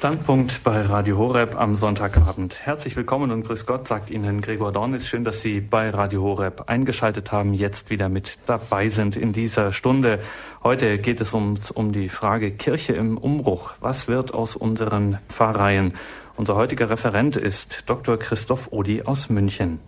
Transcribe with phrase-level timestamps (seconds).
[0.00, 2.58] Standpunkt bei Radio Horeb am Sonntagabend.
[2.64, 5.06] Herzlich willkommen und grüß Gott, sagt Ihnen Gregor Dornis.
[5.06, 9.74] Schön, dass Sie bei Radio Horeb eingeschaltet haben, jetzt wieder mit dabei sind in dieser
[9.74, 10.20] Stunde.
[10.64, 13.74] Heute geht es um, um die Frage Kirche im Umbruch.
[13.80, 15.92] Was wird aus unseren Pfarreien?
[16.34, 18.18] Unser heutiger Referent ist Dr.
[18.18, 19.80] Christoph Odi aus München.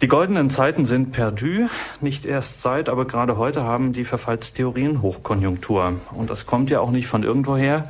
[0.00, 1.66] Die goldenen Zeiten sind perdu,
[2.00, 5.94] nicht erst seit, aber gerade heute haben die Verfallstheorien Hochkonjunktur.
[6.12, 7.82] Und das kommt ja auch nicht von irgendwoher.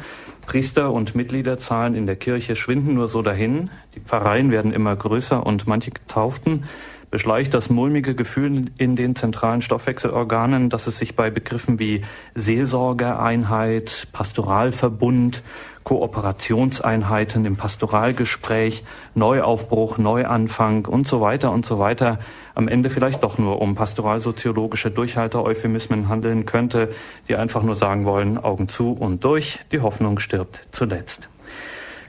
[0.47, 3.69] Priester und Mitgliederzahlen in der Kirche schwinden nur so dahin.
[3.95, 6.65] Die Pfarreien werden immer größer und manche Getauften
[7.11, 12.03] beschleicht das mulmige Gefühl in den zentralen Stoffwechselorganen, dass es sich bei Begriffen wie
[12.35, 15.43] Seelsorgeeinheit, Pastoralverbund,
[15.85, 22.19] Kooperationseinheiten im Pastoralgespräch, Neuaufbruch, Neuanfang und so weiter und so weiter
[22.55, 26.91] am Ende vielleicht doch nur um pastoralsoziologische Durchhalter-Euphemismen handeln könnte,
[27.29, 31.31] die einfach nur sagen wollen, Augen zu und durch, die Hoffnung stirbt zuletzt.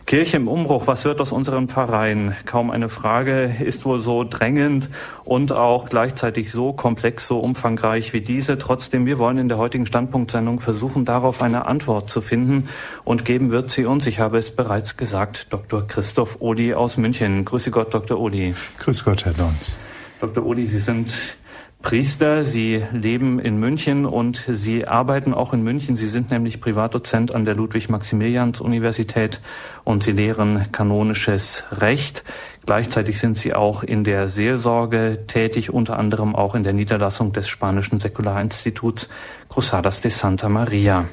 [0.10, 2.36] Kirche im Umbruch, was wird aus unseren Pfarreien?
[2.48, 4.90] Kaum eine Frage, ist wohl so drängend
[5.24, 8.58] und auch gleichzeitig so komplex, so umfangreich wie diese.
[8.58, 12.70] Trotzdem, wir wollen in der heutigen Standpunktsendung versuchen, darauf eine Antwort zu finden
[13.06, 15.86] und geben wird sie uns, ich habe es bereits gesagt, Dr.
[15.88, 17.46] Christoph Odi aus München.
[17.46, 18.20] Grüße Gott, Dr.
[18.20, 18.56] Odi.
[18.80, 19.78] Grüß Gott, Herr Dons.
[20.22, 20.44] Dr.
[20.44, 21.38] Odi, Sie sind
[21.82, 22.44] Priester.
[22.44, 25.96] Sie leben in München und Sie arbeiten auch in München.
[25.96, 29.40] Sie sind nämlich Privatdozent an der Ludwig-Maximilians-Universität
[29.86, 32.26] und Sie lehren kanonisches Recht.
[32.66, 37.48] Gleichzeitig sind Sie auch in der Seelsorge tätig, unter anderem auch in der Niederlassung des
[37.48, 39.08] spanischen Säkularinstituts
[39.48, 41.06] Cruzadas de Santa Maria.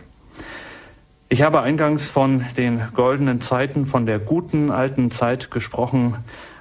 [1.28, 6.17] Ich habe eingangs von den goldenen Zeiten, von der guten alten Zeit gesprochen,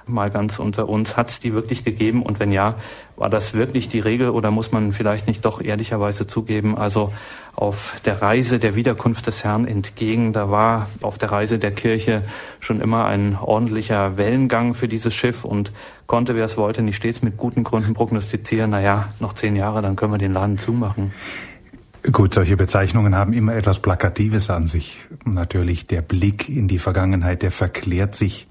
[0.06, 2.22] mal ganz unter uns, hat es die wirklich gegeben?
[2.22, 2.76] Und wenn ja,
[3.16, 7.12] war das wirklich die Regel oder muss man vielleicht nicht doch ehrlicherweise zugeben, also
[7.54, 12.22] auf der Reise der Wiederkunft des Herrn entgegen, da war auf der Reise der Kirche
[12.60, 15.72] schon immer ein ordentlicher Wellengang für dieses Schiff und
[16.06, 19.96] konnte, wer es wollte, nicht stets mit guten Gründen prognostizieren, naja, noch zehn Jahre, dann
[19.96, 21.12] können wir den Laden zumachen.
[22.12, 24.98] Gut, solche Bezeichnungen haben immer etwas Plakatives an sich.
[25.24, 28.46] Natürlich der Blick in die Vergangenheit, der verklärt sich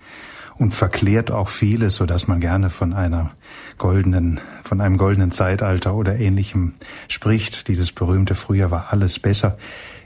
[0.57, 3.31] und verklärt auch vieles, so dass man gerne von einer
[3.77, 6.73] goldenen, von einem goldenen Zeitalter oder ähnlichem
[7.07, 7.67] spricht.
[7.67, 9.57] Dieses berühmte Früher war alles besser,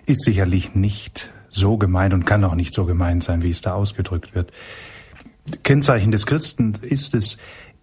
[0.06, 3.74] ist sicherlich nicht so gemeint und kann auch nicht so gemeint sein, wie es da
[3.74, 4.52] ausgedrückt wird.
[5.64, 7.38] Kennzeichen des Christen ist es,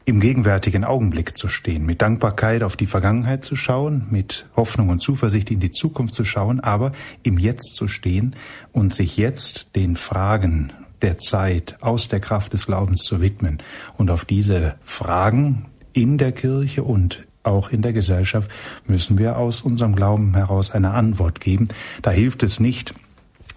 [0.08, 5.00] im gegenwärtigen Augenblick zu stehen, mit Dankbarkeit auf die Vergangenheit zu schauen, mit Hoffnung und
[5.00, 6.92] Zuversicht in die Zukunft zu schauen, aber
[7.24, 8.36] im Jetzt zu stehen
[8.70, 10.72] und sich jetzt den Fragen
[11.06, 13.58] der Zeit aus der Kraft des Glaubens zu widmen
[13.96, 18.50] und auf diese Fragen in der Kirche und auch in der Gesellschaft
[18.88, 21.68] müssen wir aus unserem Glauben heraus eine Antwort geben.
[22.02, 22.92] Da hilft es nicht,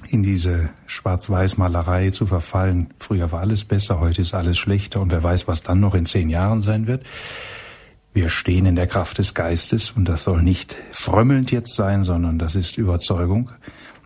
[0.10, 2.92] in diese Schwarz-Weiß-Malerei zu verfallen.
[3.00, 6.06] Früher war alles besser, heute ist alles schlechter und wer weiß, was dann noch in
[6.06, 7.04] zehn Jahren sein wird.
[8.14, 12.38] Wir stehen in der Kraft des Geistes und das soll nicht frömmelnd jetzt sein, sondern
[12.38, 13.50] das ist Überzeugung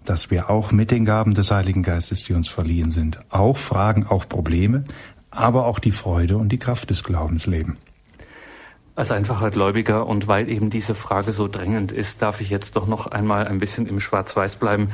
[0.06, 4.08] dass wir auch mit den Gaben des Heiligen Geistes, die uns verliehen sind, auch Fragen,
[4.08, 4.84] auch Probleme,
[5.32, 7.78] aber auch die Freude und die Kraft des Glaubens leben.
[8.96, 12.86] Als einfacher Gläubiger und weil eben diese Frage so drängend ist, darf ich jetzt doch
[12.86, 14.90] noch einmal ein bisschen im Schwarz-Weiß bleiben.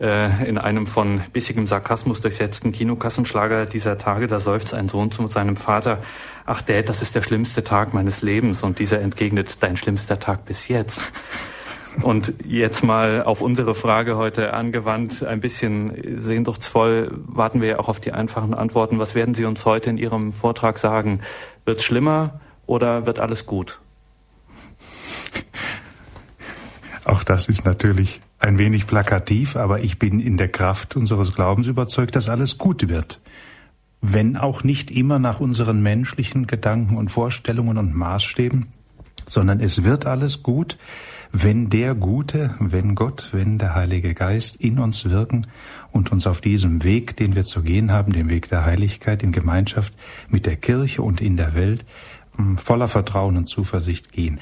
[0.00, 5.26] Äh, in einem von bissigem Sarkasmus durchsetzten Kinokassenschlager dieser Tage, da seufzt ein Sohn zu
[5.26, 5.98] seinem Vater,
[6.46, 8.62] ach Dad, das ist der schlimmste Tag meines Lebens.
[8.62, 11.00] Und dieser entgegnet, dein schlimmster Tag bis jetzt.
[12.02, 17.88] Und jetzt mal auf unsere Frage heute angewandt, ein bisschen sehnsuchtsvoll warten wir ja auch
[17.88, 18.98] auf die einfachen Antworten.
[18.98, 21.20] Was werden Sie uns heute in Ihrem Vortrag sagen?
[21.64, 23.80] Wird es schlimmer oder wird alles gut?
[27.04, 31.66] Auch das ist natürlich ein wenig plakativ, aber ich bin in der Kraft unseres Glaubens
[31.66, 33.20] überzeugt, dass alles gut wird.
[34.00, 38.66] Wenn auch nicht immer nach unseren menschlichen Gedanken und Vorstellungen und Maßstäben,
[39.26, 40.78] sondern es wird alles gut,
[41.32, 45.46] wenn der Gute, wenn Gott, wenn der Heilige Geist in uns wirken
[45.92, 49.32] und uns auf diesem Weg, den wir zu gehen haben, dem Weg der Heiligkeit in
[49.32, 49.92] Gemeinschaft
[50.28, 51.84] mit der Kirche und in der Welt,
[52.36, 54.40] hm, voller Vertrauen und Zuversicht gehen.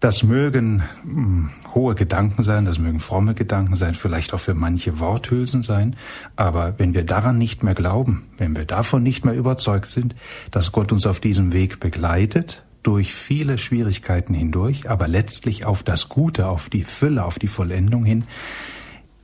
[0.00, 5.00] Das mögen hm, hohe Gedanken sein, das mögen fromme Gedanken sein, vielleicht auch für manche
[5.00, 5.96] Worthülsen sein,
[6.36, 10.14] aber wenn wir daran nicht mehr glauben, wenn wir davon nicht mehr überzeugt sind,
[10.50, 16.08] dass Gott uns auf diesem Weg begleitet, durch viele Schwierigkeiten hindurch, aber letztlich auf das
[16.08, 18.24] Gute, auf die Fülle, auf die Vollendung hin,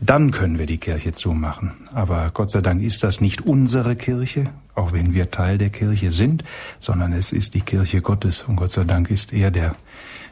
[0.01, 1.73] dann können wir die Kirche zumachen.
[1.93, 6.11] Aber Gott sei Dank ist das nicht unsere Kirche, auch wenn wir Teil der Kirche
[6.11, 6.43] sind,
[6.79, 8.45] sondern es ist die Kirche Gottes.
[8.45, 9.77] Und Gott sei Dank ist er der,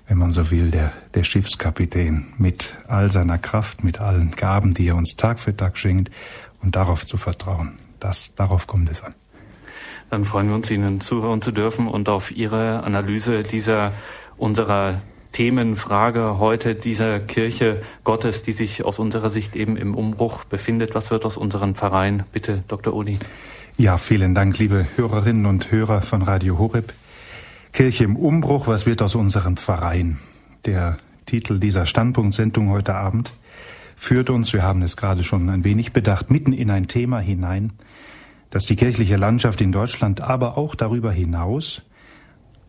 [0.06, 4.88] wenn man so will, der, der Schiffskapitän mit all seiner Kraft, mit allen Gaben, die
[4.88, 6.10] er uns Tag für Tag schenkt
[6.62, 7.72] und darauf zu vertrauen.
[8.00, 9.14] Das, darauf kommt es an.
[10.10, 13.92] Dann freuen wir uns, Ihnen zuhören zu dürfen und auf Ihre Analyse dieser
[14.36, 15.02] unserer
[15.32, 20.94] Themenfrage heute dieser Kirche Gottes, die sich aus unserer Sicht eben im Umbruch befindet.
[20.94, 22.24] Was wird aus unseren Pfarreien?
[22.32, 22.94] Bitte, Dr.
[22.94, 23.18] Uli.
[23.76, 26.92] Ja, vielen Dank, liebe Hörerinnen und Hörer von Radio Horeb.
[27.72, 30.18] Kirche im Umbruch, was wird aus unseren Pfarreien?
[30.64, 30.96] Der
[31.26, 33.30] Titel dieser Standpunktsendung heute Abend
[33.94, 37.72] führt uns, wir haben es gerade schon ein wenig bedacht, mitten in ein Thema hinein,
[38.50, 41.82] das die kirchliche Landschaft in Deutschland, aber auch darüber hinaus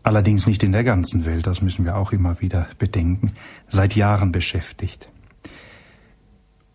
[0.02, 3.32] allerdings nicht in der ganzen Welt, das müssen wir auch immer wieder bedenken,
[3.68, 5.08] seit Jahren beschäftigt.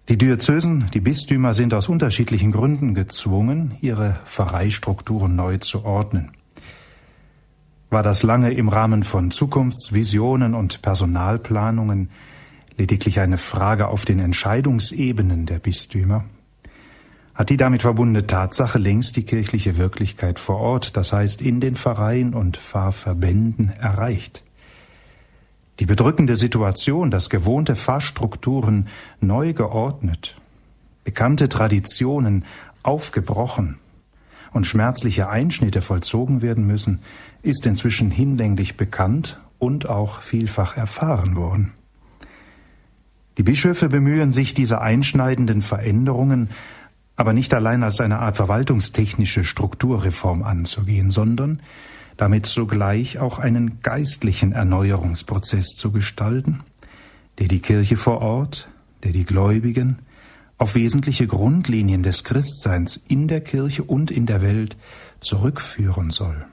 [0.08, 6.32] Die Diözesen, die Bistümer sind aus unterschiedlichen Gründen gezwungen, ihre Pfarreistrukturen neu zu ordnen.
[7.90, 12.12] War das lange im Rahmen von Zukunftsvisionen und Personalplanungen
[12.78, 16.26] lediglich eine Frage auf den Entscheidungsebenen der Bistümer?
[17.36, 21.76] Hat die damit verbundene Tatsache längst die kirchliche Wirklichkeit vor Ort, das heißt in den
[21.76, 24.42] Pfarreien und Pfarrverbänden erreicht.
[25.82, 28.88] Die bedrückende Situation, dass gewohnte Pfarrstrukturen
[29.20, 30.38] neu geordnet,
[31.04, 32.46] bekannte Traditionen
[32.82, 33.80] aufgebrochen
[34.54, 37.02] und schmerzliche Einschnitte vollzogen werden müssen,
[37.42, 41.74] ist inzwischen hinlänglich bekannt und auch vielfach erfahren worden.
[43.38, 46.50] Die Bischöfe bemühen sich, diese einschneidenden Veränderungen
[47.16, 51.62] aber nicht allein als eine Art verwaltungstechnische Strukturreform anzugehen, sondern
[52.18, 56.64] damit sogleich auch einen geistlichen Erneuerungsprozess zu gestalten,
[57.40, 58.70] der die Kirche vor Ort,
[59.04, 60.00] der die Gläubigen
[60.58, 64.78] auf wesentliche Grundlinien des Christseins in der Kirche und in der Welt
[65.20, 66.46] zurückführen soll.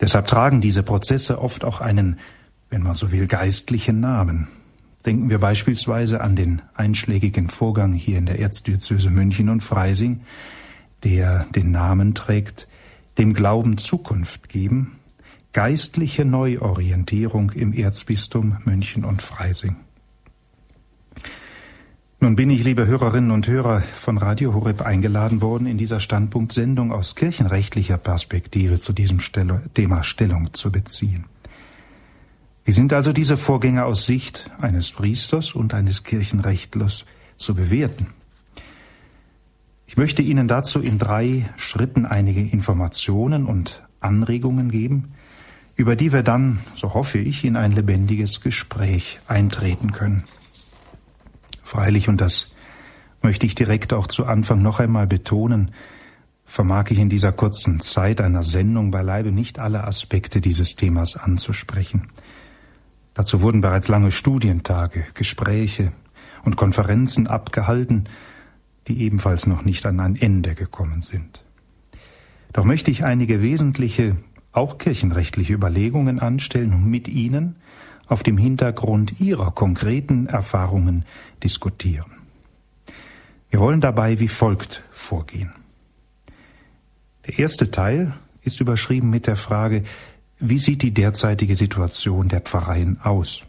[0.00, 2.18] Deshalb tragen diese Prozesse oft auch einen,
[2.68, 4.48] wenn man so will, geistlichen Namen.
[5.04, 10.20] Denken wir beispielsweise an den einschlägigen Vorgang hier in der Erzdiözese München und Freising,
[11.02, 12.68] der den Namen trägt,
[13.18, 14.98] dem Glauben Zukunft geben,
[15.52, 19.76] geistliche Neuorientierung im Erzbistum München und Freising.
[22.20, 26.92] Nun bin ich, liebe Hörerinnen und Hörer von Radio Horeb, eingeladen worden, in dieser Standpunktsendung
[26.92, 29.18] aus kirchenrechtlicher Perspektive zu diesem
[29.74, 31.24] Thema Stellung zu beziehen.
[32.64, 37.04] Wie sind also diese Vorgänge aus Sicht eines Priesters und eines Kirchenrechtlers
[37.36, 38.08] zu bewerten?
[39.86, 45.12] Ich möchte Ihnen dazu in drei Schritten einige Informationen und Anregungen geben,
[45.74, 50.24] über die wir dann, so hoffe ich, in ein lebendiges Gespräch eintreten können.
[51.62, 52.52] Freilich, und das
[53.22, 55.72] möchte ich direkt auch zu Anfang noch einmal betonen,
[56.44, 62.08] vermag ich in dieser kurzen Zeit einer Sendung beileibe nicht alle Aspekte dieses Themas anzusprechen.
[63.14, 65.92] Dazu wurden bereits lange Studientage, Gespräche
[66.44, 68.08] und Konferenzen abgehalten,
[68.88, 71.44] die ebenfalls noch nicht an ein Ende gekommen sind.
[72.52, 74.16] Doch möchte ich einige wesentliche,
[74.52, 77.56] auch kirchenrechtliche Überlegungen anstellen und mit Ihnen
[78.06, 81.04] auf dem Hintergrund Ihrer konkreten Erfahrungen
[81.42, 82.12] diskutieren.
[83.50, 85.52] Wir wollen dabei wie folgt vorgehen.
[87.26, 89.84] Der erste Teil ist überschrieben mit der Frage,
[90.42, 93.42] wie sieht die derzeitige Situation der Pfarreien aus?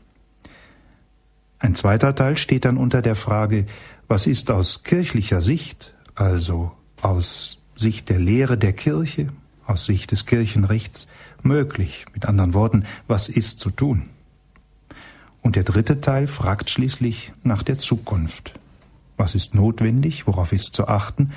[1.57, 3.66] Ein zweiter Teil steht dann unter der Frage,
[4.07, 6.72] was ist aus kirchlicher Sicht, also
[7.02, 9.30] aus Sicht der Lehre der Kirche,
[9.66, 11.07] aus Sicht des Kirchenrechts,
[11.42, 12.06] möglich?
[12.14, 14.04] Mit anderen Worten, was ist zu tun?
[15.42, 18.54] Und der dritte Teil fragt schließlich nach der Zukunft.
[19.18, 20.28] Was ist notwendig?
[20.28, 21.31] Worauf ist zu achten?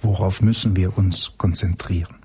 [0.00, 2.21] Worauf müssen wir uns konzentrieren?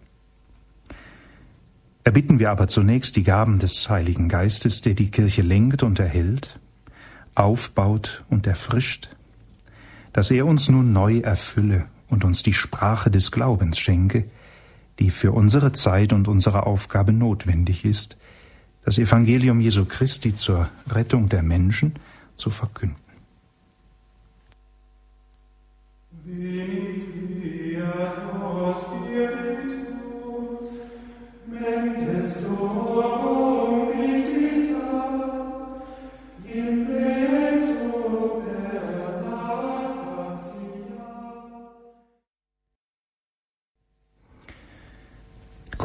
[2.08, 6.58] Erbitten wir aber zunächst die Gaben des Heiligen Geistes, der die Kirche lenkt und erhält,
[7.36, 9.10] aufbaut und erfrischt,
[10.14, 14.24] dass er uns nun neu erfülle und uns die Sprache des Glaubens schenke,
[15.00, 18.16] die für unsere Zeit und unsere Aufgabe notwendig ist,
[18.86, 21.98] das Evangelium Jesu Christi zur Rettung der Menschen
[22.38, 22.96] zu verkünden.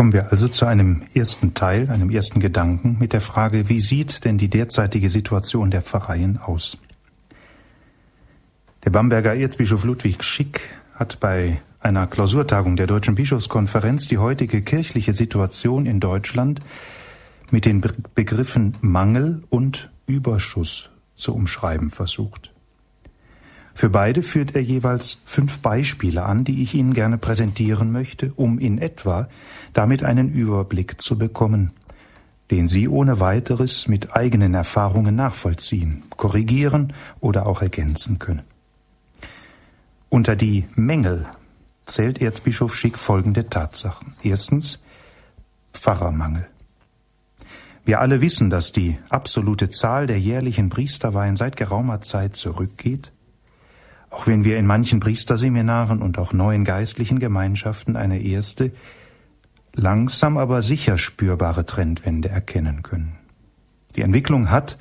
[0.03, 4.25] Kommen wir also zu einem ersten Teil, einem ersten Gedanken mit der Frage, wie sieht
[4.25, 6.77] denn die derzeitige Situation der Pfarreien aus?
[8.85, 10.63] Der Bamberger Erzbischof Ludwig Schick
[10.95, 16.59] hat bei einer Klausurtagung der Deutschen Bischofskonferenz die heutige kirchliche Situation in Deutschland
[17.53, 17.81] mit den
[18.17, 22.52] Begriffen Mangel und Überschuss zu umschreiben versucht.
[23.75, 28.59] Für beide führt er jeweils fünf Beispiele an, die ich Ihnen gerne präsentieren möchte, um
[28.59, 29.29] in etwa
[29.73, 31.73] damit einen Überblick zu bekommen,
[32.51, 38.43] den Sie ohne weiteres mit eigenen Erfahrungen nachvollziehen, korrigieren oder auch ergänzen können.
[40.11, 41.27] Unter die Mängel
[41.87, 44.15] zählt Erzbischof Schick folgende Tatsachen.
[44.23, 44.83] Erstens
[45.73, 46.47] Pfarrermangel.
[47.85, 53.11] Wir alle wissen, dass die absolute Zahl der jährlichen Priesterweihen seit geraumer Zeit zurückgeht,
[54.13, 58.71] auch wenn wir in manchen Priesterseminaren und auch neuen geistlichen Gemeinschaften eine erste,
[59.73, 63.17] langsam aber sicher spürbare Trendwende erkennen können.
[63.97, 64.79] Die Entwicklung hat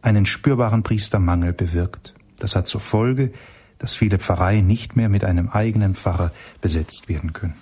[0.00, 2.14] einen spürbaren Priestermangel bewirkt.
[2.38, 3.32] Das hat zur Folge,
[3.78, 6.32] dass viele Pfarreien nicht mehr mit einem eigenen Pfarrer
[6.62, 7.56] besetzt werden können.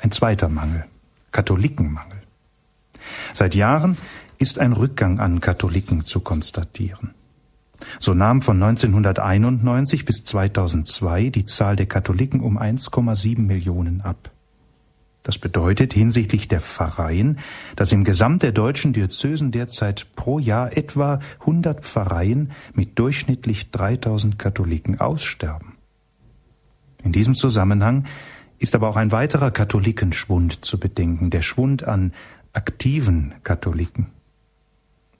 [0.00, 0.84] Ein zweiter Mangel,
[1.30, 2.22] Katholikenmangel.
[3.32, 3.96] Seit Jahren
[4.38, 7.14] ist ein Rückgang an Katholiken zu konstatieren.
[8.00, 14.30] So nahm von 1991 bis 2002 die Zahl der Katholiken um 1,7 Millionen ab.
[15.22, 17.38] Das bedeutet hinsichtlich der Pfarreien,
[17.76, 24.38] dass im Gesamt der deutschen Diözesen derzeit pro Jahr etwa 100 Pfarreien mit durchschnittlich 3000
[24.38, 25.74] Katholiken aussterben.
[27.04, 28.04] In diesem Zusammenhang
[28.58, 32.12] ist aber auch ein weiterer Katholikenschwund zu bedenken, der Schwund an
[32.52, 34.06] aktiven Katholiken.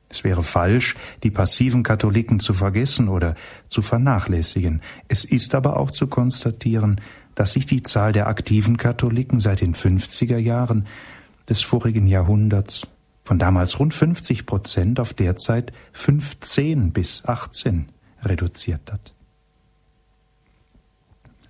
[0.08, 3.34] Es wäre falsch, die passiven Katholiken zu vergessen oder
[3.68, 4.80] zu vernachlässigen.
[5.08, 7.00] Es ist aber auch zu konstatieren,
[7.34, 10.86] dass sich die Zahl der aktiven Katholiken seit den 50er Jahren
[11.48, 12.86] des vorigen Jahrhunderts
[13.22, 17.90] von damals rund 50 Prozent auf derzeit 15 bis 18
[18.22, 19.12] reduziert hat.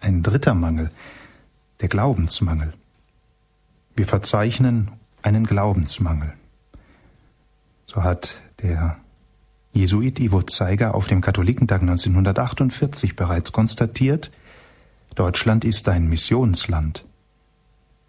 [0.01, 0.91] Ein dritter Mangel,
[1.81, 2.73] der Glaubensmangel.
[3.95, 4.91] Wir verzeichnen
[5.23, 6.35] einen Glaubensmangel.
[7.87, 8.97] So hat der
[9.73, 14.31] Jesuit Ivo Zeiger auf dem Katholikentag 1948 bereits konstatiert,
[15.15, 17.05] Deutschland ist ein Missionsland.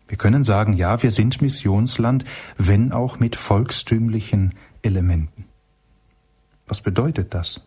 [0.08, 2.25] Wir können sagen, ja, wir sind Missionsland,
[2.58, 5.46] wenn auch mit volkstümlichen Elementen.
[6.65, 7.65] Was bedeutet das?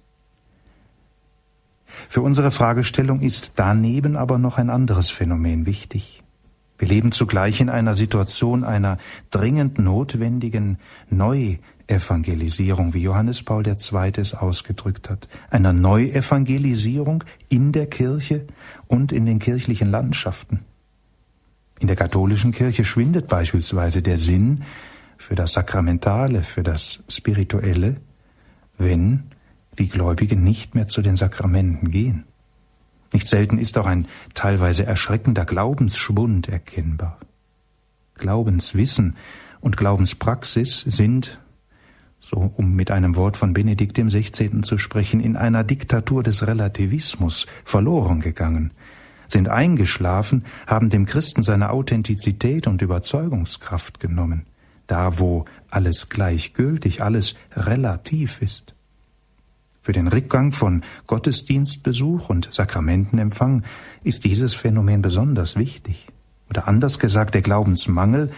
[2.08, 6.22] Für unsere Fragestellung ist daneben aber noch ein anderes Phänomen wichtig.
[6.78, 8.98] Wir leben zugleich in einer Situation einer
[9.30, 10.78] dringend notwendigen
[11.92, 14.12] Neuevangelisierung, wie Johannes Paul II.
[14.16, 18.46] es ausgedrückt hat, einer Neuevangelisierung in der Kirche
[18.86, 20.60] und in den kirchlichen Landschaften.
[21.80, 24.62] In der katholischen Kirche schwindet beispielsweise der Sinn
[25.18, 27.96] für das Sakramentale, für das Spirituelle,
[28.78, 29.24] wenn
[29.78, 32.24] die Gläubigen nicht mehr zu den Sakramenten gehen.
[33.12, 37.18] Nicht selten ist auch ein teilweise erschreckender Glaubensschwund erkennbar.
[38.14, 39.16] Glaubenswissen
[39.60, 41.38] und Glaubenspraxis sind,
[42.22, 44.62] so um mit einem Wort von Benedikt dem 16.
[44.62, 48.70] zu sprechen, in einer Diktatur des Relativismus verloren gegangen,
[49.26, 54.46] sind eingeschlafen, haben dem Christen seine Authentizität und Überzeugungskraft genommen,
[54.86, 58.74] da wo alles gleichgültig, alles relativ ist.
[59.80, 63.64] Für den Rückgang von Gottesdienstbesuch und Sakramentenempfang
[64.04, 66.06] ist dieses Phänomen besonders wichtig.
[66.50, 68.30] Oder anders gesagt, der Glaubensmangel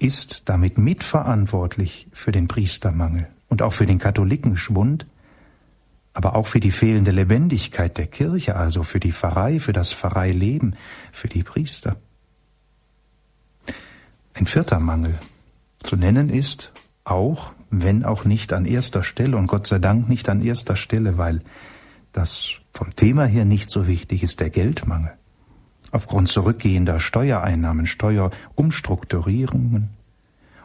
[0.00, 5.06] ist damit mitverantwortlich für den Priestermangel und auch für den Katholikenschwund,
[6.14, 10.74] aber auch für die fehlende Lebendigkeit der Kirche, also für die Pfarrei, für das Pfarreileben,
[11.12, 11.96] für die Priester.
[14.34, 15.18] Ein vierter Mangel
[15.82, 16.72] zu nennen ist
[17.04, 21.18] auch, wenn auch nicht an erster Stelle und Gott sei Dank nicht an erster Stelle,
[21.18, 21.40] weil
[22.12, 25.12] das vom Thema her nicht so wichtig ist, der Geldmangel
[25.92, 29.90] aufgrund zurückgehender Steuereinnahmen, Steuerumstrukturierungen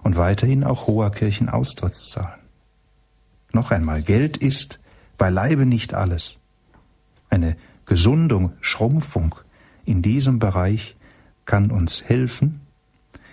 [0.03, 2.39] und weiterhin auch hoher Kirchenaustrittszahlen.
[3.51, 4.79] Noch einmal, Geld ist
[5.17, 6.37] beileibe nicht alles.
[7.29, 7.55] Eine
[7.85, 9.35] Gesundung, Schrumpfung
[9.85, 10.95] in diesem Bereich
[11.45, 12.61] kann uns helfen.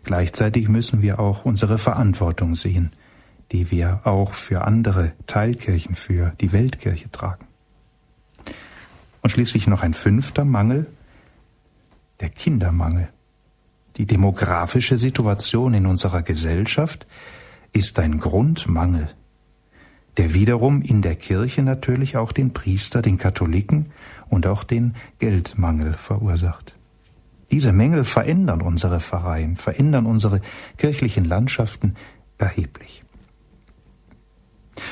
[0.05, 2.93] Gleichzeitig müssen wir auch unsere Verantwortung sehen,
[3.53, 7.47] die wir auch für andere Teilkirchen, für die Weltkirche tragen.
[9.23, 10.87] Und schließlich noch ein fünfter Mangel,
[12.23, 13.09] der Kindermangel.
[13.97, 17.07] Die demografische Situation in unserer Gesellschaft
[17.73, 19.09] ist ein Grundmangel,
[20.17, 23.91] der wiederum in der Kirche natürlich auch den Priester, den Katholiken
[24.31, 26.75] und auch den Geldmangel verursacht.
[27.51, 30.41] Diese Mängel verändern unsere Pfarreien, verändern unsere
[30.79, 31.97] kirchlichen Landschaften
[32.39, 33.05] erheblich.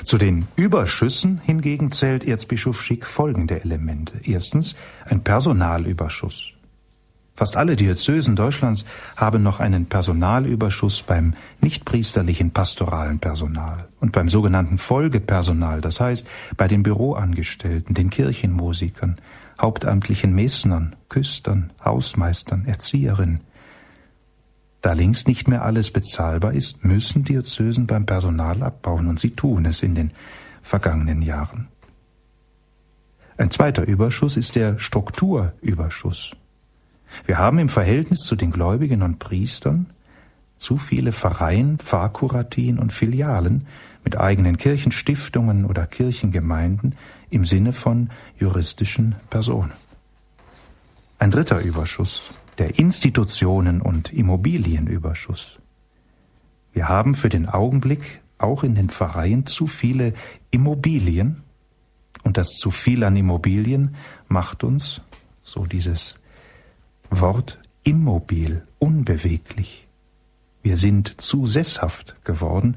[0.04, 4.20] Zu den Überschüssen hingegen zählt Erzbischof Schick folgende Elemente.
[4.24, 4.74] Erstens
[5.06, 6.54] ein Personalüberschuss.
[7.40, 8.84] Fast alle Diözesen Deutschlands
[9.16, 11.32] haben noch einen Personalüberschuss beim
[11.62, 16.26] nichtpriesterlichen pastoralen Personal und beim sogenannten Folgepersonal, das heißt
[16.58, 19.14] bei den Büroangestellten, den Kirchenmusikern,
[19.58, 23.40] hauptamtlichen Messnern, Küstern, Hausmeistern, Erzieherinnen.
[24.82, 29.64] Da links nicht mehr alles bezahlbar ist, müssen Diözesen beim Personal abbauen und sie tun
[29.64, 30.10] es in den
[30.60, 31.68] vergangenen Jahren.
[33.38, 36.32] Ein zweiter Überschuss ist der Strukturüberschuss.
[37.26, 39.86] Wir haben im Verhältnis zu den Gläubigen und Priestern
[40.56, 43.64] zu viele Pfarreien, Pfarrkuratien und Filialen
[44.04, 46.96] mit eigenen Kirchenstiftungen oder Kirchengemeinden
[47.30, 49.72] im Sinne von juristischen Personen.
[51.18, 55.58] Ein dritter Überschuss, der Institutionen und Immobilienüberschuss.
[56.72, 60.14] Wir haben für den Augenblick auch in den Pfarreien zu viele
[60.50, 61.42] Immobilien
[62.22, 63.96] und das zu viel an Immobilien
[64.28, 65.02] macht uns,
[65.42, 66.19] so dieses
[67.10, 69.88] Wort immobil, unbeweglich.
[70.62, 72.76] Wir sind zu sesshaft geworden,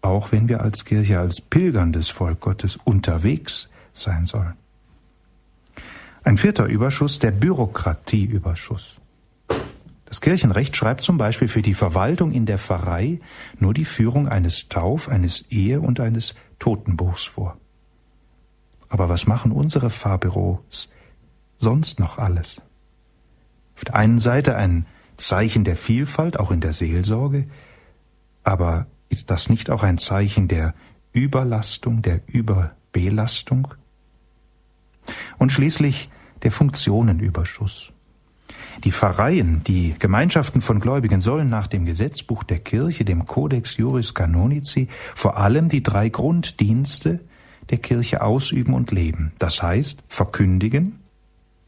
[0.00, 4.54] auch wenn wir als Kirche, als pilgerndes Volk Gottes unterwegs sein sollen.
[6.24, 9.00] Ein vierter Überschuss, der Bürokratieüberschuss.
[10.06, 13.20] Das Kirchenrecht schreibt zum Beispiel für die Verwaltung in der Pfarrei
[13.58, 17.58] nur die Führung eines Tauf-, eines Ehe- und eines Totenbuchs vor.
[18.88, 20.88] Aber was machen unsere Pfarrbüros
[21.58, 22.60] sonst noch alles?
[23.76, 27.46] Auf der einen Seite ein Zeichen der Vielfalt, auch in der Seelsorge,
[28.42, 30.74] aber ist das nicht auch ein Zeichen der
[31.12, 33.74] Überlastung, der Überbelastung?
[35.38, 36.10] Und schließlich
[36.42, 37.92] der Funktionenüberschuss.
[38.84, 44.14] Die Pfarreien, die Gemeinschaften von Gläubigen sollen nach dem Gesetzbuch der Kirche, dem Codex Juris
[44.14, 47.20] Canonici, vor allem die drei Grunddienste
[47.70, 49.32] der Kirche ausüben und leben.
[49.38, 51.00] Das heißt, verkündigen,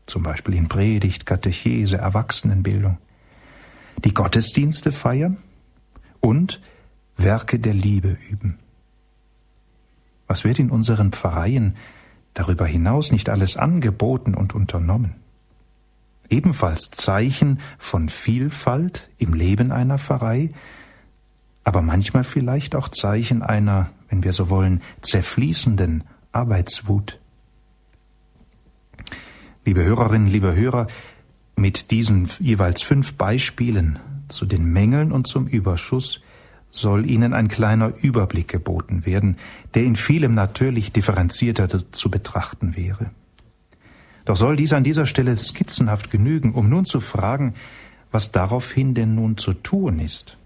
[0.09, 2.99] zum Beispiel in Predigt, Katechese, Erwachsenenbildung,
[4.05, 5.39] die Gottesdienste feiern
[6.21, 6.61] und
[7.17, 8.59] Werke der Liebe üben.
[10.27, 11.77] Was wird in unseren Pfarreien
[12.35, 15.15] darüber hinaus nicht alles angeboten und unternommen?
[16.29, 20.51] Ebenfalls Zeichen von Vielfalt im Leben einer Pfarrei,
[21.65, 27.19] aber manchmal vielleicht auch Zeichen einer, wenn wir so wollen, zerfließenden Arbeitswut.
[29.69, 30.87] Liebe Hörerinnen, liebe Hörer,
[31.55, 36.23] mit diesen jeweils fünf Beispielen zu den Mängeln und zum Überschuss
[36.71, 39.37] soll Ihnen ein kleiner Überblick geboten werden,
[39.75, 43.11] der in vielem natürlich differenzierter zu betrachten wäre.
[44.25, 47.53] Doch soll dies an dieser Stelle skizzenhaft genügen, um nun zu fragen,
[48.11, 50.39] was daraufhin denn nun zu tun ist.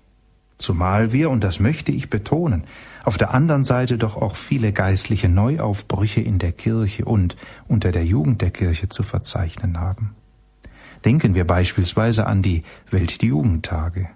[0.62, 2.62] Zumal wir, und das möchte ich betonen,
[3.03, 8.05] auf der anderen Seite doch auch viele geistliche Neuaufbrüche in der Kirche und unter der
[8.05, 10.14] Jugend der Kirche zu verzeichnen haben.
[11.05, 14.09] Denken wir beispielsweise an die Weltjugendtage,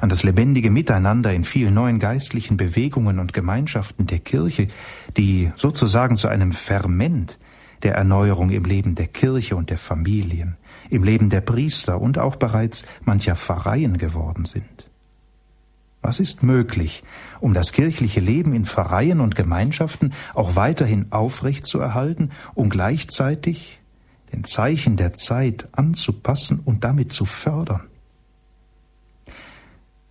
[0.00, 4.68] an das lebendige Miteinander in vielen neuen geistlichen Bewegungen und Gemeinschaften der Kirche,
[5.16, 7.40] die sozusagen zu einem Ferment
[7.82, 10.56] der Erneuerung im Leben der Kirche und der Familien,
[10.90, 14.81] im Leben der Priester und auch bereits mancher Pfarreien geworden sind.
[16.02, 17.04] Was ist möglich,
[17.40, 23.80] um das kirchliche Leben in Pfarreien und Gemeinschaften auch weiterhin aufrechtzuerhalten, um gleichzeitig
[24.32, 27.82] den Zeichen der Zeit anzupassen und damit zu fördern?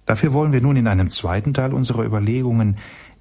[0.06, 2.78] Dafür wollen wir nun in einem zweiten Teil unserer Überlegungen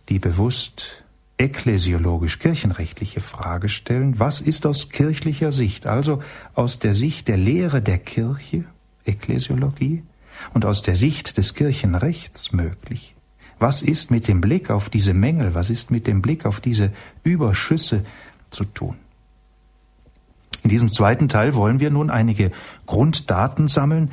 [0.09, 1.04] die bewusst
[1.38, 6.22] ekklesiologisch kirchenrechtliche Frage stellen, was ist aus kirchlicher Sicht, also
[6.54, 8.64] aus der Sicht der Lehre der Kirche,
[9.04, 10.02] Ekklesiologie,
[10.55, 13.14] und aus der Sicht des Kirchenrechts möglich?
[13.59, 16.92] Was ist mit dem Blick auf diese Mängel, was ist mit dem Blick auf diese
[17.22, 18.05] Überschüsse
[18.50, 18.96] zu tun?
[20.62, 22.50] In diesem zweiten Teil wollen wir nun einige
[22.87, 24.11] Grunddaten sammeln,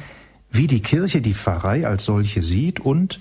[0.50, 3.20] wie die Kirche die Pfarrei als solche sieht und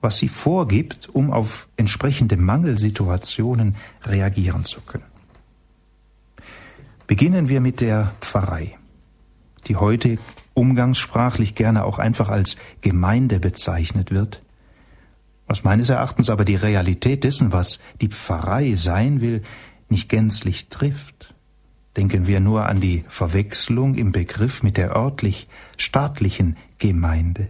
[0.00, 5.04] was sie vorgibt, um auf entsprechende Mangelsituationen reagieren zu können.
[7.06, 8.76] Beginnen wir mit der Pfarrei,
[9.66, 10.18] die heute
[10.56, 14.42] umgangssprachlich gerne auch einfach als Gemeinde bezeichnet wird,
[15.46, 19.42] was meines Erachtens aber die Realität dessen, was die Pfarrei sein will,
[19.88, 21.34] nicht gänzlich trifft.
[21.96, 27.48] Denken wir nur an die Verwechslung im Begriff mit der örtlich staatlichen Gemeinde.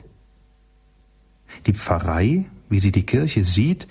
[1.67, 3.87] Die Pfarrei, wie sie die Kirche sieht,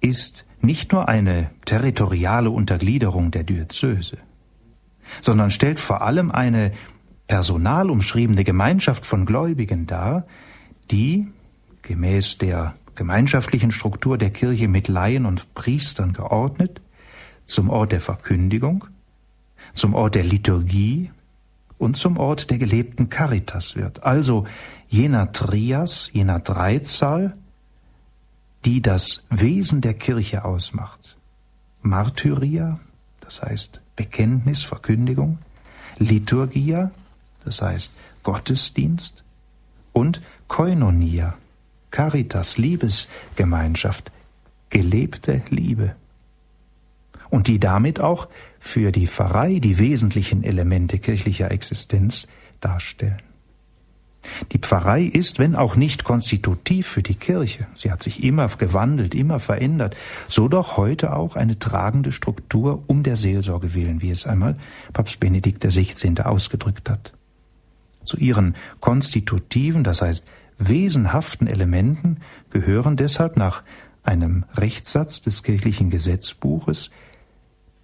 [0.00, 4.18] ist nicht nur eine territoriale Untergliederung der Diözese,
[5.20, 6.72] sondern stellt vor allem eine
[7.26, 10.26] personalumschriebene Gemeinschaft von Gläubigen dar,
[10.90, 11.28] die,
[11.82, 16.80] gemäß der gemeinschaftlichen Struktur der Kirche mit Laien und Priestern geordnet,
[17.46, 18.84] zum Ort der Verkündigung,
[19.72, 21.10] zum Ort der Liturgie
[21.78, 24.46] und zum Ort der gelebten Caritas wird, also
[24.88, 27.36] jener Trias, jener Dreizahl,
[28.64, 31.16] die das Wesen der Kirche ausmacht.
[31.82, 32.80] Martyria,
[33.20, 35.38] das heißt Bekenntnis, Verkündigung,
[35.98, 36.90] Liturgia,
[37.46, 39.24] das heißt Gottesdienst,
[39.96, 41.38] und Koinonia,
[41.90, 44.12] Caritas, Liebesgemeinschaft,
[44.68, 45.96] gelebte Liebe.
[47.30, 48.28] Und die damit auch
[48.60, 52.28] für die Pfarrei die wesentlichen Elemente kirchlicher Existenz
[52.60, 53.22] darstellen.
[54.52, 59.14] Die Pfarrei ist, wenn auch nicht konstitutiv für die Kirche, sie hat sich immer gewandelt,
[59.14, 59.96] immer verändert,
[60.28, 64.58] so doch heute auch eine tragende Struktur um der Seelsorge willen, wie es einmal
[64.92, 66.20] Papst Benedikt XVI.
[66.22, 67.15] ausgedrückt hat.
[68.06, 70.26] Zu ihren konstitutiven, das heißt
[70.58, 73.62] wesenhaften Elementen gehören deshalb nach
[74.02, 76.90] einem Rechtssatz des kirchlichen Gesetzbuches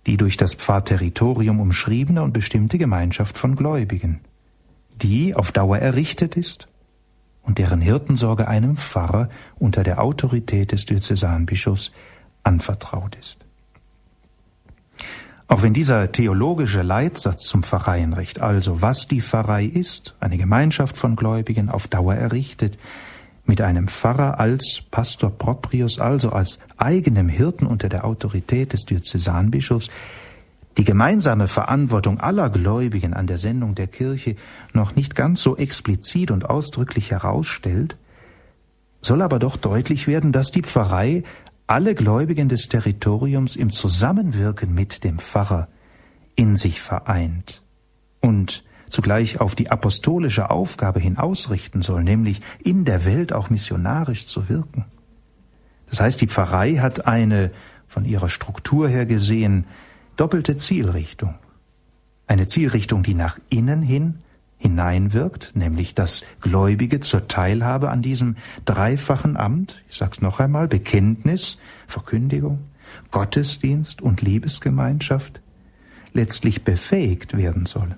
[0.06, 4.20] die durch das Pfarrterritorium umschriebene und bestimmte Gemeinschaft von Gläubigen,
[5.00, 6.68] die auf Dauer errichtet ist
[7.42, 11.92] und deren Hirtensorge einem Pfarrer unter der Autorität des Diözesanbischofs
[12.42, 13.41] anvertraut ist.
[15.52, 21.14] Auch wenn dieser theologische Leitsatz zum Pfarreienrecht, also was die Pfarrei ist, eine Gemeinschaft von
[21.14, 22.78] Gläubigen auf Dauer errichtet,
[23.44, 29.90] mit einem Pfarrer als Pastor Proprius, also als eigenem Hirten unter der Autorität des Diözesanbischofs,
[30.78, 34.36] die gemeinsame Verantwortung aller Gläubigen an der Sendung der Kirche
[34.72, 37.98] noch nicht ganz so explizit und ausdrücklich herausstellt,
[39.02, 41.24] soll aber doch deutlich werden, dass die Pfarrei
[41.72, 45.68] alle Gläubigen des Territoriums im Zusammenwirken mit dem Pfarrer
[46.36, 47.62] in sich vereint
[48.20, 54.26] und zugleich auf die apostolische Aufgabe hin ausrichten soll, nämlich in der Welt auch missionarisch
[54.26, 54.84] zu wirken.
[55.88, 57.50] Das heißt, die Pfarrei hat eine,
[57.86, 59.64] von ihrer Struktur her gesehen,
[60.16, 61.36] doppelte Zielrichtung.
[62.26, 64.18] Eine Zielrichtung, die nach innen hin
[64.62, 71.58] hineinwirkt, nämlich dass Gläubige zur Teilhabe an diesem dreifachen Amt, ich sag's noch einmal, Bekenntnis,
[71.88, 72.60] Verkündigung,
[73.10, 75.40] Gottesdienst und Liebesgemeinschaft,
[76.12, 77.96] letztlich befähigt werden sollen.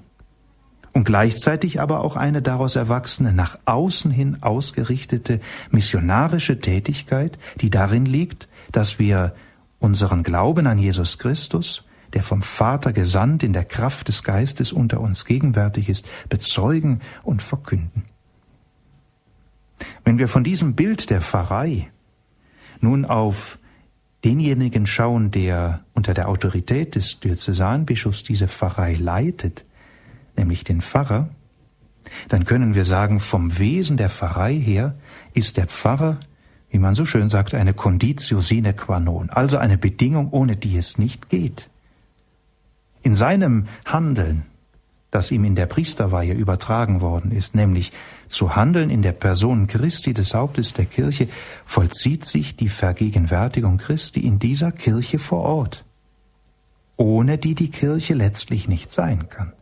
[0.95, 8.07] Und gleichzeitig aber auch eine daraus erwachsene, nach außen hin ausgerichtete missionarische Tätigkeit, die darin
[8.07, 9.35] liegt, dass wir
[9.81, 15.01] unseren Glauben an Jesus Christus der vom Vater gesandt in der Kraft des Geistes unter
[15.01, 18.05] uns gegenwärtig ist, bezeugen und verkünden.
[20.05, 21.91] Wenn wir von diesem Bild der Pfarrei
[22.81, 23.59] nun auf
[24.25, 29.65] denjenigen schauen, der unter der Autorität des Diözesanbischofs diese Pfarrei leitet,
[30.37, 31.29] nämlich den Pfarrer,
[32.29, 34.95] dann können wir sagen, vom Wesen der Pfarrei her
[35.33, 36.19] ist der Pfarrer,
[36.71, 40.77] wie man so schön sagt, eine Conditio sine qua non, also eine Bedingung, ohne die
[40.77, 41.71] es nicht geht.
[43.05, 44.47] In seinem Handeln,
[45.11, 47.93] das ihm in der Priesterweihe übertragen worden ist, nämlich
[48.29, 51.29] zu handeln in der Person Christi des Hauptes der Kirche,
[51.67, 55.85] vollzieht sich die Vergegenwärtigung Christi in dieser Kirche vor Ort,
[56.97, 59.53] ohne die die Kirche letztlich nicht sein kann.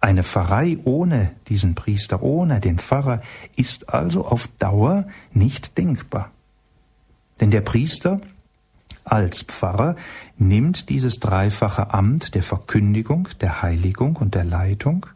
[0.00, 3.22] Eine Pfarrei ohne diesen Priester, ohne den Pfarrer
[3.54, 6.32] ist also auf Dauer nicht denkbar.
[7.40, 8.20] Denn der Priester
[9.04, 9.96] als Pfarrer
[10.38, 15.06] nimmt dieses dreifache Amt der Verkündigung, der Heiligung und der Leitung,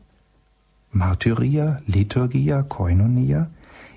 [0.91, 3.51] Martyria, Liturgia, Koinonia,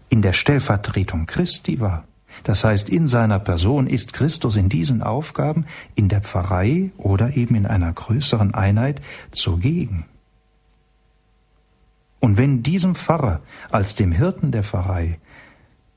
[0.10, 2.06] in der Stellvertretung Christi wahr.
[2.44, 7.56] Das heißt, in seiner Person ist Christus in diesen Aufgaben in der Pfarrei oder eben
[7.56, 9.02] in einer größeren Einheit
[9.32, 10.06] zugegen.
[12.20, 15.20] Und wenn diesem Pfarrer als dem Hirten der Pfarrei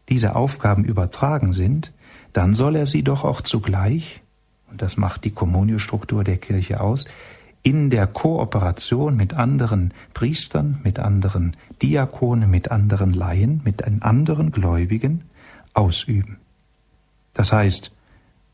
[0.09, 1.93] diese Aufgaben übertragen sind,
[2.35, 4.21] dann soll er sie doch auch zugleich,
[4.71, 7.07] und das macht die Kommuniostruktur der Kirche aus,
[7.63, 15.23] in der Kooperation mit anderen Priestern, mit anderen Diakonen, mit anderen Laien, mit anderen Gläubigen
[15.73, 16.37] ausüben.
[17.33, 17.91] Das heißt,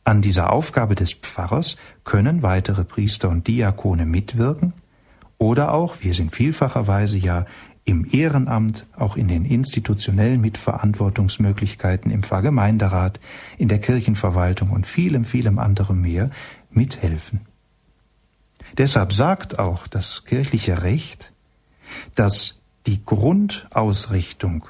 [0.05, 4.75] an dieser Aufgabe des Pfarrers können weitere Priester und Diakone mitwirken
[5.39, 7.47] oder auch, wie es in vielfacher Weise ja
[7.85, 13.21] im Ehrenamt, auch in den institutionellen Mitverantwortungsmöglichkeiten im Pfarrgemeinderat,
[13.59, 16.31] in der Kirchenverwaltung und vielem, vielem anderem mehr
[16.71, 17.41] mithelfen.
[18.79, 21.33] Deshalb sagt auch das kirchliche Recht,
[22.15, 24.65] dass die Grundausrichtung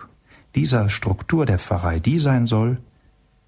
[0.55, 2.79] dieser Struktur der Pfarrei die sein soll,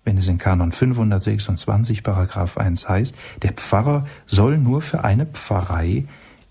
[0.04, 6.04] wenn es in Kanon 526 Paragraph 1 heißt, der Pfarrer soll nur für eine Pfarrei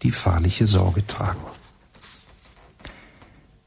[0.04, 1.42] die pfarrliche Sorge tragen.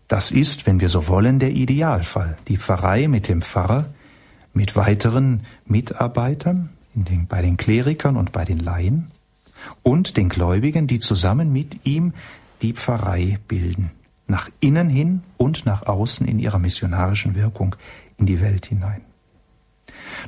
[0.09, 2.37] Das ist, wenn wir so wollen, der Idealfall.
[2.49, 3.87] Die Pfarrei mit dem Pfarrer,
[4.53, 9.09] mit weiteren Mitarbeitern den, bei den Klerikern und bei den Laien
[9.83, 12.13] und den Gläubigen, die zusammen mit ihm
[12.63, 13.91] die Pfarrei bilden,
[14.27, 17.77] nach innen hin und nach außen in ihrer missionarischen Wirkung
[18.17, 19.01] in die Welt hinein.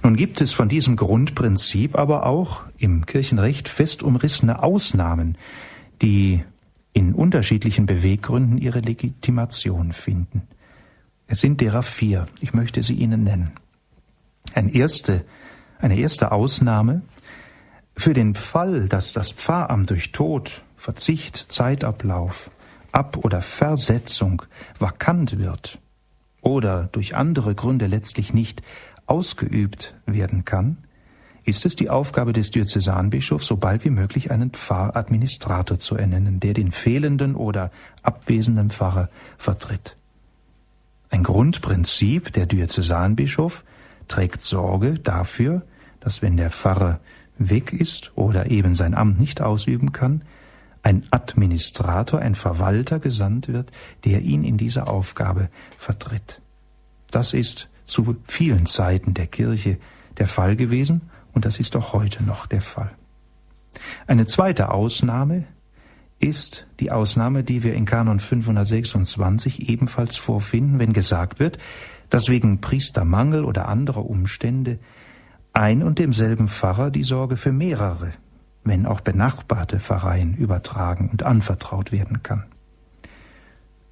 [0.02, 5.38] Nun gibt es von diesem Grundprinzip aber auch im Kirchenrecht fest umrissene Ausnahmen,
[6.02, 6.42] die
[6.96, 10.48] in unterschiedlichen Beweggründen ihre Legitimation finden.
[11.26, 12.24] Es sind derer vier.
[12.40, 13.52] Ich möchte sie Ihnen nennen.
[14.54, 15.26] Ein erste,
[15.78, 17.02] eine erste Ausnahme
[17.94, 22.50] für den Fall, dass das Pfarramt durch Tod, Verzicht, Zeitablauf,
[22.92, 24.40] Ab- oder Versetzung
[24.78, 25.78] vakant wird
[26.40, 28.62] oder durch andere Gründe letztlich nicht
[29.04, 30.78] ausgeübt werden kann,
[31.46, 36.54] ist es die Aufgabe des Diözesanbischofs, so bald wie möglich einen Pfarradministrator zu ernennen, der
[36.54, 37.70] den fehlenden oder
[38.02, 39.96] abwesenden Pfarrer vertritt.
[41.08, 43.62] Ein Grundprinzip der Diözesanbischof
[44.08, 45.62] trägt Sorge dafür,
[46.00, 46.98] dass wenn der Pfarrer
[47.38, 50.22] weg ist oder eben sein Amt nicht ausüben kann,
[50.82, 53.70] ein Administrator, ein Verwalter gesandt wird,
[54.04, 56.40] der ihn in dieser Aufgabe vertritt.
[57.12, 59.78] Das ist zu vielen Zeiten der Kirche
[60.18, 61.02] der Fall gewesen
[61.36, 62.90] und das ist auch heute noch der Fall.
[64.06, 65.44] Eine zweite Ausnahme
[66.18, 71.58] ist die Ausnahme, die wir in Kanon 526 ebenfalls vorfinden, wenn gesagt wird,
[72.08, 74.78] dass wegen Priestermangel oder anderer Umstände
[75.52, 78.12] ein und demselben Pfarrer die Sorge für mehrere,
[78.64, 82.44] wenn auch benachbarte Pfarreien übertragen und anvertraut werden kann.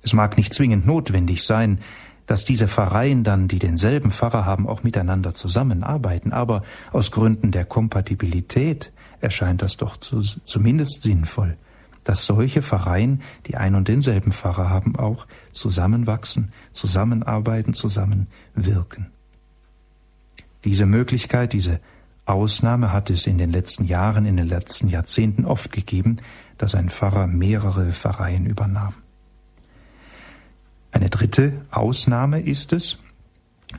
[0.03, 1.79] Es mag nicht zwingend notwendig sein,
[2.27, 7.65] dass diese Pfarreien dann, die denselben Pfarrer haben, auch miteinander zusammenarbeiten, aber aus Gründen der
[7.65, 11.57] Kompatibilität erscheint das doch zu, zumindest sinnvoll,
[12.03, 19.07] dass solche Pfarreien, die ein und denselben Pfarrer haben, auch zusammenwachsen, zusammenarbeiten, zusammenwirken.
[20.65, 21.81] Diese Möglichkeit, diese
[22.27, 26.17] Ausnahme hat es in den letzten Jahren, in den letzten Jahrzehnten oft gegeben,
[26.57, 28.95] dass ein Pfarrer mehrere Pfarreien übernahm.
[30.95, 32.99] Eine dritte Ausnahme ist es,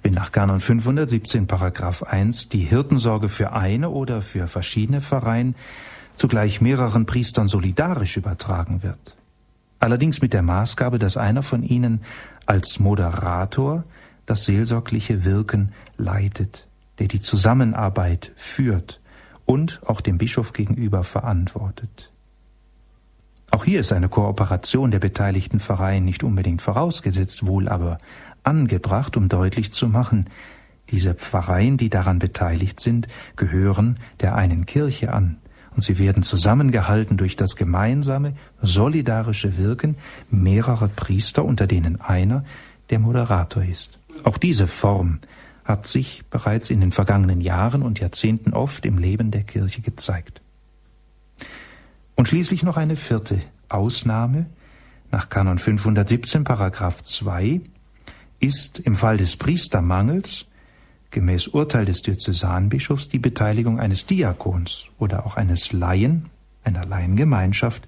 [0.03, 5.55] wenn nach Kanon 517 Paragraph 1 die Hirtensorge für eine oder für verschiedene Pfarreien
[6.17, 9.15] zugleich mehreren Priestern solidarisch übertragen wird.
[9.79, 12.01] Allerdings mit der Maßgabe, dass einer von ihnen
[12.47, 13.85] als Moderator
[14.25, 16.67] das seelsorgliche Wirken leitet,
[16.99, 18.99] der die Zusammenarbeit führt
[19.45, 22.11] und auch dem Bischof gegenüber verantwortet.
[23.51, 27.97] Auch hier ist eine Kooperation der beteiligten Pfarreien nicht unbedingt vorausgesetzt, wohl aber
[28.43, 30.25] angebracht, um deutlich zu machen,
[30.89, 35.37] diese Pfarreien, die daran beteiligt sind, gehören der einen Kirche an
[35.75, 39.97] und sie werden zusammengehalten durch das gemeinsame, solidarische Wirken
[40.29, 42.43] mehrerer Priester, unter denen einer
[42.89, 43.99] der Moderator ist.
[44.23, 45.19] Auch diese Form
[45.65, 50.41] hat sich bereits in den vergangenen Jahren und Jahrzehnten oft im Leben der Kirche gezeigt.
[52.15, 54.45] Und schließlich noch eine vierte Ausnahme
[55.11, 57.61] nach Kanon 517 Paragraph 2
[58.39, 60.45] ist im Fall des Priestermangels
[61.11, 66.29] gemäß Urteil des Diözesanbischofs die Beteiligung eines Diakons oder auch eines Laien,
[66.63, 67.87] einer Laiengemeinschaft,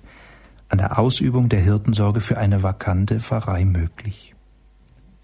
[0.70, 4.34] an der Ausübung der Hirtensorge für eine vakante Pfarrei möglich.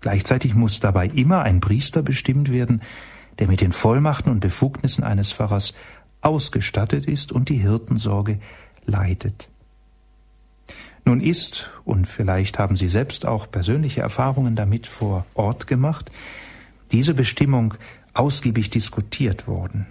[0.02, 2.82] Gleichzeitig muss dabei immer ein Priester bestimmt werden,
[3.40, 5.74] der mit den Vollmachten und Befugnissen eines Pfarrers
[6.22, 8.40] ausgestattet ist und die Hirtensorge
[8.86, 9.50] leitet.
[11.06, 16.12] Nun ist, und vielleicht haben Sie selbst auch persönliche Erfahrungen damit vor Ort gemacht,
[16.92, 17.74] diese Bestimmung
[18.14, 19.88] ausgiebig diskutiert worden.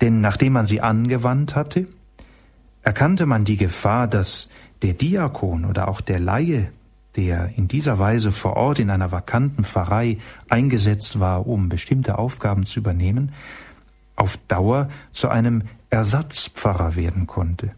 [0.00, 1.86] Denn nachdem man sie angewandt hatte,
[2.82, 4.48] erkannte man die Gefahr, dass
[4.82, 6.70] der Diakon oder auch der Laie,
[7.16, 10.18] der in dieser Weise vor Ort in einer vakanten Pfarrei
[10.48, 13.32] eingesetzt war, um bestimmte Aufgaben zu übernehmen,
[14.16, 17.72] auf Dauer zu einem Ersatzpfarrer werden konnte,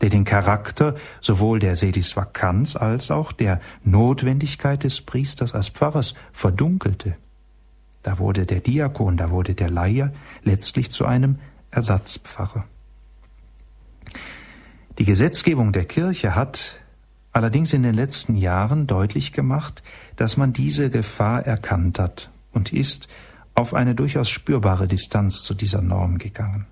[0.00, 6.14] der den Charakter sowohl der Sedis Vakanz als auch der Notwendigkeit des Priesters als Pfarrers
[6.32, 7.16] verdunkelte.
[8.02, 11.38] Da wurde der Diakon, da wurde der Laie letztlich zu einem
[11.70, 12.64] Ersatzpfarrer.
[14.98, 16.78] Die Gesetzgebung der Kirche hat
[17.32, 19.82] allerdings in den letzten Jahren deutlich gemacht,
[20.16, 23.08] dass man diese Gefahr erkannt hat und ist
[23.54, 26.66] auf eine durchaus spürbare Distanz zu dieser Norm gegangen.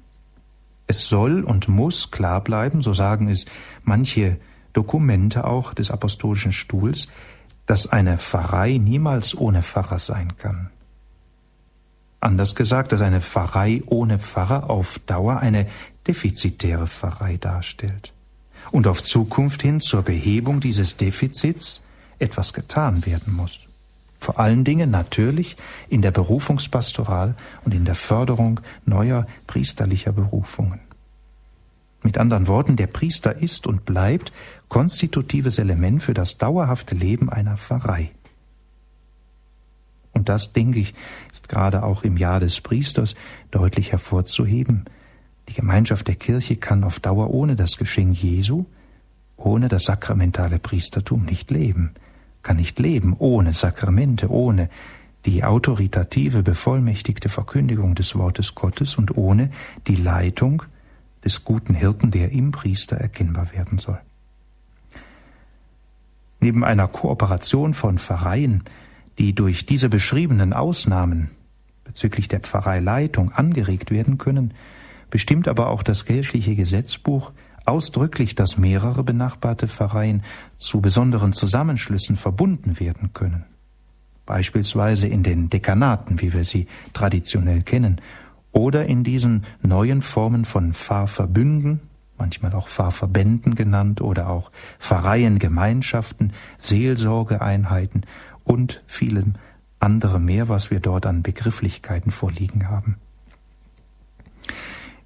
[0.86, 3.46] Es soll und muss klar bleiben, so sagen es
[3.84, 4.38] manche
[4.72, 7.08] Dokumente auch des Apostolischen Stuhls,
[7.66, 10.70] dass eine Pfarrei niemals ohne Pfarrer sein kann.
[12.20, 15.66] Anders gesagt, dass eine Pfarrei ohne Pfarrer auf Dauer eine
[16.06, 18.12] defizitäre Pfarrei darstellt
[18.70, 21.80] und auf Zukunft hin zur Behebung dieses Defizits
[22.18, 23.60] etwas getan werden muss.
[24.22, 25.56] Vor allen Dingen natürlich
[25.88, 30.78] in der Berufungspastoral und in der Förderung neuer priesterlicher Berufungen.
[32.04, 34.32] Mit anderen Worten, der Priester ist und bleibt
[34.68, 38.12] konstitutives Element für das dauerhafte Leben einer Pfarrei.
[40.12, 40.94] Und das, denke ich,
[41.32, 43.16] ist gerade auch im Jahr des Priesters
[43.50, 44.84] deutlich hervorzuheben.
[45.48, 48.66] Die Gemeinschaft der Kirche kann auf Dauer ohne das Geschenk Jesu,
[49.36, 51.94] ohne das sakramentale Priestertum nicht leben,
[52.42, 54.68] kann nicht leben ohne Sakramente, ohne
[55.24, 59.50] die autoritative, bevollmächtigte Verkündigung des Wortes Gottes und ohne
[59.86, 60.64] die Leitung
[61.24, 64.00] des guten Hirten, der im Priester erkennbar werden soll.
[66.40, 68.64] Neben einer Kooperation von Pfarreien,
[69.18, 71.30] die durch diese beschriebenen Ausnahmen
[71.84, 74.54] bezüglich der Pfarreileitung angeregt werden können,
[75.10, 77.30] bestimmt aber auch das kirchliche Gesetzbuch
[77.66, 80.22] ausdrücklich, dass mehrere benachbarte Pfarreien
[80.58, 83.44] zu besonderen Zusammenschlüssen verbunden werden können.
[84.26, 88.00] Beispielsweise in den Dekanaten, wie wir sie traditionell kennen,
[88.52, 91.80] oder in diesen neuen Formen von Pfarrverbünden,
[92.18, 98.06] manchmal auch Pfarrverbänden genannt oder auch Pfarreiengemeinschaften, Seelsorgeeinheiten
[98.44, 99.34] und vielem
[99.80, 102.96] andere mehr, was wir dort an Begrifflichkeiten vorliegen haben.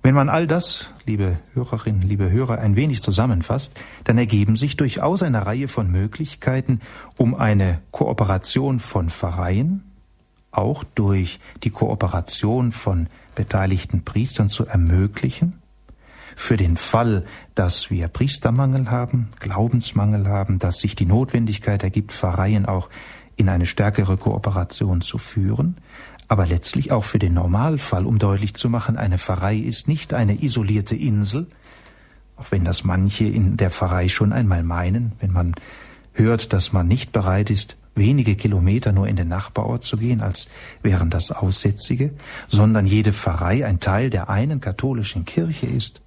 [0.03, 5.23] Wenn man all das, liebe Hörerinnen, liebe Hörer, ein wenig zusammenfasst, dann ergeben sich durchaus
[5.23, 6.81] eine Reihe von Möglichkeiten,
[7.17, 9.85] um eine Kooperation von Pfarreien,
[10.51, 15.61] auch durch die Kooperation von beteiligten Priestern zu ermöglichen,
[16.35, 22.67] für den Fall, dass wir Priestermangel haben, Glaubensmangel haben, dass sich die Notwendigkeit ergibt, Pfarreien
[22.67, 22.91] auch
[23.37, 25.77] in eine stärkere Kooperation zu führen,
[26.29, 30.43] aber letztlich auch für den Normalfall, um deutlich zu machen, eine Pfarrei ist nicht eine
[30.43, 31.47] isolierte Insel,
[32.37, 35.55] auch wenn das manche in der Pfarrei schon einmal meinen, wenn man
[36.13, 40.49] hört, dass man nicht bereit ist, wenige Kilometer nur in den Nachbarort zu gehen, als
[40.83, 42.13] wären das Aussätzige,
[42.47, 46.03] sondern jede Pfarrei ein Teil der einen katholischen Kirche ist,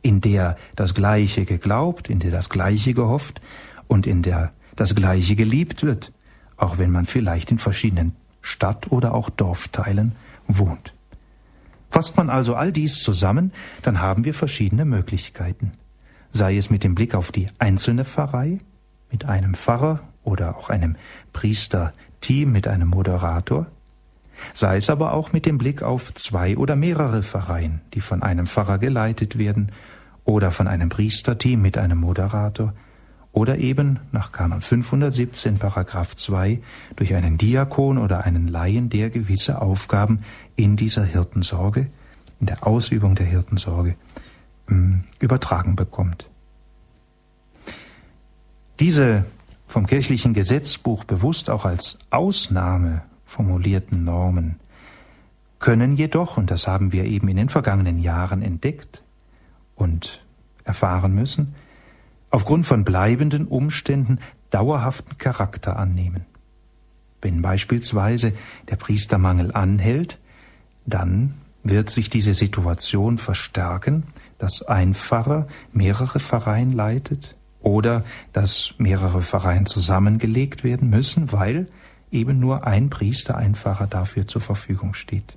[0.00, 3.40] in der das Gleiche geglaubt, in der das Gleiche gehofft
[3.88, 6.12] und in der das Gleiche geliebt wird,
[6.56, 10.12] auch wenn man vielleicht in verschiedenen Stadt- oder auch Dorfteilen
[10.46, 10.94] wohnt.
[11.90, 13.52] Fasst man also all dies zusammen,
[13.82, 15.72] dann haben wir verschiedene Möglichkeiten.
[16.30, 18.58] Sei es mit dem Blick auf die einzelne Pfarrei,
[19.10, 20.96] mit einem Pfarrer oder auch einem
[21.32, 23.66] Priesterteam mit einem Moderator,
[24.52, 28.46] sei es aber auch mit dem Blick auf zwei oder mehrere Pfarreien, die von einem
[28.46, 29.72] Pfarrer geleitet werden
[30.24, 32.74] oder von einem Priesterteam mit einem Moderator
[33.34, 36.60] oder eben nach Kanon 517 Paragraph 2
[36.94, 40.20] durch einen Diakon oder einen Laien, der gewisse Aufgaben
[40.54, 41.88] in dieser Hirtensorge,
[42.38, 43.96] in der Ausübung der Hirtensorge
[44.68, 46.30] mm, übertragen bekommt.
[48.78, 49.24] Diese
[49.66, 54.60] vom kirchlichen Gesetzbuch bewusst auch als Ausnahme formulierten Normen
[55.58, 59.02] können jedoch, und das haben wir eben in den vergangenen Jahren entdeckt
[59.74, 60.24] und
[60.62, 61.56] erfahren müssen,
[62.34, 64.18] aufgrund von bleibenden Umständen
[64.50, 66.26] dauerhaften Charakter annehmen.
[67.22, 68.32] Wenn beispielsweise
[68.68, 70.18] der Priestermangel anhält,
[70.84, 79.22] dann wird sich diese Situation verstärken, dass ein Pfarrer mehrere Pfarreien leitet oder dass mehrere
[79.22, 81.68] Pfarreien zusammengelegt werden müssen, weil
[82.10, 85.36] eben nur ein Priester, ein Pfarrer dafür zur Verfügung steht.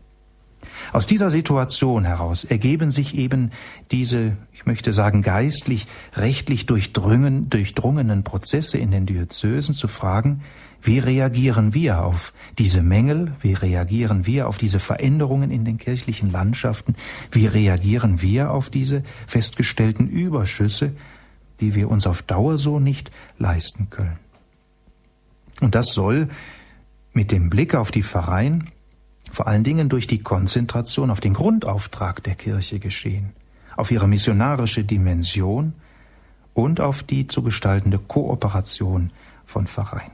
[0.93, 3.51] Aus dieser Situation heraus ergeben sich eben
[3.91, 10.41] diese, ich möchte sagen, geistlich, rechtlich durchdrungen, durchdrungenen Prozesse in den Diözesen zu fragen,
[10.81, 13.33] wie reagieren wir auf diese Mängel?
[13.41, 16.95] Wie reagieren wir auf diese Veränderungen in den kirchlichen Landschaften?
[17.31, 20.93] Wie reagieren wir auf diese festgestellten Überschüsse,
[21.59, 24.17] die wir uns auf Dauer so nicht leisten können?
[25.59, 26.29] Und das soll
[27.11, 28.69] mit dem Blick auf die Pfarreien
[29.37, 33.33] vor allen Dingen durch die Konzentration auf den Grundauftrag der Kirche geschehen,
[33.75, 35.73] auf ihre missionarische Dimension
[36.55, 39.11] und auf die zu gestaltende Kooperation
[39.45, 40.09] von Pfarreien.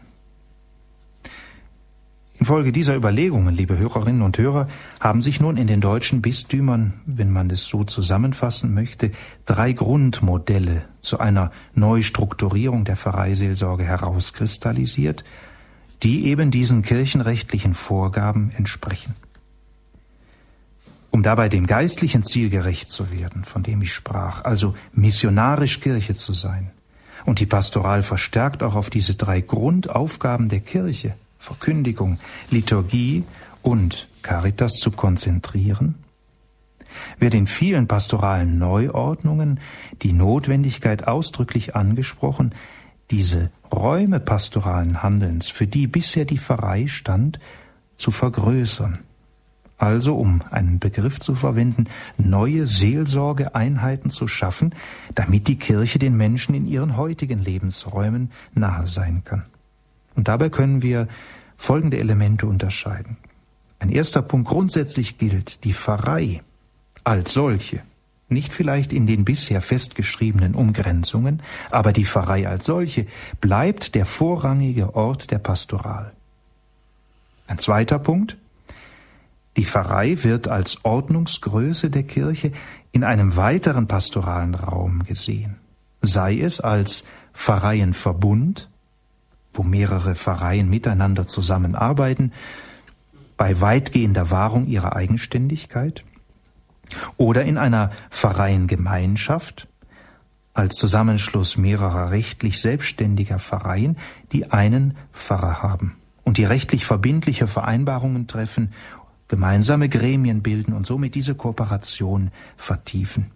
[2.38, 4.68] Infolge dieser Überlegungen, liebe Hörerinnen und Hörer,
[5.00, 9.14] haben sich nun in den deutschen Bistümern, wenn man es so zusammenfassen möchte,
[9.46, 15.24] drei Grundmodelle zu einer Neustrukturierung der Pfarreiseelsorge herauskristallisiert
[16.04, 19.16] die eben diesen kirchenrechtlichen Vorgaben entsprechen.
[21.12, 26.16] Um dabei dem geistlichen Ziel gerecht zu werden, von dem ich sprach, also missionarisch Kirche
[26.16, 26.72] zu sein,
[27.26, 32.20] und die Pastoral verstärkt auch auf diese drei Grundaufgaben der Kirche, Verkündigung,
[32.50, 33.24] Liturgie
[33.62, 35.96] und Caritas zu konzentrieren,
[37.20, 39.60] wird in vielen pastoralen Neuordnungen
[40.02, 42.54] die Notwendigkeit ausdrücklich angesprochen,
[43.12, 47.40] diese Räume pastoralen Handelns, für die bisher die Pfarrei stand,
[47.96, 49.00] zu vergrößern.
[49.78, 51.86] Also, um einen Begriff zu verwenden,
[52.18, 54.74] neue Seelsorgeeinheiten zu schaffen,
[55.14, 59.44] damit die Kirche den Menschen in ihren heutigen Lebensräumen nahe sein kann.
[60.16, 61.08] Und dabei können wir
[61.58, 63.18] folgende Elemente unterscheiden.
[63.80, 66.42] Ein erster Punkt grundsätzlich gilt, die Pfarrei
[67.04, 67.82] als solche
[68.34, 73.08] nicht vielleicht in den bisher festgeschriebenen Umgrenzungen, aber die Pfarrei als solche
[73.40, 76.12] bleibt der vorrangige Ort der Pastoral.
[77.48, 78.38] Ein zweiter Punkt.
[79.56, 82.52] Die Pfarrei wird als Ordnungsgröße der Kirche
[82.92, 85.58] in einem weiteren pastoralen Raum gesehen,
[86.02, 87.04] sei es als
[87.34, 88.70] Pfarreienverbund,
[89.54, 92.32] wo mehrere Pfarreien miteinander zusammenarbeiten,
[93.38, 96.04] bei weitgehender Wahrung ihrer Eigenständigkeit,
[97.18, 99.68] oder in einer Pfarreiengemeinschaft
[100.54, 103.98] als Zusammenschluss mehrerer rechtlich selbstständiger Pfarreien,
[104.32, 108.72] die einen Pfarrer haben und die rechtlich verbindliche Vereinbarungen treffen,
[109.28, 113.32] gemeinsame Gremien bilden und somit diese Kooperation vertiefen.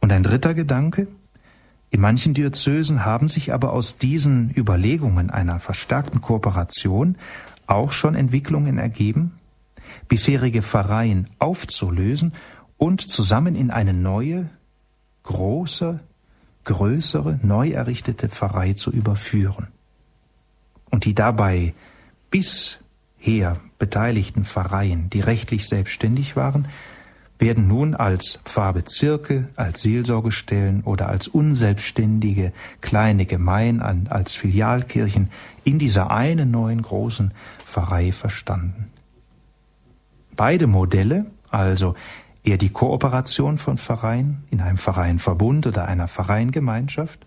[0.00, 1.08] Und ein dritter Gedanke,
[1.90, 7.16] in manchen Diözesen haben sich aber aus diesen Überlegungen einer verstärkten Kooperation
[7.66, 9.32] auch schon Entwicklungen ergeben,
[10.08, 12.32] bisherige Pfarreien aufzulösen
[12.76, 14.50] und zusammen in eine neue,
[15.22, 16.00] große,
[16.64, 19.68] größere, neu errichtete Pfarrei zu überführen.
[20.90, 21.74] Und die dabei
[22.30, 26.68] bisher beteiligten Pfarreien, die rechtlich selbstständig waren,
[27.38, 35.28] werden nun als Pfarrbezirke, als Seelsorgestellen oder als unselbstständige kleine Gemeinden, als Filialkirchen
[35.64, 37.32] in dieser einen neuen großen
[37.66, 38.91] Pfarrei verstanden.
[40.42, 41.94] Beide Modelle, also
[42.42, 47.24] eher die Kooperation von Pfarreien in einem Pfarreienverbund oder einer Pfarreiengemeinschaft,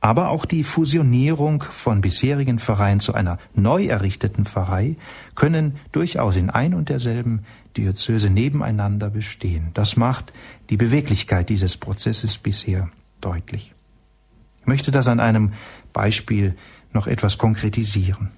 [0.00, 4.96] aber auch die Fusionierung von bisherigen Pfarreien zu einer neu errichteten Pfarrei
[5.36, 7.46] können durchaus in ein und derselben
[7.78, 9.70] Diözese nebeneinander bestehen.
[9.72, 10.34] Das macht
[10.68, 12.90] die Beweglichkeit dieses Prozesses bisher
[13.22, 13.72] deutlich.
[14.60, 15.54] Ich möchte das an einem
[15.94, 16.56] Beispiel
[16.92, 18.32] noch etwas konkretisieren.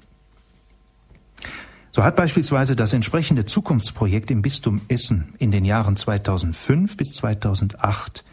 [1.98, 8.24] So hat beispielsweise das entsprechende Zukunftsprojekt im Bistum Essen in den Jahren 2005 bis 2008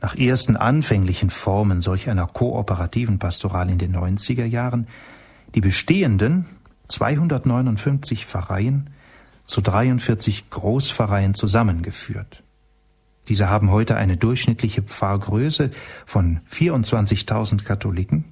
[0.00, 4.88] nach ersten anfänglichen Formen solch einer kooperativen Pastoral in den 90er Jahren
[5.54, 6.46] die bestehenden
[6.88, 8.90] 259 Pfarreien
[9.44, 12.42] zu 43 Großpfarreien zusammengeführt.
[13.28, 15.70] Diese haben heute eine durchschnittliche Pfarrgröße
[16.04, 18.24] von 24.000 Katholiken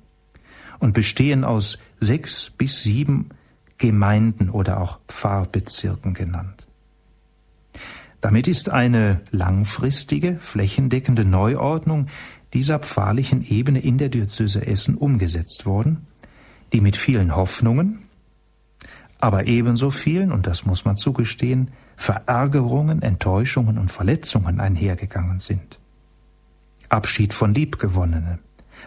[0.80, 3.30] und bestehen aus sechs bis sieben
[3.79, 6.66] Gemeinden oder auch Pfarrbezirken genannt.
[8.20, 12.09] Damit ist eine langfristige, flächendeckende Neuordnung
[12.53, 16.07] dieser pfarrlichen Ebene in der Diözese Essen umgesetzt worden,
[16.72, 18.07] die mit vielen Hoffnungen,
[19.18, 25.79] aber ebenso vielen, und das muss man zugestehen, Verärgerungen, Enttäuschungen und Verletzungen einhergegangen sind.
[26.89, 28.41] Abschied von Liebgewonnenen,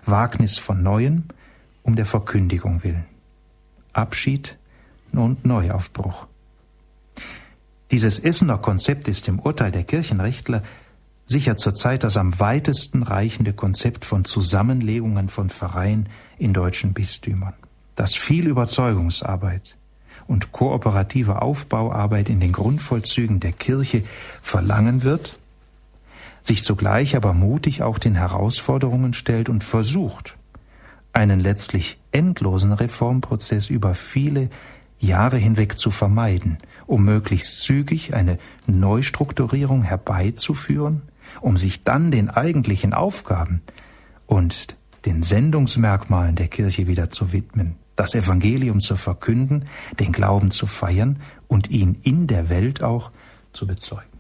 [0.06, 1.26] Wagnis von Neuen
[1.82, 3.06] um der Verkündigung willen.
[3.94, 4.59] Abschied
[5.18, 6.28] und Neuaufbruch.
[7.92, 10.62] Dieses Essener Konzept ist im Urteil der Kirchenrechtler
[11.26, 17.54] sicher zurzeit das am weitesten reichende Konzept von Zusammenlegungen von Pfarreien in deutschen Bistümern,
[17.96, 19.78] das viel Überzeugungsarbeit
[20.28, 24.04] und kooperative Aufbauarbeit in den Grundvollzügen der Kirche
[24.42, 25.40] verlangen wird,
[26.44, 30.36] sich zugleich aber mutig auch den Herausforderungen stellt und versucht,
[31.14, 34.50] einen letztlich endlosen Reformprozess über viele
[35.00, 38.38] Jahre hinweg zu vermeiden, um möglichst zügig eine
[38.68, 41.04] Neustrukturierung herbeizuführen,
[41.42, 43.62] um sich dann den eigentlichen Aufgaben
[44.26, 44.76] und
[45.06, 49.66] den Sendungsmerkmalen der Kirche wieder zu widmen, das Evangelium zu verkünden,
[50.00, 53.12] den Glauben zu feiern und ihn in der Welt auch
[53.54, 54.19] zu bezeugen.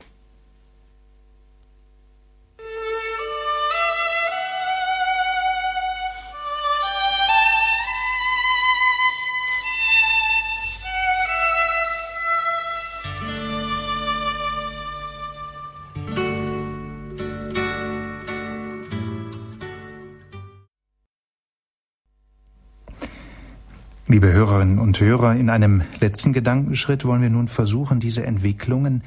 [24.12, 29.04] Liebe Hörerinnen und Hörer, in einem letzten Gedankenschritt wollen wir nun versuchen, diese Entwicklungen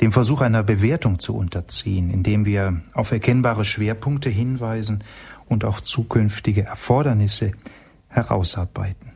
[0.00, 5.04] dem Versuch einer Bewertung zu unterziehen, indem wir auf erkennbare Schwerpunkte hinweisen
[5.48, 7.52] und auch zukünftige Erfordernisse
[8.08, 9.12] herausarbeiten.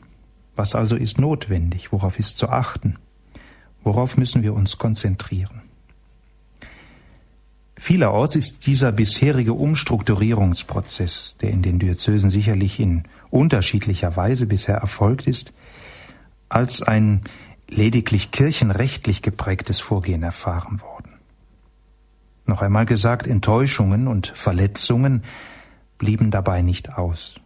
[0.54, 1.90] Was also ist notwendig?
[1.90, 2.94] Worauf ist zu achten?
[3.82, 5.62] Worauf müssen wir uns konzentrieren?
[7.76, 15.26] Vielerorts ist dieser bisherige Umstrukturierungsprozess, der in den Diözesen sicherlich in unterschiedlicher Weise bisher erfolgt
[15.26, 15.52] ist,
[16.48, 17.22] als ein
[17.68, 21.16] lediglich kirchenrechtlich geprägtes Vorgehen erfahren worden.
[22.46, 25.24] Noch einmal gesagt, Enttäuschungen und Verletzungen
[25.98, 27.40] blieben dabei nicht aus.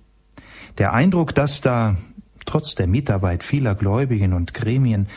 [0.78, 1.96] Der Eindruck, dass da
[2.44, 5.08] trotz der Mitarbeit vieler Gläubigen und Gremien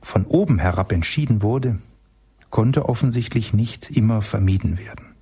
[0.00, 1.78] von oben herab entschieden wurde,
[2.50, 5.14] konnte offensichtlich nicht immer vermieden werden.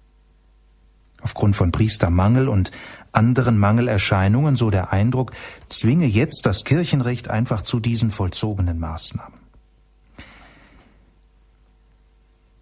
[1.23, 2.71] Aufgrund von Priestermangel und
[3.15, 5.33] anderen Mangelerscheinungen, so der Eindruck,
[5.69, 9.39] zwinge jetzt das Kirchenrecht einfach zu diesen vollzogenen Maßnahmen.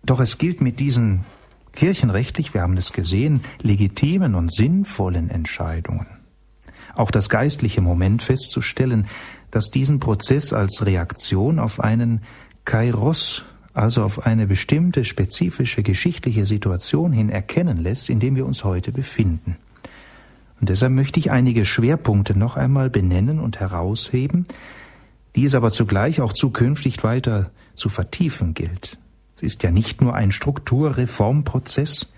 [0.05, 1.25] Doch es gilt mit diesen
[1.73, 6.07] kirchenrechtlich, wir haben es gesehen, legitimen und sinnvollen Entscheidungen
[6.95, 9.07] auch das geistliche Moment festzustellen,
[9.51, 12.23] das diesen Prozess als Reaktion auf einen
[12.65, 13.45] Kairos,
[13.75, 18.93] also auf eine bestimmte spezifische geschichtliche Situation hin erkennen lässt, in dem wir uns heute
[18.93, 19.57] befinden.
[20.63, 24.47] Und deshalb möchte ich einige Schwerpunkte noch einmal benennen und herausheben,
[25.35, 28.97] die es aber zugleich auch zukünftig weiter zu vertiefen gilt.
[29.35, 32.13] Es ist ja nicht nur ein Strukturreformprozess,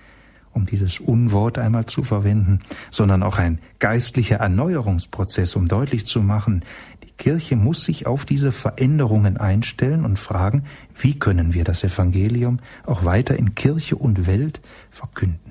[0.52, 6.66] um dieses Unwort einmal zu verwenden, sondern auch ein geistlicher Erneuerungsprozess, um deutlich zu machen,
[7.02, 10.64] die Kirche muss sich auf diese Veränderungen einstellen und fragen,
[10.94, 15.43] wie können wir das Evangelium auch weiter in Kirche und Welt verkünden.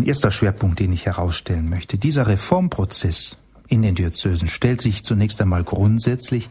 [0.00, 1.98] Ein erster Schwerpunkt, den ich herausstellen möchte.
[1.98, 3.36] Dieser Reformprozess
[3.68, 6.48] in den Diözesen stellt sich zunächst einmal grundsätzlich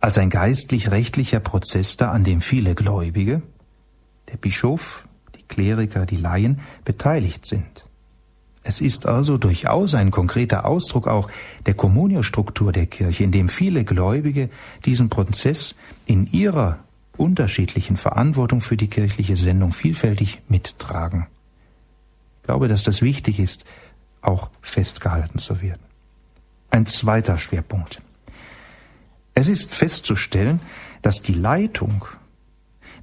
[0.00, 3.42] als ein geistlich-rechtlicher Prozess dar, an dem viele Gläubige,
[4.32, 7.84] der Bischof, die Kleriker, die Laien beteiligt sind.
[8.62, 11.28] Es ist also durchaus ein konkreter Ausdruck auch
[11.66, 14.48] der Kommuniostruktur der Kirche, in dem viele Gläubige
[14.86, 15.74] diesen Prozess
[16.06, 16.78] in ihrer
[17.18, 21.26] unterschiedlichen Verantwortung für die kirchliche Sendung vielfältig mittragen
[22.46, 23.64] glaube, dass das wichtig ist,
[24.22, 25.82] auch festgehalten zu werden.
[26.70, 28.00] Ein zweiter Schwerpunkt.
[29.34, 30.60] Es ist festzustellen,
[31.02, 32.06] dass die Leitung,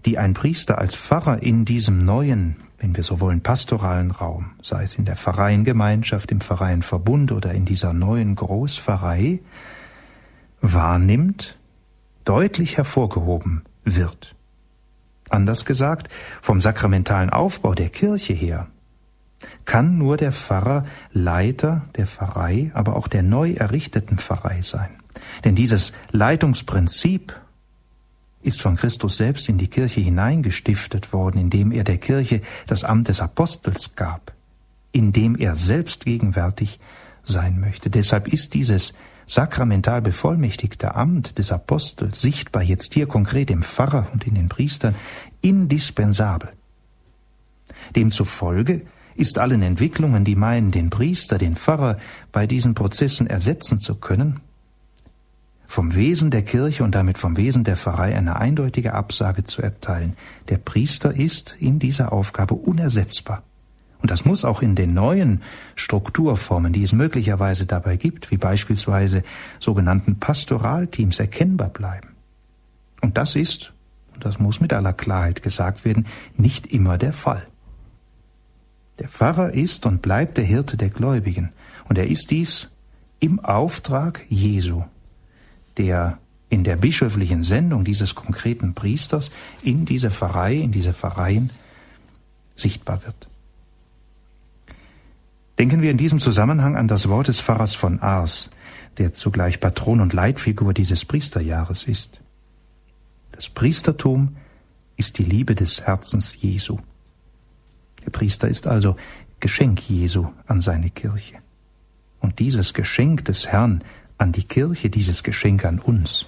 [0.06, 4.84] die ein Priester als Pfarrer in diesem neuen, wenn wir so wollen, pastoralen Raum, sei
[4.84, 9.40] es in der Pfarreiengemeinschaft, im Pfarreienverbund oder in dieser neuen Großpfarrei,
[10.62, 11.58] wahrnimmt,
[12.26, 14.36] deutlich hervorgehoben wird.
[15.30, 16.10] Anders gesagt,
[16.42, 18.68] vom sakramentalen Aufbau der Kirche her
[19.66, 24.90] kann nur der Pfarrer Leiter der Pfarrei, aber auch der neu errichteten Pfarrei sein.
[25.44, 27.36] Denn dieses Leitungsprinzip
[28.42, 33.08] ist von Christus selbst in die Kirche hineingestiftet worden, indem er der Kirche das Amt
[33.08, 34.34] des Apostels gab,
[34.92, 36.80] indem er selbst gegenwärtig
[37.24, 37.90] sein möchte.
[37.90, 38.94] Deshalb ist dieses
[39.26, 44.96] sakramental bevollmächtigte Amt des Apostels sichtbar jetzt hier konkret im Pfarrer und in den Priestern
[45.42, 46.50] indispensabel.
[47.96, 48.82] Demzufolge
[49.16, 51.98] ist allen Entwicklungen, die meinen, den Priester, den Pfarrer
[52.32, 54.40] bei diesen Prozessen ersetzen zu können,
[55.68, 60.16] vom Wesen der Kirche und damit vom Wesen der Pfarrei eine eindeutige Absage zu erteilen.
[60.50, 63.42] Der Priester ist in dieser Aufgabe unersetzbar.
[64.04, 65.42] Und das muss auch in den neuen
[65.76, 69.24] Strukturformen, die es möglicherweise dabei gibt, wie beispielsweise
[69.60, 72.10] sogenannten Pastoralteams, erkennbar bleiben.
[73.02, 73.74] Und das ist,
[74.14, 76.06] und das muss mit aller Klarheit gesagt werden,
[76.38, 77.48] nicht immer der Fall.
[79.00, 81.52] Der Pfarrer ist und bleibt der Hirte der Gläubigen.
[81.90, 82.70] Und er ist dies
[83.20, 84.84] im Auftrag Jesu,
[85.78, 86.20] der
[86.50, 89.32] in der bischöflichen Sendung dieses konkreten Priesters
[89.64, 91.50] in diese Pfarrei, in diese Pfarreien
[92.54, 93.28] sichtbar wird.
[95.58, 98.50] Denken wir in diesem Zusammenhang an das Wort des Pfarrers von Ars,
[98.98, 102.20] der zugleich Patron und Leitfigur dieses Priesterjahres ist.
[103.32, 104.36] Das Priestertum
[104.96, 106.78] ist die Liebe des Herzens Jesu.
[108.06, 108.96] Der Priester ist also
[109.40, 111.36] Geschenk Jesu an seine Kirche.
[112.20, 113.84] Und dieses Geschenk des Herrn
[114.18, 116.26] an die Kirche, dieses Geschenk an uns,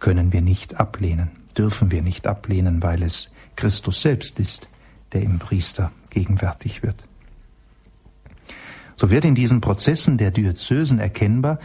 [0.00, 4.66] können wir nicht ablehnen, dürfen wir nicht ablehnen, weil es Christus selbst ist,
[5.12, 7.06] der im Priester gegenwärtig wird.
[8.96, 11.58] So wird in diesen Prozessen der Diözesen erkennbar,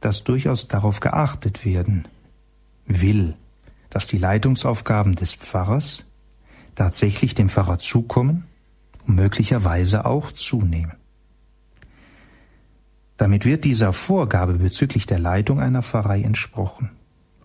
[0.00, 2.08] dass durchaus darauf geachtet werden
[2.86, 3.36] will,
[3.90, 6.04] dass die Leitungsaufgaben des Pfarrers
[6.74, 8.44] tatsächlich dem Pfarrer zukommen
[9.06, 10.92] möglicherweise auch zunehmen.
[13.16, 16.90] Damit wird dieser Vorgabe bezüglich der Leitung einer Pfarrei entsprochen.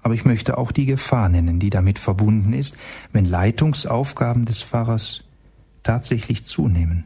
[0.02, 2.76] Aber ich möchte auch die Gefahr nennen, die damit verbunden ist,
[3.12, 5.24] wenn Leitungsaufgaben des Pfarrers
[5.84, 7.04] tatsächlich zunehmen.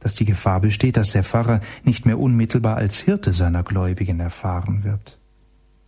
[0.00, 4.84] Dass die Gefahr besteht, dass der Pfarrer nicht mehr unmittelbar als Hirte seiner Gläubigen erfahren
[4.84, 5.18] wird.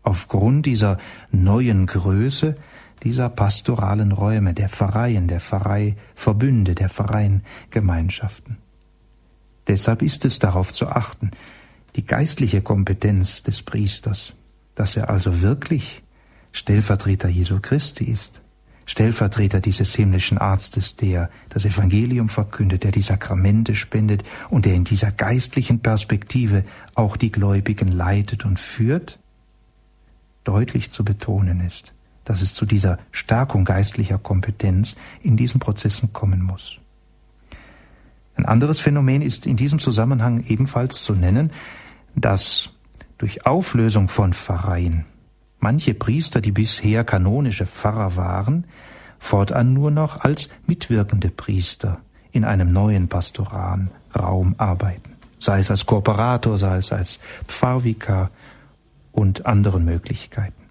[0.02, 0.98] Aufgrund dieser
[1.30, 2.56] neuen Größe
[3.02, 8.56] dieser pastoralen Räume, der Pfarreien, der Pfarreiverbünde, der Pfarreiengemeinschaften.
[9.66, 11.30] Deshalb ist es darauf zu achten,
[11.96, 14.34] die geistliche Kompetenz des Priesters,
[14.74, 16.02] dass er also wirklich
[16.52, 18.42] Stellvertreter Jesu Christi ist,
[18.86, 24.84] Stellvertreter dieses himmlischen Arztes, der das Evangelium verkündet, der die Sakramente spendet und der in
[24.84, 26.64] dieser geistlichen Perspektive
[26.94, 29.18] auch die Gläubigen leitet und führt,
[30.44, 31.93] deutlich zu betonen ist,
[32.24, 36.78] dass es zu dieser Stärkung geistlicher Kompetenz in diesen Prozessen kommen muss.
[38.36, 41.52] Ein anderes Phänomen ist in diesem Zusammenhang ebenfalls zu nennen,
[42.16, 42.70] dass
[43.18, 45.04] durch Auflösung von Pfarreien
[45.60, 48.66] manche Priester, die bisher kanonische Pfarrer waren,
[49.18, 52.00] fortan nur noch als mitwirkende Priester
[52.32, 58.30] in einem neuen pastoralen Raum arbeiten, sei es als Kooperator, sei es als Pfarrvikar
[59.12, 60.63] und anderen Möglichkeiten.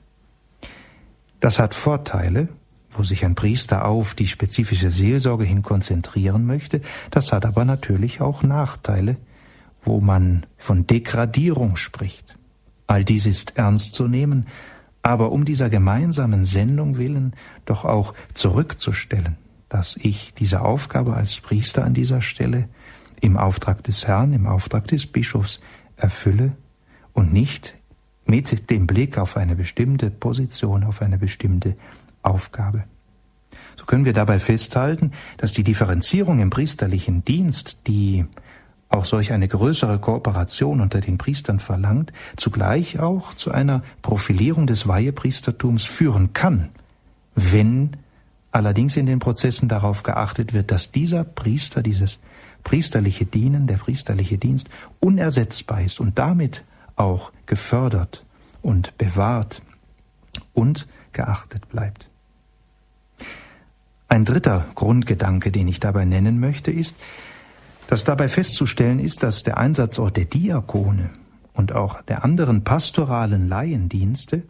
[1.43, 2.47] Das hat Vorteile,
[2.89, 6.79] wo sich ein Priester auf die spezifische Seelsorge hin konzentrieren möchte,
[7.11, 9.17] das hat aber natürlich auch Nachteile,
[9.81, 12.37] wo man von Degradierung spricht.
[12.87, 14.47] All dies ist ernst zu nehmen,
[15.01, 17.33] aber um dieser gemeinsamen Sendung willen
[17.65, 19.35] doch auch zurückzustellen,
[19.67, 22.69] dass ich diese Aufgabe als Priester an dieser Stelle
[23.19, 25.59] im Auftrag des Herrn, im Auftrag des Bischofs
[25.97, 26.53] erfülle
[27.11, 27.75] und nicht
[28.25, 31.75] mit dem Blick auf eine bestimmte Position, auf eine bestimmte
[32.21, 32.83] Aufgabe.
[33.75, 38.25] So können wir dabei festhalten, dass die Differenzierung im priesterlichen Dienst, die
[38.89, 44.87] auch solch eine größere Kooperation unter den Priestern verlangt, zugleich auch zu einer Profilierung des
[44.87, 46.69] Weihepriestertums führen kann,
[47.35, 47.97] wenn
[48.51, 52.19] allerdings in den Prozessen darauf geachtet wird, dass dieser Priester, dieses
[52.63, 54.69] priesterliche Dienen, der priesterliche Dienst
[54.99, 56.63] unersetzbar ist und damit
[56.95, 58.25] auch gefördert
[58.61, 59.61] und bewahrt
[60.53, 62.09] und geachtet bleibt.
[64.07, 66.97] Ein dritter Grundgedanke, den ich dabei nennen möchte, ist,
[67.87, 71.09] dass dabei festzustellen ist, dass der Einsatzort der Diakone
[71.53, 74.43] und auch der anderen pastoralen Laiendienste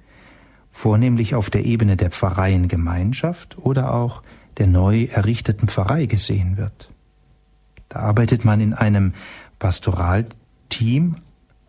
[0.71, 4.21] vornehmlich auf der Ebene der Pfarreiengemeinschaft oder auch
[4.57, 6.89] der neu errichteten Pfarrei gesehen wird.
[7.89, 9.13] Da arbeitet man in einem
[9.59, 11.15] Pastoralteam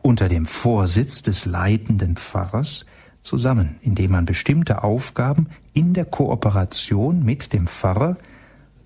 [0.04, 2.84] unter dem Vorsitz des leitenden Pfarrers
[3.22, 8.18] zusammen, indem man bestimmte Aufgaben in der Kooperation mit dem Pfarrer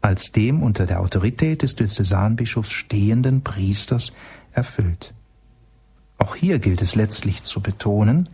[0.01, 4.13] als dem unter der Autorität des Diözesanbischofs stehenden Priesters
[4.53, 5.13] erfüllt.
[6.19, 8.29] Auch hier gilt es letztlich zu betonen,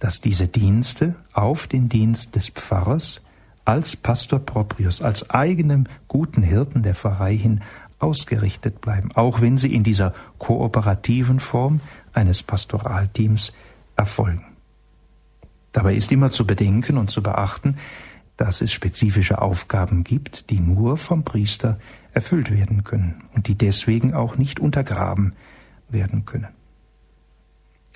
[0.00, 3.22] dass diese Dienste auf den Dienst des Pfarrers
[3.64, 7.60] als Pastor Proprius, als eigenem guten Hirten der Pfarrei hin
[8.00, 11.80] ausgerichtet bleiben, auch wenn sie in dieser kooperativen Form
[12.14, 13.52] eines Pastoralteams
[13.96, 14.44] erfolgen.
[15.72, 17.76] Dabei ist immer zu bedenken und zu beachten,
[18.36, 21.78] dass es spezifische Aufgaben gibt, die nur vom Priester
[22.12, 25.34] erfüllt werden können und die deswegen auch nicht untergraben
[25.88, 26.48] werden können.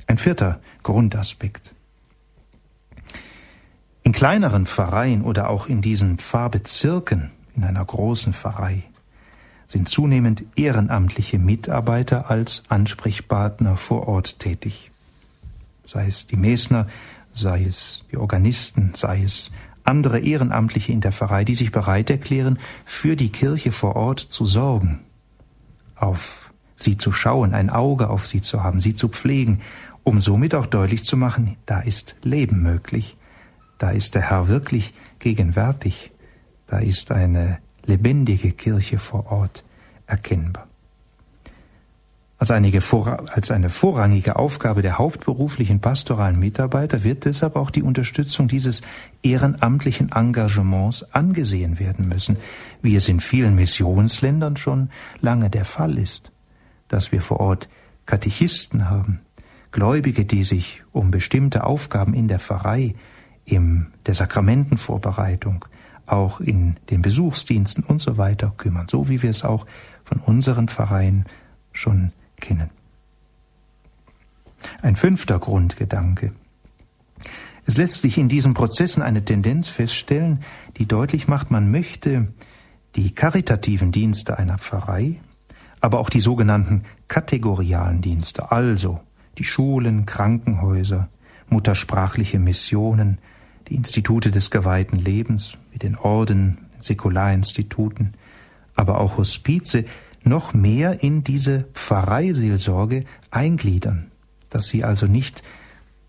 [0.06, 1.74] Ein vierter Grundaspekt.
[4.02, 8.84] In kleineren Pfarreien oder auch in diesen Pfarrbezirken in einer großen Pfarrei
[9.68, 14.90] sind zunehmend ehrenamtliche Mitarbeiter als Ansprechpartner vor Ort tätig.
[15.84, 16.88] Sei es die Mesner,
[17.34, 19.50] sei es die Organisten, sei es
[19.84, 24.46] andere Ehrenamtliche in der Pfarrei, die sich bereit erklären, für die Kirche vor Ort zu
[24.46, 25.00] sorgen,
[25.96, 29.60] auf sie zu schauen, ein Auge auf sie zu haben, sie zu pflegen,
[30.02, 33.16] um somit auch deutlich zu machen, da ist Leben möglich,
[33.76, 36.10] da ist der Herr wirklich gegenwärtig,
[36.66, 37.58] da ist eine
[37.88, 39.64] lebendige Kirche vor Ort
[40.06, 40.68] erkennbar.
[42.40, 48.82] Als eine, vorrangige Aufgabe der hauptberuflichen pastoralen Mitarbeiter wird deshalb auch die Unterstützung dieses
[49.24, 52.36] ehrenamtlichen Engagements angesehen werden müssen,
[52.80, 56.30] wie es in vielen Missionsländern schon lange der Fall ist,
[56.86, 57.68] dass wir vor Ort
[58.06, 59.20] Katechisten haben,
[59.72, 62.94] Gläubige, die sich um bestimmte Aufgaben in der Pfarrei,
[63.44, 65.64] in der Sakramentenvorbereitung,
[66.10, 69.66] auch in den Besuchsdiensten und so weiter kümmern, so wie wir es auch
[70.04, 71.24] von unseren Pfarreien
[71.72, 72.70] schon kennen.
[74.82, 76.32] Ein fünfter Grundgedanke.
[77.64, 80.40] Es lässt sich in diesen Prozessen eine Tendenz feststellen,
[80.78, 82.28] die deutlich macht, man möchte
[82.96, 85.20] die karitativen Dienste einer Pfarrei,
[85.80, 89.00] aber auch die sogenannten kategorialen Dienste, also
[89.36, 91.08] die Schulen, Krankenhäuser,
[91.50, 93.18] muttersprachliche Missionen,
[93.68, 98.14] die Institute des geweihten Lebens, wie den Orden, Säkularinstituten,
[98.74, 99.84] aber auch Hospize,
[100.24, 104.10] noch mehr in diese Pfarreiseelsorge eingliedern,
[104.50, 105.42] dass sie also nicht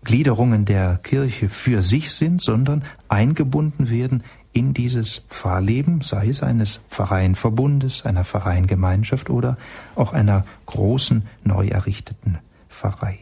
[0.02, 6.80] Gliederungen der Kirche für sich sind, sondern eingebunden werden in dieses Pfarrleben, sei es eines
[6.90, 9.56] Pfarreienverbundes, einer Pfarreiengemeinschaft oder
[9.94, 13.18] auch einer großen, neu errichteten Pfarrei.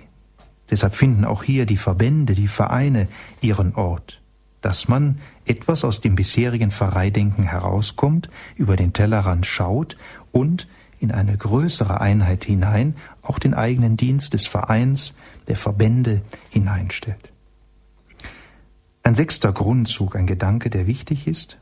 [0.70, 3.08] Deshalb finden auch hier die Verbände, die Vereine
[3.40, 4.20] ihren Ort,
[4.62, 5.18] dass man
[5.48, 9.96] etwas aus dem bisherigen Pfarreidenken herauskommt, über den Tellerrand schaut
[10.32, 10.68] und
[11.00, 15.14] in eine größere Einheit hinein auch den eigenen Dienst des Vereins,
[15.46, 17.32] der Verbände hineinstellt.
[19.02, 21.58] Ein sechster Grundzug, ein Gedanke, der wichtig ist,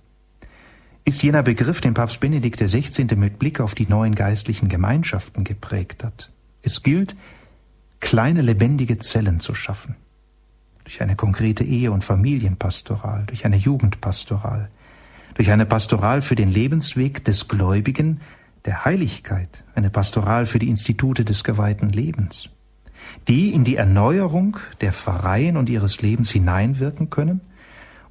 [1.05, 3.15] ist jener Begriff, den Papst Benedikt XVI.
[3.15, 6.33] mit Blick auf die neuen geistlichen Gemeinschaften geprägt hat.
[6.63, 7.15] Es gilt,
[8.01, 9.95] kleine lebendige Zellen zu schaffen.
[10.87, 14.71] Durch eine konkrete Ehe- und Familienpastoral, durch eine Jugendpastoral,
[15.35, 18.21] durch eine Pastoral für den Lebensweg des Gläubigen,
[18.65, 22.49] der Heiligkeit, eine Pastoral für die Institute des geweihten Lebens
[23.29, 27.41] die in die Erneuerung der Pfarreien und ihres Lebens hineinwirken können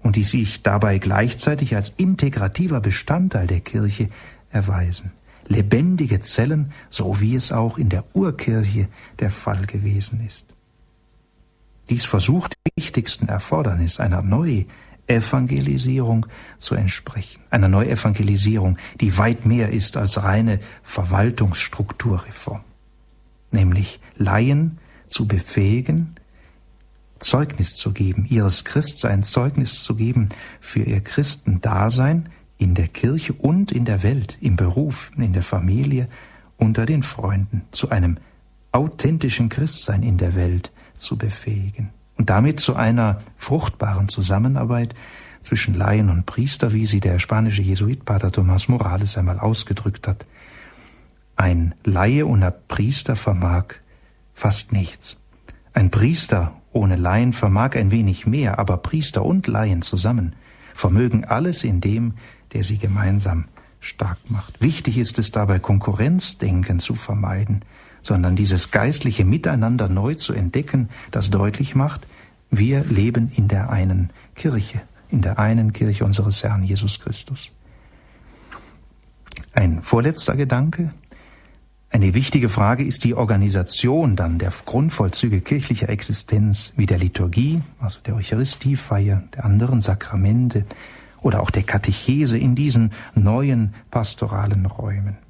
[0.02, 4.10] und die sich dabei gleichzeitig als integrativer Bestandteil der Kirche
[4.50, 5.12] erweisen.
[5.48, 8.88] Lebendige Zellen, so wie es auch in der Urkirche
[9.20, 10.55] der Fall gewesen ist.
[11.90, 16.26] Dies versucht dem wichtigsten Erfordernis einer Neuevangelisierung
[16.58, 17.42] zu entsprechen.
[17.50, 22.62] Einer Neuevangelisierung, die weit mehr ist als reine Verwaltungsstrukturreform.
[23.52, 26.16] Nämlich Laien zu befähigen,
[27.20, 30.30] Zeugnis zu geben, ihres Christseins Zeugnis zu geben
[30.60, 36.08] für ihr Christendasein in der Kirche und in der Welt, im Beruf, in der Familie,
[36.58, 38.18] unter den Freunden, zu einem
[38.72, 44.96] authentischen Christsein in der Welt zu befähigen und damit zu einer fruchtbaren Zusammenarbeit
[45.42, 50.26] zwischen Laien und Priester, wie sie der spanische Jesuit Pater Tomás Morales einmal ausgedrückt hat.
[51.36, 53.76] Ein Laie ohne Priester vermag
[54.34, 55.18] fast nichts.
[55.74, 60.36] Ein Priester ohne Laien vermag ein wenig mehr, aber Priester und Laien zusammen
[60.74, 62.16] vermögen alles in dem,
[62.54, 63.46] der sie gemeinsam
[63.80, 64.62] stark macht.
[64.62, 67.64] Wichtig ist es dabei, Konkurrenzdenken zu vermeiden,
[68.06, 72.06] sondern dieses geistliche Miteinander neu zu entdecken, das deutlich macht,
[72.52, 74.80] wir leben in der einen Kirche,
[75.10, 77.50] in der einen Kirche unseres Herrn Jesus Christus.
[79.54, 80.92] Ein vorletzter Gedanke,
[81.90, 88.00] eine wichtige Frage ist die Organisation dann der Grundvollzüge kirchlicher Existenz wie der Liturgie, also
[88.06, 90.66] der Eucharistiefeier, der anderen Sakramente
[91.22, 95.25] oder auch der Katechese in diesen neuen pastoralen Räumen.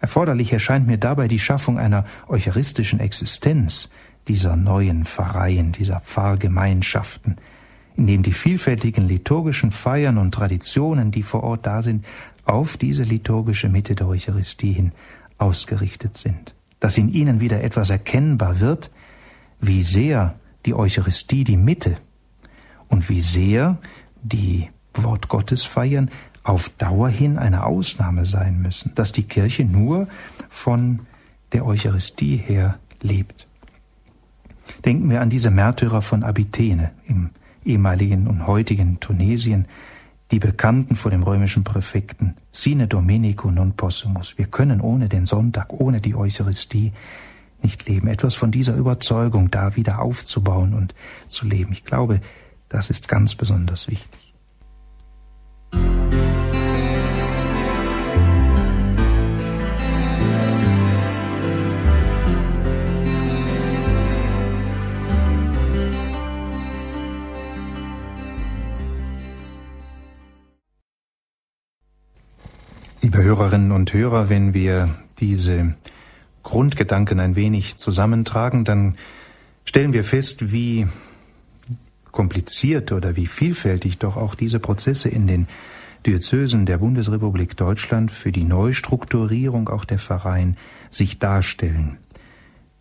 [0.00, 3.88] Erforderlich erscheint mir dabei die Schaffung einer eucharistischen Existenz
[4.28, 7.36] dieser neuen Pfarreien, dieser Pfarrgemeinschaften,
[7.96, 12.04] in dem die vielfältigen liturgischen Feiern und Traditionen, die vor Ort da sind,
[12.44, 14.92] auf diese liturgische Mitte der Eucharistie hin
[15.38, 18.90] ausgerichtet sind, dass in ihnen wieder etwas erkennbar wird,
[19.60, 21.96] wie sehr die Eucharistie die Mitte
[22.88, 23.78] und wie sehr
[24.22, 26.10] die Wort Gottes feiern
[26.46, 30.06] auf Dauer hin eine Ausnahme sein müssen, dass die Kirche nur
[30.48, 31.00] von
[31.52, 33.48] der Eucharistie her lebt.
[34.84, 37.30] Denken wir an diese Märtyrer von Abithene im
[37.64, 39.66] ehemaligen und heutigen Tunesien,
[40.30, 44.38] die Bekannten vor dem römischen Präfekten, sine Domenico non possumus.
[44.38, 46.92] Wir können ohne den Sonntag, ohne die Eucharistie
[47.62, 48.08] nicht leben.
[48.08, 50.94] Etwas von dieser Überzeugung da wieder aufzubauen und
[51.28, 51.72] zu leben.
[51.72, 52.20] Ich glaube,
[52.68, 54.25] das ist ganz besonders wichtig.
[73.36, 75.74] Hörerinnen und Hörer, wenn wir diese
[76.42, 78.96] Grundgedanken ein wenig zusammentragen, dann
[79.66, 80.86] stellen wir fest, wie
[82.12, 85.48] kompliziert oder wie vielfältig doch auch diese Prozesse in den
[86.06, 90.56] Diözesen der Bundesrepublik Deutschland für die Neustrukturierung auch der Pfarreien
[90.90, 91.98] sich darstellen.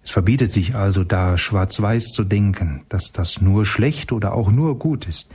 [0.03, 4.80] Es verbietet sich also da schwarz-weiß zu denken, dass das nur schlecht oder auch nur
[4.80, 5.30] gut ist.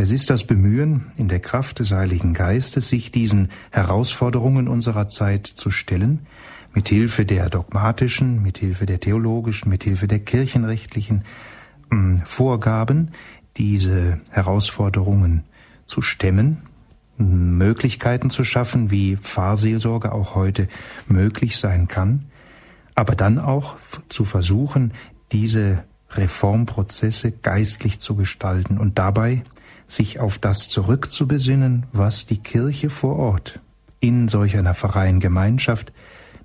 [0.00, 5.46] Es ist das Bemühen, in der Kraft des Heiligen Geistes sich diesen Herausforderungen unserer Zeit
[5.46, 6.20] zu stellen,
[6.72, 11.24] mit Hilfe der dogmatischen, mit Hilfe der theologischen, mit Hilfe der kirchenrechtlichen
[11.92, 13.10] äh, Vorgaben,
[13.58, 15.44] diese Herausforderungen
[15.84, 16.62] zu stemmen,
[17.18, 20.68] Möglichkeiten zu schaffen, wie Pfarrseelsorge auch heute
[21.08, 22.24] möglich sein kann,
[22.94, 23.76] aber dann auch
[24.08, 24.94] zu versuchen,
[25.30, 29.44] diese Reformprozesse geistlich zu gestalten und dabei
[29.90, 33.60] sich auf das zurückzubesinnen, was die Kirche vor Ort
[34.00, 35.92] in solch einer freien Gemeinschaft,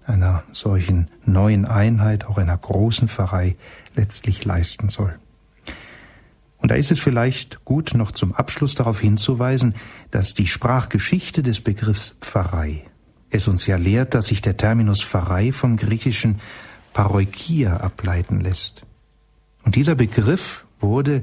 [0.05, 3.55] einer solchen neuen Einheit, auch einer großen Pfarrei
[3.95, 5.17] letztlich leisten soll.
[6.57, 9.75] Und da ist es vielleicht gut, noch zum Abschluss darauf hinzuweisen,
[10.11, 12.83] dass die Sprachgeschichte des Begriffs Pfarrei
[13.29, 16.39] es uns ja lehrt, dass sich der Terminus Pfarrei vom griechischen
[16.93, 18.83] Paroikia ableiten lässt.
[19.63, 21.21] Und dieser Begriff wurde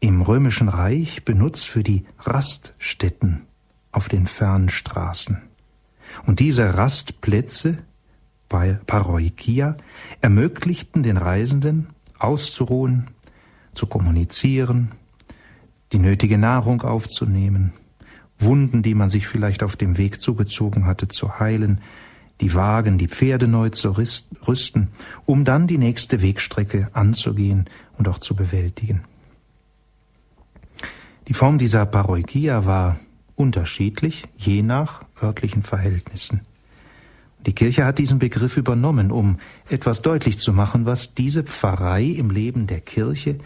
[0.00, 3.42] im Römischen Reich benutzt für die Raststätten
[3.92, 5.38] auf den Fernstraßen.
[6.26, 7.78] Und diese Rastplätze
[8.48, 9.76] bei Paroikia
[10.20, 11.88] ermöglichten den Reisenden
[12.18, 13.08] auszuruhen,
[13.74, 14.90] zu kommunizieren,
[15.92, 17.72] die nötige Nahrung aufzunehmen,
[18.38, 21.80] Wunden, die man sich vielleicht auf dem Weg zugezogen hatte, zu heilen,
[22.40, 24.88] die Wagen, die Pferde neu zu rüsten,
[25.26, 29.04] um dann die nächste Wegstrecke anzugehen und auch zu bewältigen.
[31.28, 32.98] Die Form dieser Paroikia war
[33.36, 36.40] unterschiedlich, je nach örtlichen Verhältnissen.
[37.46, 39.36] Die Kirche hat diesen Begriff übernommen, um
[39.68, 43.38] etwas deutlich zu machen, was diese Pfarrei im Leben der Kirche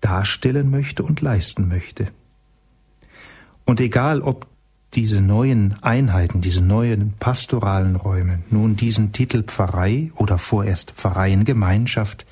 [0.00, 2.08] darstellen möchte und leisten möchte.
[3.64, 4.46] Und egal, ob
[4.94, 12.24] diese neuen Einheiten, diese neuen pastoralen Räume nun diesen Titel Pfarrei oder vorerst Pfarreiengemeinschaft,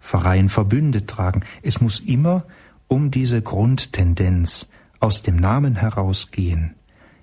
[0.00, 2.44] Pfarreienverbünde tragen, es muss immer
[2.88, 4.66] um diese Grundtendenz
[5.00, 6.74] aus dem Namen herausgehen,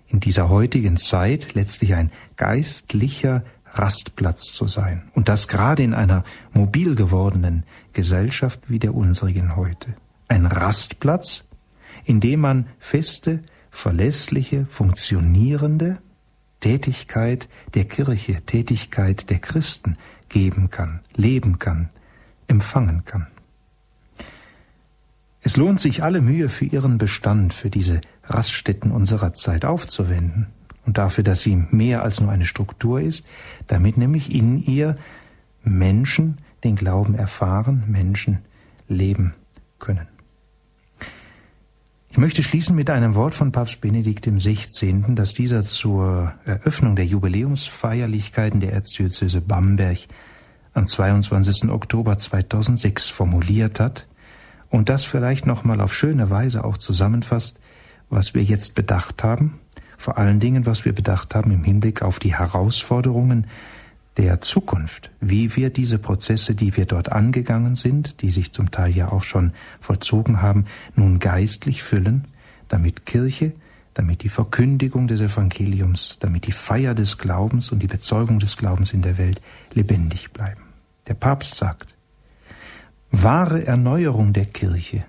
[0.08, 3.44] in dieser heutigen Zeit letztlich ein geistlicher
[3.74, 5.10] Rastplatz zu sein.
[5.14, 9.94] Und das gerade in einer mobil gewordenen Gesellschaft wie der unsrigen heute.
[10.28, 11.46] Ein Rastplatz,
[12.04, 16.00] in dem man feste, verlässliche, funktionierende
[16.60, 19.98] Tätigkeit der Kirche, Tätigkeit der Christen
[20.30, 21.90] geben kann, leben kann,
[22.48, 23.28] empfangen kann.
[25.44, 30.48] Es lohnt sich alle Mühe für ihren Bestand, für diese Raststätten unserer Zeit aufzuwenden
[30.86, 33.26] und dafür, dass sie mehr als nur eine Struktur ist,
[33.68, 34.98] damit nämlich in ihr
[35.64, 38.40] Menschen den Glauben erfahren, Menschen
[38.88, 39.34] leben
[39.80, 40.08] können.
[42.10, 47.06] Ich möchte schließen mit einem Wort von Papst Benedikt XVI., das dieser zur Eröffnung der
[47.06, 49.98] Jubiläumsfeierlichkeiten der Erzdiözese Bamberg
[50.74, 51.70] am 22.
[51.70, 54.08] Oktober 2006 formuliert hat
[54.72, 57.60] und das vielleicht nochmal auf schöne Weise auch zusammenfasst,
[58.10, 59.60] was wir jetzt bedacht haben,
[59.98, 63.46] vor allen Dingen, was wir bedacht haben im Hinblick auf die Herausforderungen
[64.18, 68.96] der Zukunft, wie wir diese Prozesse, die wir dort angegangen sind, die sich zum Teil
[68.96, 70.66] ja auch schon vollzogen haben,
[70.96, 72.28] nun geistlich füllen,
[72.68, 73.54] damit Kirche,
[73.94, 78.94] damit die Verkündigung des Evangeliums, damit die Feier des Glaubens und die Bezeugung des Glaubens
[78.94, 79.42] in der Welt
[79.74, 80.62] lebendig bleiben.
[81.08, 81.96] Der Papst sagt,
[83.12, 85.04] wahre Erneuerung der Kirche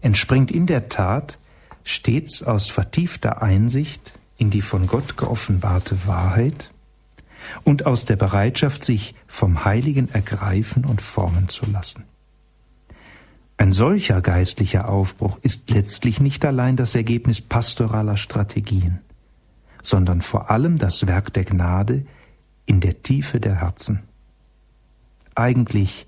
[0.00, 1.38] entspringt in der Tat
[1.82, 6.70] stets aus vertiefter Einsicht in die von Gott geoffenbarte Wahrheit
[7.64, 12.04] und aus der Bereitschaft, sich vom Heiligen ergreifen und formen zu lassen.
[13.56, 18.98] Ein solcher geistlicher Aufbruch ist letztlich nicht allein das Ergebnis pastoraler Strategien,
[19.82, 22.04] sondern vor allem das Werk der Gnade
[22.66, 24.02] in der Tiefe der Herzen.
[25.34, 26.06] Eigentlich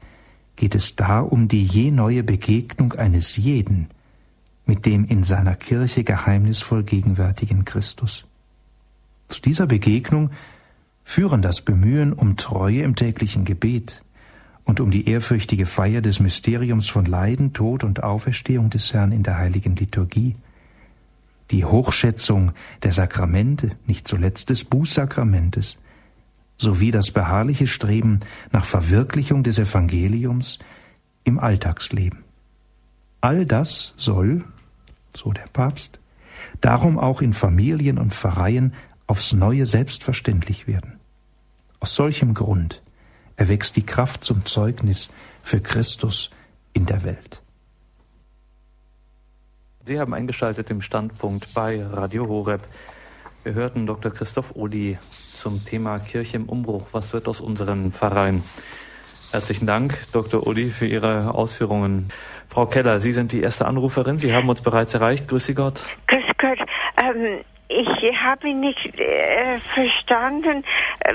[0.59, 3.87] geht es da um die je neue Begegnung eines jeden
[4.67, 8.25] mit dem in seiner Kirche geheimnisvoll gegenwärtigen Christus.
[9.29, 10.31] Zu dieser Begegnung
[11.05, 14.03] führen das Bemühen um Treue im täglichen Gebet
[14.65, 19.23] und um die ehrfürchtige Feier des Mysteriums von Leiden, Tod und Auferstehung des Herrn in
[19.23, 20.35] der heiligen Liturgie,
[21.53, 22.51] die Hochschätzung
[22.83, 25.79] der Sakramente, nicht zuletzt des Bußsakramentes,
[26.59, 30.59] sowie das beharrliche Streben nach Verwirklichung des Evangeliums
[31.25, 32.25] im Alltagsleben.
[33.21, 34.45] All das soll,
[35.15, 36.01] so der Papst,
[36.61, 38.75] darum auch in Familien und Pfarreien
[39.07, 40.99] aufs neue selbstverständlich werden.
[41.81, 42.83] Aus solchem Grund
[43.37, 45.11] erwächst die Kraft zum Zeugnis
[45.43, 46.31] für Christus
[46.73, 47.43] in der Welt.
[49.87, 52.63] Sie haben eingeschaltet im Standpunkt bei Radio Horeb.
[53.43, 54.13] Wir hörten Dr.
[54.13, 54.99] Christoph Odi
[55.39, 56.89] zum Thema Kirche im Umbruch.
[56.93, 58.43] Was wird aus unseren Pfarreien?
[59.31, 60.47] Herzlichen Dank, Dr.
[60.47, 62.09] Odi, für Ihre Ausführungen.
[62.49, 64.19] Frau Keller, Sie sind die erste Anruferin.
[64.19, 65.29] Sie haben uns bereits erreicht.
[65.29, 65.83] Grüß Sie Gott.
[66.07, 66.59] Grüß Gott.
[66.97, 70.65] Ähm, ich habe nicht äh, verstanden,
[71.01, 71.13] äh,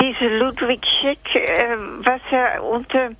[0.00, 3.10] diese Ludwig Schick, äh, was er unter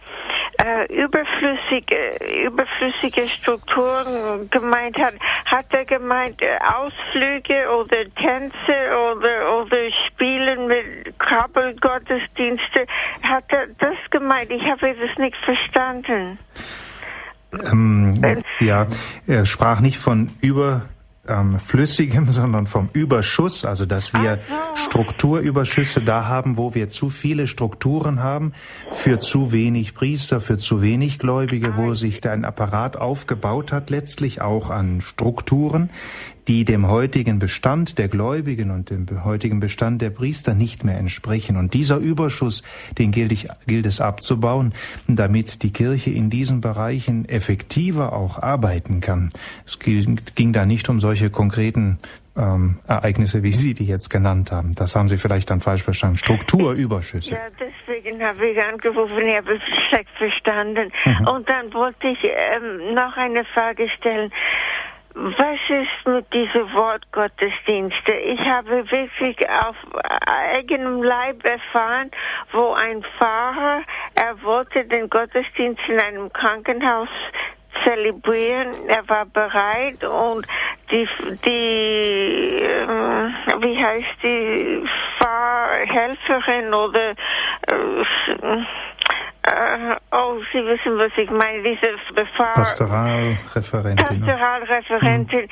[0.58, 5.14] äh, überflüssige, überflüssige Strukturen gemeint hat.
[5.44, 8.76] Hat er gemeint äh, Ausflüge oder Tänze
[9.12, 12.86] oder, oder Spielen mit Krabbelgottesdienste?
[13.22, 14.50] Hat er das gemeint?
[14.50, 16.38] Ich habe das nicht verstanden.
[17.70, 18.86] Ähm, ja,
[19.26, 20.86] er sprach nicht von über
[21.28, 24.84] ähm, Flüssigem, sondern vom Überschuss, also dass wir so.
[24.88, 28.52] Strukturüberschüsse da haben, wo wir zu viele Strukturen haben,
[28.92, 33.90] für zu wenig Priester, für zu wenig Gläubige, wo sich da ein Apparat aufgebaut hat,
[33.90, 35.90] letztlich auch an Strukturen,
[36.48, 41.56] die dem heutigen Bestand der Gläubigen und dem heutigen Bestand der Priester nicht mehr entsprechen.
[41.56, 42.62] Und dieser Überschuss,
[42.98, 44.72] den gilt, ich, gilt es abzubauen,
[45.08, 49.30] damit die Kirche in diesen Bereichen effektiver auch arbeiten kann.
[49.64, 51.98] Es ging, ging da nicht um solche konkreten
[52.36, 54.74] ähm, Ereignisse, wie Sie die jetzt genannt haben.
[54.74, 56.16] Das haben Sie vielleicht dann falsch verstanden.
[56.16, 57.32] Strukturüberschüsse.
[57.32, 60.92] Ja, deswegen habe ich angerufen, ich habe es schlecht verstanden.
[61.04, 61.26] Mhm.
[61.28, 64.30] Und dann wollte ich ähm, noch eine Frage stellen.
[65.18, 68.12] Was ist mit diesem Wort Gottesdienste?
[68.12, 69.76] Ich habe wirklich auf
[70.26, 72.10] eigenem Leib erfahren,
[72.52, 73.80] wo ein Pfarrer,
[74.14, 77.08] er wollte den Gottesdienst in einem Krankenhaus
[77.82, 78.72] zelebrieren.
[78.88, 80.46] Er war bereit und
[80.90, 81.08] die,
[81.46, 83.28] die äh,
[83.62, 84.84] wie heißt die
[85.18, 88.64] Fahrhelferin oder äh,
[89.46, 94.20] äh, oh, Sie wissen, was ich meine, diese Befahr Pastoralreferentin.
[94.20, 95.42] Pastoralreferentin.
[95.42, 95.48] Hm.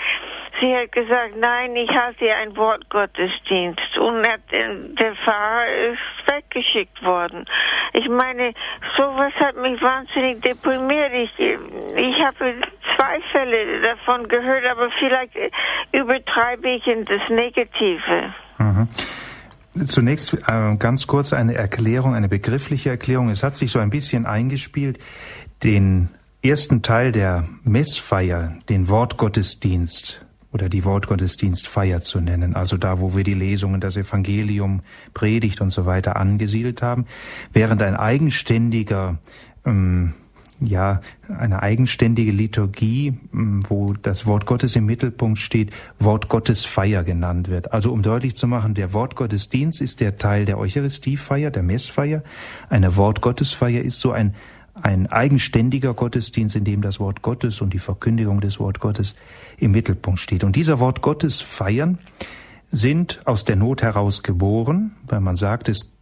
[0.61, 3.99] Sie hat gesagt, nein, ich halte ein Wort Gottesdienst.
[3.99, 7.45] Und hat, der Pfarrer ist weggeschickt worden.
[7.93, 8.55] Ich meine,
[8.97, 11.13] sowas hat mich wahnsinnig deprimiert.
[11.13, 12.55] Ich, ich habe
[12.97, 15.33] zwei Fälle davon gehört, aber vielleicht
[15.93, 18.35] übertreibe ich in das Negative.
[18.59, 18.89] Mhm.
[19.87, 23.29] Zunächst äh, ganz kurz eine Erklärung, eine begriffliche Erklärung.
[23.31, 24.99] Es hat sich so ein bisschen eingespielt,
[25.65, 26.11] den
[26.43, 33.25] ersten Teil der Messfeier, den Wortgottesdienst oder die Wortgottesdienstfeier zu nennen, also da, wo wir
[33.25, 37.07] die Lesungen, das Evangelium, Predigt und so weiter angesiedelt haben,
[37.53, 39.19] während ein eigenständiger
[39.67, 40.15] ähm,
[40.61, 47.49] ja eine eigenständige Liturgie, wo das Wort Gottes im Mittelpunkt steht, Wort Gottes Feier genannt
[47.49, 47.73] wird.
[47.73, 51.63] Also um deutlich zu machen, der Wort Gottes Dienst ist der Teil der Eucharistiefeier, der
[51.63, 52.23] Messfeier.
[52.69, 54.35] Eine Wort Gottes Feier ist so ein
[54.75, 59.15] ein eigenständiger Gottesdienst, in dem das Wort Gottes und die Verkündigung des Wort Gottes
[59.57, 60.43] im Mittelpunkt steht.
[60.43, 61.99] Und dieser Wort Gottes Feiern
[62.73, 65.94] sind aus der Not heraus geboren, weil man sagt, es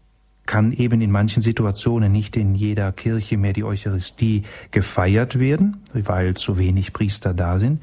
[0.47, 6.35] kann eben in manchen Situationen nicht in jeder Kirche mehr die Eucharistie gefeiert werden, weil
[6.35, 7.81] zu wenig Priester da sind.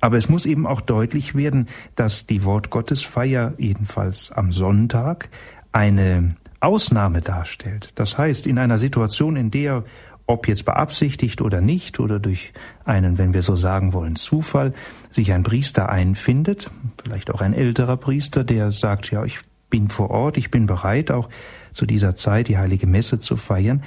[0.00, 5.28] Aber es muss eben auch deutlich werden, dass die Wortgottesfeier jedenfalls am Sonntag
[5.70, 7.90] eine Ausnahme darstellt.
[7.94, 9.84] Das heißt, in einer Situation, in der
[10.26, 12.52] ob jetzt beabsichtigt oder nicht oder durch
[12.84, 14.72] einen, wenn wir so sagen wollen, Zufall,
[15.10, 16.70] sich ein Priester einfindet,
[17.02, 21.10] vielleicht auch ein älterer Priester, der sagt, ja, ich bin vor Ort, ich bin bereit,
[21.10, 21.28] auch
[21.72, 23.82] zu dieser Zeit die heilige Messe zu feiern,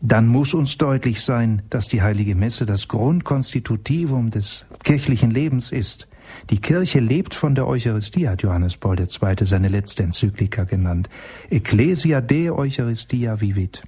[0.00, 6.06] dann muss uns deutlich sein, dass die heilige Messe das Grundkonstitutivum des kirchlichen Lebens ist.
[6.50, 9.06] Die Kirche lebt von der Eucharistie, hat Johannes Paul II.
[9.42, 11.08] seine letzte Enzyklika genannt.
[11.50, 13.82] Ecclesia de Eucharistia vivit.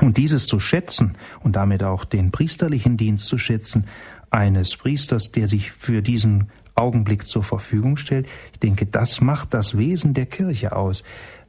[0.00, 3.86] Und dieses zu schätzen und damit auch den priesterlichen Dienst zu schätzen,
[4.30, 9.76] eines Priesters, der sich für diesen Augenblick zur Verfügung stellt, ich denke, das macht das
[9.76, 11.02] Wesen der Kirche aus.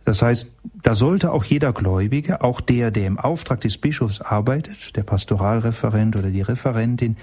[0.10, 4.96] Das heißt, da sollte auch jeder Gläubige, auch der, der im Auftrag des Bischofs arbeitet,
[4.96, 7.16] der Pastoralreferent oder die Referentin,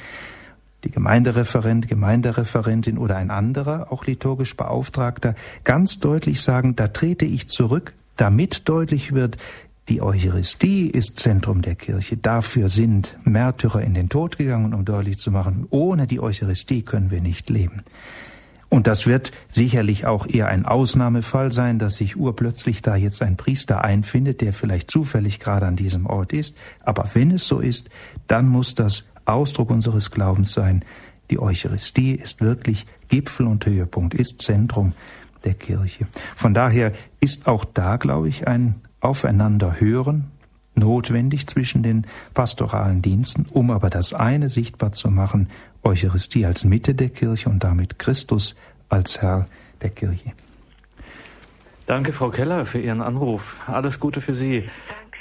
[0.84, 5.34] die Gemeindereferent, Gemeindereferentin oder ein anderer, auch liturgisch Beauftragter,
[5.64, 9.37] ganz deutlich sagen, da trete ich zurück, damit deutlich wird,
[9.89, 12.16] die Eucharistie ist Zentrum der Kirche.
[12.16, 17.11] Dafür sind Märtyrer in den Tod gegangen, um deutlich zu machen, ohne die Eucharistie können
[17.11, 17.82] wir nicht leben.
[18.69, 23.37] Und das wird sicherlich auch eher ein Ausnahmefall sein, dass sich urplötzlich da jetzt ein
[23.37, 26.57] Priester einfindet, der vielleicht zufällig gerade an diesem Ort ist.
[26.85, 27.89] Aber wenn es so ist,
[28.27, 30.85] dann muss das Ausdruck unseres Glaubens sein.
[31.31, 34.93] Die Eucharistie ist wirklich Gipfel und Höhepunkt, ist Zentrum
[35.45, 36.07] der Kirche.
[36.35, 40.31] Von daher ist auch da, glaube ich, ein Aufeinander hören
[40.77, 45.49] notwendig zwischen den pastoralen Diensten, um aber das eine sichtbar zu machen,
[45.87, 48.57] Eucharistie als Mitte der Kirche und damit Christus
[48.89, 49.47] als Herr
[49.82, 50.32] der Kirche.
[51.87, 53.57] Danke, Frau Keller, für Ihren Anruf.
[53.68, 54.62] Alles Gute für Sie.
[54.62, 55.18] Danke.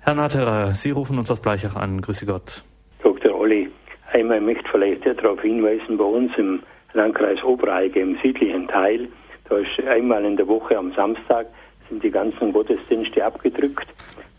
[0.00, 2.00] Herr Natterer, Sie rufen uns aus Bleichach an.
[2.00, 2.64] Grüße Gott.
[3.02, 3.38] Dr.
[3.38, 3.70] Olli,
[4.12, 6.62] einmal möchte ich vielleicht darauf hinweisen, bei uns im
[6.94, 9.08] Landkreis Obereige, im südlichen Teil,
[9.48, 11.46] da ist einmal in der Woche am Samstag
[11.88, 13.86] sind die ganzen Gottesdienste abgedrückt,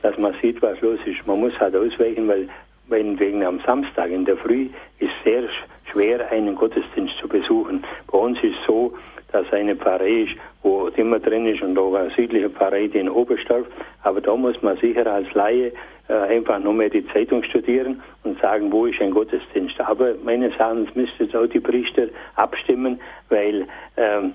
[0.01, 1.25] dass man sieht, was los ist.
[1.25, 2.47] Man muss halt ausweichen, weil
[2.89, 4.69] wenn wegen am Samstag in der Früh
[4.99, 5.43] ist sehr
[5.91, 7.83] schwer, einen Gottesdienst zu besuchen.
[8.11, 8.93] Bei uns ist so,
[9.31, 13.09] dass eine Pfarrei ist, wo immer drin ist und auch eine südliche Pfarrei, die in
[13.09, 13.67] Oberstdorf.
[14.03, 15.71] Aber da muss man sicher als Laie
[16.07, 19.79] äh, einfach nur mehr die Zeitung studieren und sagen, wo ist ein Gottesdienst.
[19.79, 23.67] Aber meines Erachtens müsste jetzt auch die Priester abstimmen, weil
[23.97, 24.33] ähm,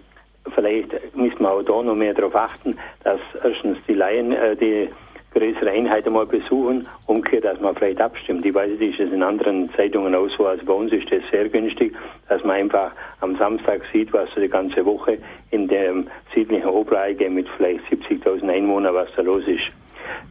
[0.55, 4.89] vielleicht müssen wir auch da noch mehr darauf achten, dass erstens die Laien, äh, die
[5.35, 8.47] größere Einheit einmal besuchen, umgekehrt, dass man vielleicht abstimmt.
[8.47, 11.23] Ich weiß nicht, ist es in anderen Zeitungen auch so, also bei uns ist das
[11.31, 11.95] sehr günstig,
[12.29, 15.19] dass man einfach am Samstag sieht, was so die ganze Woche
[15.51, 19.65] in dem südlichen Obereige mit vielleicht 70.000 Einwohnern, was da los ist.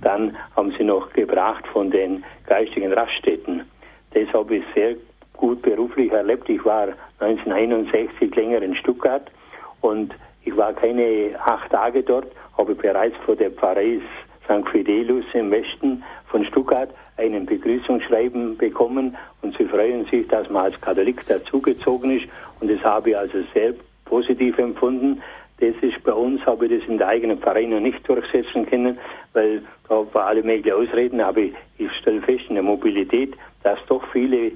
[0.02, 3.64] Dann haben sie noch gebracht von den geistigen Raststätten.
[4.14, 4.96] Das habe ich sehr
[5.34, 6.50] gut beruflich erlebt.
[6.50, 6.90] Ich war
[7.20, 9.30] 1961 länger in Stuttgart
[9.82, 10.14] und
[10.46, 12.28] ich war keine acht Tage dort,
[12.58, 14.00] habe bereits vor der Pfarrei
[14.46, 14.68] St.
[14.70, 20.82] Fidelus im Westen von Stuttgart einen Begrüßungsschreiben bekommen und sie freuen sich, dass man als
[20.82, 22.28] Katholik dazugezogen ist
[22.60, 23.74] und das habe ich also sehr
[24.06, 25.22] positiv empfunden.
[25.60, 28.98] Das ist bei uns, habe ich das in der eigenen Pfarrei noch nicht durchsetzen können,
[29.34, 34.04] weil da war alle möglichen Ausreden, aber ich, stelle fest in der Mobilität, dass doch
[34.12, 34.52] viele äh,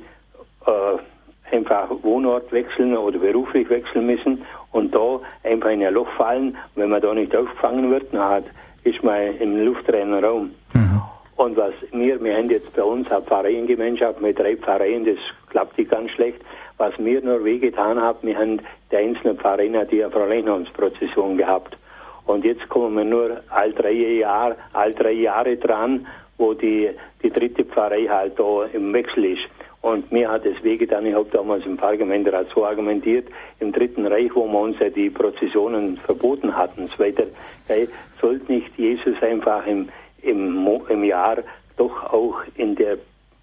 [1.51, 6.57] einfach Wohnort wechseln oder beruflich wechseln müssen und da einfach in ein Loch fallen.
[6.75, 8.45] wenn man da nicht aufgefangen wird, dann hat
[8.83, 10.51] ist man im luftreinen Raum.
[10.73, 11.01] Mhm.
[11.37, 15.17] Und was mir, wir haben jetzt bei uns eine Pfarreiengemeinschaft mit drei Pfarreien, das
[15.49, 16.41] klappt nicht ganz schlecht.
[16.77, 18.59] Was mir nur wehgetan hat, wir haben
[18.91, 21.77] die einzelnen Pfarreien die eine Verlängerungsprozession gehabt.
[22.25, 26.07] Und jetzt kommen wir nur all drei Jahre, all drei Jahre dran,
[26.37, 26.89] wo die,
[27.23, 29.47] die dritte Pfarrei halt da im Wechsel ist.
[29.81, 33.27] Und mir hat es wehgetan, ich habe damals im Pfarrgemeinderat so argumentiert,
[33.59, 37.25] im Dritten Reich, wo wir uns ja die Prozessionen verboten hatten, zweiter,
[37.67, 37.87] hey,
[38.19, 39.89] sollte nicht Jesus einfach im,
[40.23, 41.37] im, im Jahr
[41.77, 42.97] doch auch in der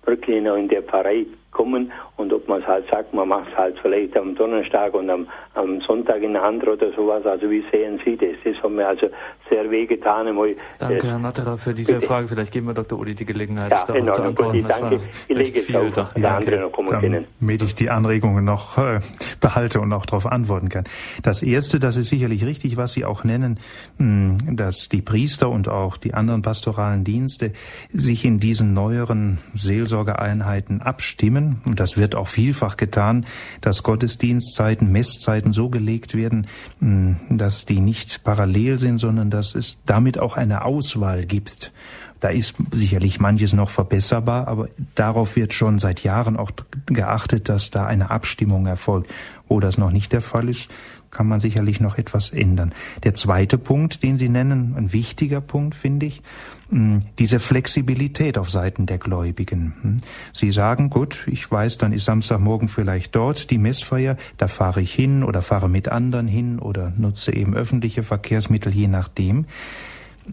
[0.06, 1.92] wirklich in der Pfarrei kommen.
[2.16, 5.28] Und ob man es halt sagt, man macht es halt vielleicht am Donnerstag und am,
[5.54, 7.24] am Sonntag in andere oder sowas.
[7.24, 8.36] Also wie sehen Sie das?
[8.44, 9.08] Das hat mir also
[9.48, 10.26] sehr wehgetan.
[10.26, 12.06] Einmal danke, Herr Natterer, für diese bitte.
[12.06, 12.28] Frage.
[12.28, 12.98] Vielleicht geben wir Dr.
[12.98, 14.56] Uli die Gelegenheit, ja, darauf zu antworten.
[14.56, 14.98] Ich danke.
[15.28, 17.26] Ich lege es auf, dass der andere noch kommen können.
[17.40, 18.98] Damit ich die Anregungen noch äh,
[19.40, 20.84] behalte und auch darauf antworten kann.
[21.22, 23.60] Das Erste, das ist sicherlich richtig, was Sie auch nennen,
[23.98, 27.52] mh, hm, dass die Priester und auch die anderen pastoralen Dienste
[27.92, 33.26] sich in diesen neueren Seelsorgeeinheiten abstimmen und das wird auch vielfach getan,
[33.60, 36.46] dass Gottesdienstzeiten, Messzeiten so gelegt werden,
[36.80, 41.72] hm, dass die nicht parallel sind, sondern dass es damit auch eine Auswahl gibt.
[42.20, 46.52] Da ist sicherlich manches noch verbesserbar, aber darauf wird schon seit Jahren auch
[46.86, 49.12] geachtet, dass da eine Abstimmung erfolgt.
[49.46, 50.70] Wo das noch nicht der Fall ist,
[51.10, 52.72] kann man sicherlich noch etwas ändern.
[53.02, 56.22] Der zweite Punkt, den Sie nennen, ein wichtiger Punkt, finde ich,
[56.70, 59.74] diese Flexibilität auf Seiten der Gläubigen.
[59.82, 59.96] Hm.
[60.32, 64.92] Sie sagen, gut, ich weiß, dann ist Samstagmorgen vielleicht dort die Messfeier, da fahre ich
[64.92, 69.46] hin oder fahre mit anderen hin oder nutze eben öffentliche Verkehrsmittel, je nachdem.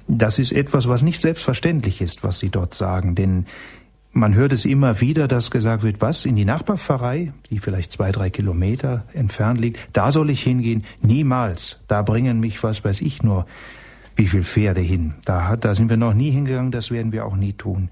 [0.07, 3.45] Das ist etwas, was nicht selbstverständlich ist, was Sie dort sagen, denn
[4.13, 8.11] man hört es immer wieder, dass gesagt wird, was, in die Nachbarpfarrei, die vielleicht zwei,
[8.11, 10.83] drei Kilometer entfernt liegt, da soll ich hingehen?
[11.01, 11.79] Niemals.
[11.87, 13.45] Da bringen mich, was weiß ich nur,
[14.21, 15.15] wie viel Pferde hin.
[15.25, 17.89] Da, da sind wir noch nie hingegangen, das werden wir auch nie tun.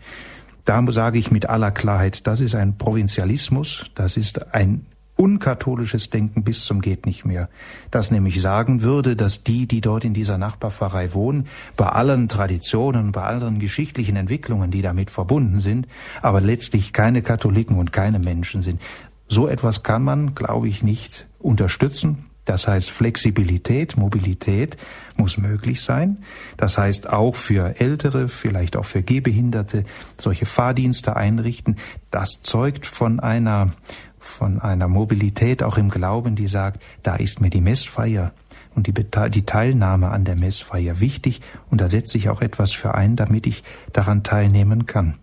[0.63, 6.43] Da sage ich mit aller Klarheit, das ist ein Provinzialismus, das ist ein unkatholisches Denken
[6.43, 7.49] bis zum geht nicht mehr.
[7.89, 13.11] Das nämlich sagen würde, dass die, die dort in dieser Nachbarpfarrei wohnen, bei allen Traditionen,
[13.11, 15.87] bei allen geschichtlichen Entwicklungen, die damit verbunden sind,
[16.21, 18.79] aber letztlich keine Katholiken und keine Menschen sind.
[19.27, 22.28] So etwas kann man, glaube ich, nicht unterstützen.
[22.49, 24.75] Das heißt, Flexibilität, Mobilität
[25.17, 26.23] muss möglich sein.
[26.57, 29.83] Das heißt, auch für Ältere, vielleicht auch für Gehbehinderte,
[30.17, 31.75] solche Fahrdienste einrichten.
[32.09, 33.73] Das zeugt von einer
[34.17, 38.33] von einer Mobilität auch im Glauben, die sagt, da ist mir die Messfeier
[38.73, 42.95] und die, die Teilnahme an der Messfeier wichtig und da setze ich auch etwas für
[42.95, 45.19] ein, damit ich daran teilnehmen kann.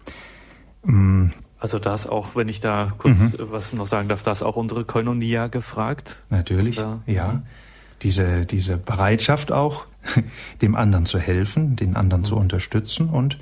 [1.58, 3.32] Also da ist auch, wenn ich da kurz mhm.
[3.38, 6.16] was noch sagen darf, da ist auch unsere Koinonia gefragt.
[6.28, 7.28] Natürlich, da, ja.
[7.28, 7.42] Mhm.
[8.02, 9.86] Diese, diese Bereitschaft auch,
[10.62, 12.26] dem anderen zu helfen, den anderen mhm.
[12.26, 13.38] zu unterstützen und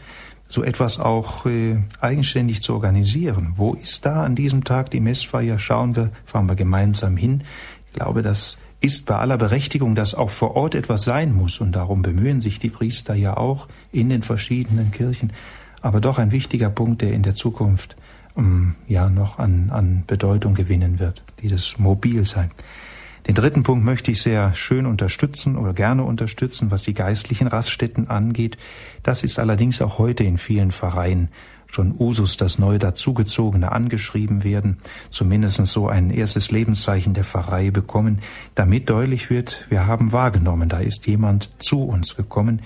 [0.47, 3.55] so etwas auch äh, eigenständig zu organisieren.
[3.57, 5.59] Wo ist da an diesem Tag die Messfeier?
[5.59, 7.43] Schauen wir, fahren wir gemeinsam hin.
[7.87, 11.61] Ich glaube, das ist bei aller Berechtigung, dass auch vor Ort etwas sein muss.
[11.61, 15.33] Und darum bemühen sich die Priester ja auch in den verschiedenen Kirchen.
[15.81, 17.97] Aber doch ein wichtiger Punkt, der in der Zukunft
[18.37, 21.23] ähm, ja noch an, an Bedeutung gewinnen wird.
[21.43, 22.51] Dieses Mobilsein.
[23.27, 28.09] Den dritten Punkt möchte ich sehr schön unterstützen oder gerne unterstützen, was die geistlichen Raststätten
[28.09, 28.59] angeht.
[29.03, 31.29] Das ist allerdings auch heute in vielen Vereinen
[31.67, 34.79] schon Usus, dass neu dazugezogene angeschrieben werden,
[35.11, 38.21] zumindest so ein erstes Lebenszeichen der Pfarrei bekommen,
[38.55, 42.63] damit deutlich wird, wir haben wahrgenommen, da ist jemand zu uns gekommen,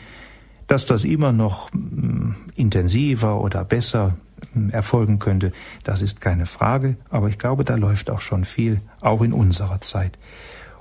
[0.68, 4.16] Dass das immer noch mm, intensiver oder besser
[4.54, 5.50] mm, erfolgen könnte,
[5.82, 9.80] das ist keine Frage, aber ich glaube, da läuft auch schon viel, auch in unserer
[9.80, 10.16] Zeit.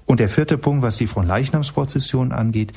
[0.06, 2.74] Und der vierte Punkt, was die Fronleichnamsprozession angeht,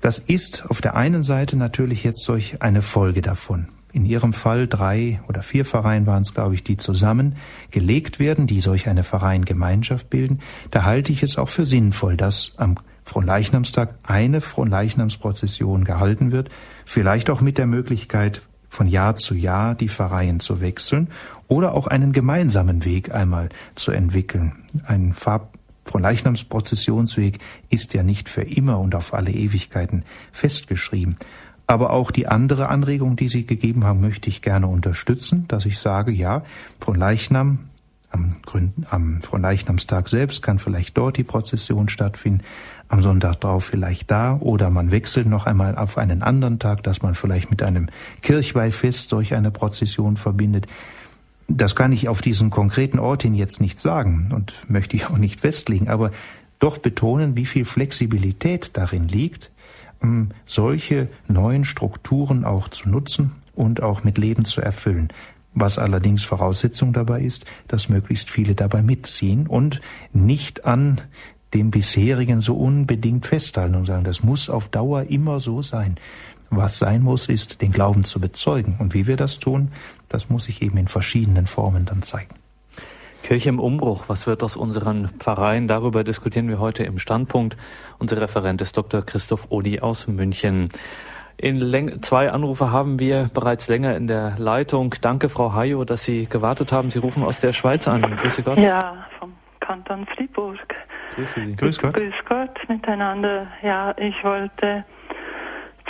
[0.00, 3.68] das ist auf der einen Seite natürlich jetzt solch eine Folge davon.
[3.92, 7.36] In Ihrem Fall drei oder vier Vereine waren es, glaube ich, die zusammen
[7.70, 10.40] gelegt werden, die solch eine Vereingemeinschaft bilden.
[10.70, 16.50] Da halte ich es auch für sinnvoll, dass am Fronleichnamstag eine Fronleichnamsprozession gehalten wird,
[16.84, 21.08] vielleicht auch mit der Möglichkeit, von Jahr zu Jahr die Pfarreien zu wechseln
[21.48, 24.52] oder auch einen gemeinsamen Weg einmal zu entwickeln.
[24.86, 25.12] Ein
[25.84, 31.16] Fronleichnamsprozessionsweg ist ja nicht für immer und auf alle Ewigkeiten festgeschrieben.
[31.66, 35.78] Aber auch die andere Anregung, die Sie gegeben haben, möchte ich gerne unterstützen, dass ich
[35.78, 36.42] sage, ja,
[36.80, 37.58] Fronleichnam
[38.10, 38.30] am,
[38.90, 42.42] am Fronleichnamstag selbst kann vielleicht dort die Prozession stattfinden,
[42.90, 47.02] am Sonntag drauf vielleicht da, oder man wechselt noch einmal auf einen anderen Tag, dass
[47.02, 47.88] man vielleicht mit einem
[48.20, 50.66] Kirchweihfest solch eine Prozession verbindet.
[51.46, 55.18] Das kann ich auf diesen konkreten Ort hin jetzt nicht sagen und möchte ich auch
[55.18, 56.10] nicht festlegen, aber
[56.58, 59.52] doch betonen, wie viel Flexibilität darin liegt,
[60.00, 65.12] um solche neuen Strukturen auch zu nutzen und auch mit Leben zu erfüllen.
[65.54, 69.80] Was allerdings Voraussetzung dabei ist, dass möglichst viele dabei mitziehen und
[70.12, 71.00] nicht an
[71.54, 75.96] dem bisherigen so unbedingt festhalten und sagen, das muss auf Dauer immer so sein.
[76.50, 78.76] Was sein muss, ist, den Glauben zu bezeugen.
[78.78, 79.70] Und wie wir das tun,
[80.08, 82.34] das muss sich eben in verschiedenen Formen dann zeigen.
[83.22, 85.68] Kirche im Umbruch, was wird aus unseren Pfarreien?
[85.68, 87.56] Darüber diskutieren wir heute im Standpunkt.
[87.98, 89.02] Unser Referent ist Dr.
[89.02, 90.70] Christoph Odi aus München.
[91.36, 94.94] In Läng zwei Anrufe haben wir bereits länger in der Leitung.
[95.00, 96.90] Danke, Frau Hayo, dass Sie gewartet haben.
[96.90, 98.02] Sie rufen aus der Schweiz an.
[98.02, 98.58] Grüße Gott.
[98.58, 100.58] Ja, vom Kanton Fribourg.
[101.14, 101.56] Grüße Sie.
[101.56, 101.94] Grüß Gott.
[101.94, 103.46] Grüß Gott miteinander.
[103.62, 104.84] Ja, ich wollte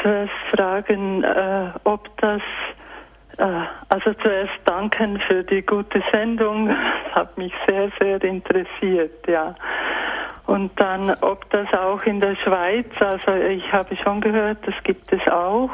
[0.02, 2.42] zuerst fragen, äh, ob das,
[3.38, 9.54] äh, also zuerst danken für die gute Sendung, das hat mich sehr, sehr interessiert, ja.
[10.46, 15.12] Und dann, ob das auch in der Schweiz, also ich habe schon gehört, das gibt
[15.12, 15.70] es auch.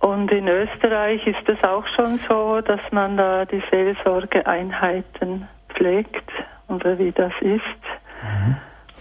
[0.00, 6.30] Und in Österreich ist es auch schon so, dass man da die Seelsorgeeinheiten pflegt
[6.68, 7.62] oder wie das ist.
[8.26, 8.56] Mhm.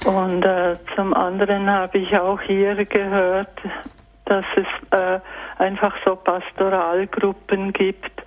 [0.06, 3.58] Und äh, zum anderen habe ich auch hier gehört,
[4.26, 5.20] dass es äh,
[5.58, 8.22] einfach so Pastoralgruppen gibt,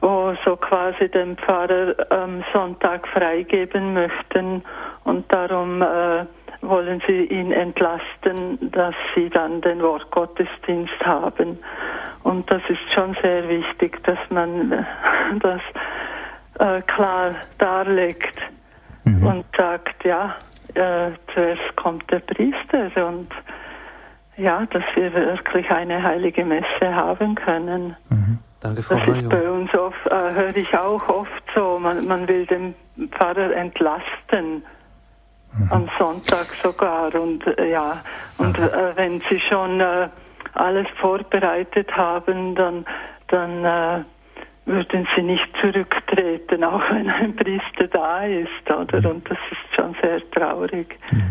[0.00, 4.62] wo so quasi den Pfarrer am Sonntag freigeben möchten
[5.04, 6.26] und darum äh,
[6.60, 11.58] wollen sie ihn entlasten, dass sie dann den Wortgottesdienst haben.
[12.22, 14.86] Und das ist schon sehr wichtig, dass man
[15.40, 15.60] das
[16.58, 18.38] äh, klar darlegt
[19.04, 19.26] mhm.
[19.26, 20.36] und sagt, ja,
[20.74, 23.28] äh, zuerst kommt der Priester und
[24.36, 27.96] ja, dass wir wirklich eine heilige Messe haben können.
[28.08, 28.38] Mhm.
[28.60, 32.26] Danke, Frau Das ist bei uns oft, äh, höre ich auch oft so, man, man
[32.26, 32.74] will den
[33.10, 34.64] Pfarrer entlasten.
[35.56, 35.68] Mhm.
[35.70, 38.02] Am Sonntag sogar und äh, ja
[38.38, 40.08] und äh, wenn sie schon äh,
[40.54, 42.84] alles vorbereitet haben, dann
[43.28, 44.04] dann äh,
[44.66, 49.00] würden sie nicht zurücktreten, auch wenn ein Priester da ist, oder?
[49.00, 49.16] Mhm.
[49.16, 50.98] Und das ist schon sehr traurig.
[51.10, 51.22] Mhm.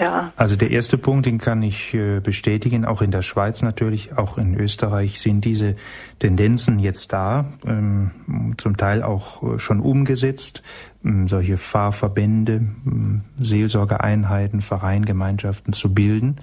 [0.00, 0.32] Ja.
[0.36, 4.38] Also der erste Punkt, den kann ich äh, bestätigen, auch in der Schweiz natürlich, auch
[4.38, 5.76] in Österreich sind diese
[6.18, 10.62] Tendenzen jetzt da, ähm, zum Teil auch äh, schon umgesetzt.
[11.04, 16.36] Ähm, solche Fahrverbände, ähm, Seelsorgeeinheiten, Vereingemeinschaften zu bilden,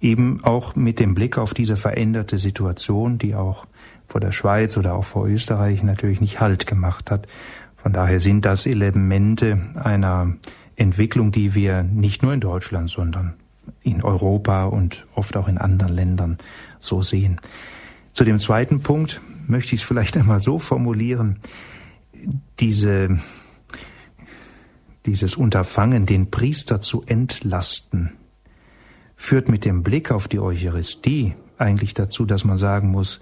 [0.00, 3.66] eben auch mit dem Blick auf diese veränderte Situation, die auch
[4.06, 7.26] vor der Schweiz oder auch vor Österreich natürlich nicht Halt gemacht hat.
[7.76, 10.34] Von daher sind das Elemente einer
[10.76, 13.34] Entwicklung, die wir nicht nur in Deutschland, sondern
[13.82, 16.38] in Europa und oft auch in anderen Ländern
[16.80, 17.40] so sehen.
[18.12, 21.38] Zu dem zweiten Punkt möchte ich es vielleicht einmal so formulieren.
[22.60, 23.18] Diese,
[25.04, 28.12] dieses Unterfangen, den Priester zu entlasten,
[29.16, 33.20] führt mit dem Blick auf die Eucharistie eigentlich dazu, dass man sagen muss,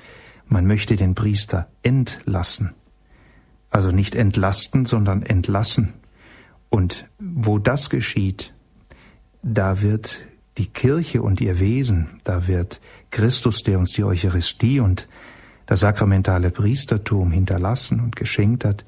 [0.55, 2.75] man möchte den Priester entlassen.
[3.71, 5.95] Also nicht entlasten, sondern entlassen.
[6.71, 8.55] Und wo das geschieht,
[9.43, 10.21] da wird
[10.57, 15.09] die Kirche und ihr Wesen, da wird Christus, der uns die Eucharistie und
[15.67, 18.85] das sakramentale Priestertum hinterlassen und geschenkt hat,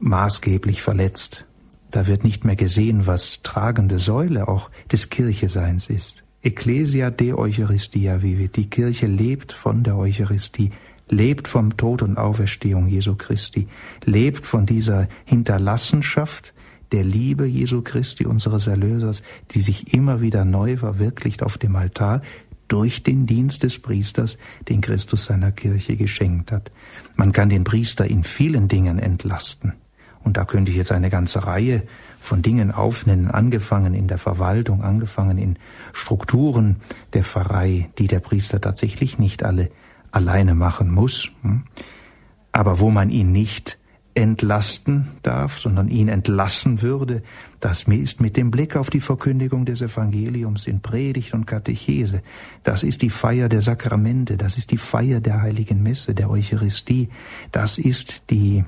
[0.00, 1.44] maßgeblich verletzt.
[1.92, 6.23] Da wird nicht mehr gesehen, was tragende Säule auch des Kircheseins ist.
[6.44, 8.56] Ecclesia de Eucharistia vivit.
[8.56, 10.72] Die Kirche lebt von der Eucharistie,
[11.08, 13.66] lebt vom Tod und Auferstehung Jesu Christi,
[14.04, 16.52] lebt von dieser Hinterlassenschaft,
[16.92, 19.22] der Liebe Jesu Christi, unseres Erlösers,
[19.52, 22.20] die sich immer wieder neu verwirklicht auf dem Altar,
[22.68, 24.36] durch den Dienst des Priesters,
[24.68, 26.70] den Christus seiner Kirche geschenkt hat.
[27.16, 29.72] Man kann den Priester in vielen Dingen entlasten.
[30.22, 31.84] Und da könnte ich jetzt eine ganze Reihe
[32.24, 35.58] von Dingen aufnennen, angefangen in der Verwaltung, angefangen in
[35.92, 36.76] Strukturen
[37.12, 39.70] der Pfarrei, die der Priester tatsächlich nicht alle
[40.10, 41.64] alleine machen muss, hm?
[42.50, 43.78] aber wo man ihn nicht
[44.14, 47.22] entlasten darf, sondern ihn entlassen würde,
[47.60, 52.22] das ist mit dem Blick auf die Verkündigung des Evangeliums in Predigt und Katechese.
[52.62, 57.08] Das ist die Feier der Sakramente, das ist die Feier der heiligen Messe, der Eucharistie,
[57.50, 58.64] das ist die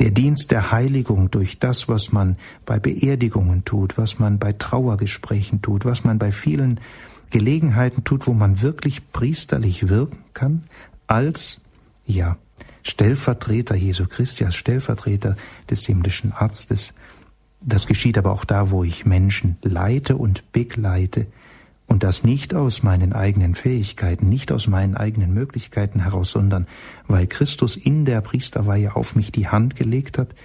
[0.00, 5.60] der Dienst der Heiligung durch das, was man bei Beerdigungen tut, was man bei Trauergesprächen
[5.60, 6.80] tut, was man bei vielen
[7.28, 10.64] Gelegenheiten tut, wo man wirklich priesterlich wirken kann,
[11.06, 11.60] als,
[12.06, 12.38] ja,
[12.82, 15.36] Stellvertreter Jesu Christi, als Stellvertreter
[15.68, 16.94] des himmlischen Arztes.
[17.60, 21.26] Das geschieht aber auch da, wo ich Menschen leite und begleite,
[21.90, 26.68] und das nicht aus meinen eigenen Fähigkeiten, nicht aus meinen eigenen Möglichkeiten heraus, sondern
[27.08, 30.36] weil Christus in der Priesterweihe auf mich die Hand gelegt hat,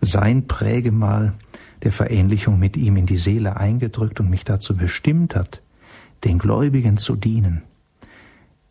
[0.00, 1.34] sein Prägemal
[1.82, 5.60] der Verähnlichung mit ihm in die Seele eingedrückt und mich dazu bestimmt hat,
[6.24, 7.60] den Gläubigen zu dienen.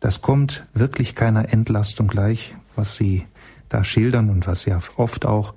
[0.00, 3.26] Das kommt wirklich keiner Entlastung gleich, was Sie
[3.68, 5.54] da schildern und was ja oft auch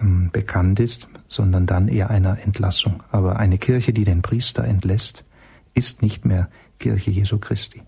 [0.00, 3.02] ähm, bekannt ist, sondern dann eher einer Entlassung.
[3.10, 5.24] Aber eine Kirche, die den Priester entlässt,
[5.76, 6.48] ist nicht mehr
[6.80, 7.82] Kirche Jesu Christi.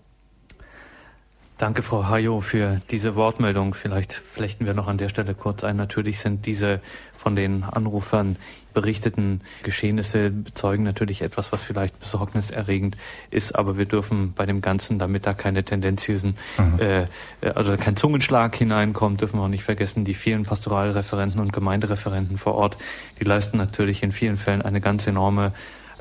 [1.57, 3.73] Danke, Frau Hayo, für diese Wortmeldung.
[3.73, 5.75] Vielleicht flechten wir noch an der Stelle kurz ein.
[5.75, 6.79] Natürlich sind diese
[7.17, 8.37] von den Anrufern
[8.73, 12.95] berichteten Geschehnisse bezeugen natürlich etwas, was vielleicht besorgniserregend
[13.29, 16.79] ist, aber wir dürfen bei dem Ganzen, damit da keine tendenziösen, mhm.
[16.79, 17.05] äh,
[17.41, 22.55] also kein Zungenschlag hineinkommt, dürfen wir auch nicht vergessen, die vielen Pastoralreferenten und Gemeindereferenten vor
[22.55, 22.77] Ort,
[23.19, 25.51] die leisten natürlich in vielen Fällen eine ganz enorme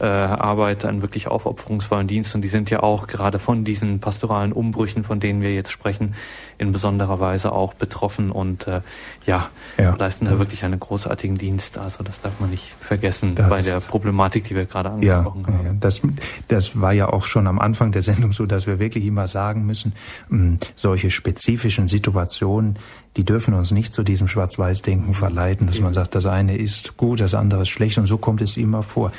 [0.00, 2.34] äh, Arbeit, einen wirklich aufopferungsvollen Dienst.
[2.34, 6.14] Und die sind ja auch gerade von diesen pastoralen Umbrüchen, von denen wir jetzt sprechen,
[6.58, 8.80] in besonderer Weise auch betroffen und äh,
[9.26, 11.78] ja, ja, leisten da wirklich einen großartigen Dienst.
[11.78, 15.54] Also das darf man nicht vergessen das bei der Problematik, die wir gerade angesprochen ja,
[15.54, 15.66] haben.
[15.66, 16.02] Ja, das,
[16.48, 19.66] das war ja auch schon am Anfang der Sendung so, dass wir wirklich immer sagen
[19.66, 19.92] müssen,
[20.28, 22.78] mh, hm, solche spezifischen Situationen,
[23.16, 27.20] die dürfen uns nicht zu diesem Schwarz-Weiß-Denken verleiten, dass man sagt, das eine ist gut,
[27.20, 29.12] das andere ist schlecht und so kommt es immer vor.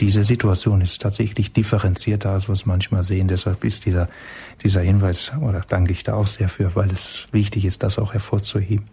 [0.00, 3.28] Diese Situation ist tatsächlich differenzierter, als wir es manchmal sehen.
[3.28, 4.08] Deshalb ist dieser,
[4.62, 8.12] dieser Hinweis, oder danke ich da auch sehr für, weil es wichtig ist, das auch
[8.12, 8.84] hervorzuheben.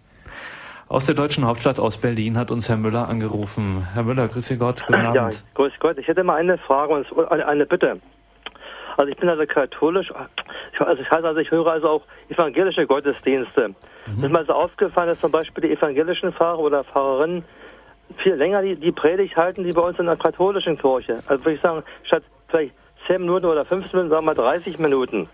[0.88, 3.86] Aus der deutschen Hauptstadt aus Berlin hat uns Herr Müller angerufen.
[3.94, 5.14] Herr Müller, grüße Gott, guten Abend.
[5.16, 5.98] Ja, grüß Gott.
[5.98, 8.00] Ich hätte mal eine Frage und eine Bitte.
[8.96, 10.12] Also ich bin also katholisch,
[10.78, 13.74] also das heißt also, ich höre also auch evangelische Gottesdienste.
[14.06, 14.24] Mhm.
[14.24, 17.44] ist mir also aufgefallen, dass zum Beispiel die evangelischen Pfarrer oder Pfarrerinnen
[18.18, 21.22] viel länger die, die Predigt halten, wie bei uns in der katholischen Kirche.
[21.26, 22.74] Also würde ich sagen, statt vielleicht
[23.06, 25.28] 10 Minuten oder 15 Minuten, sagen wir 30 Minuten.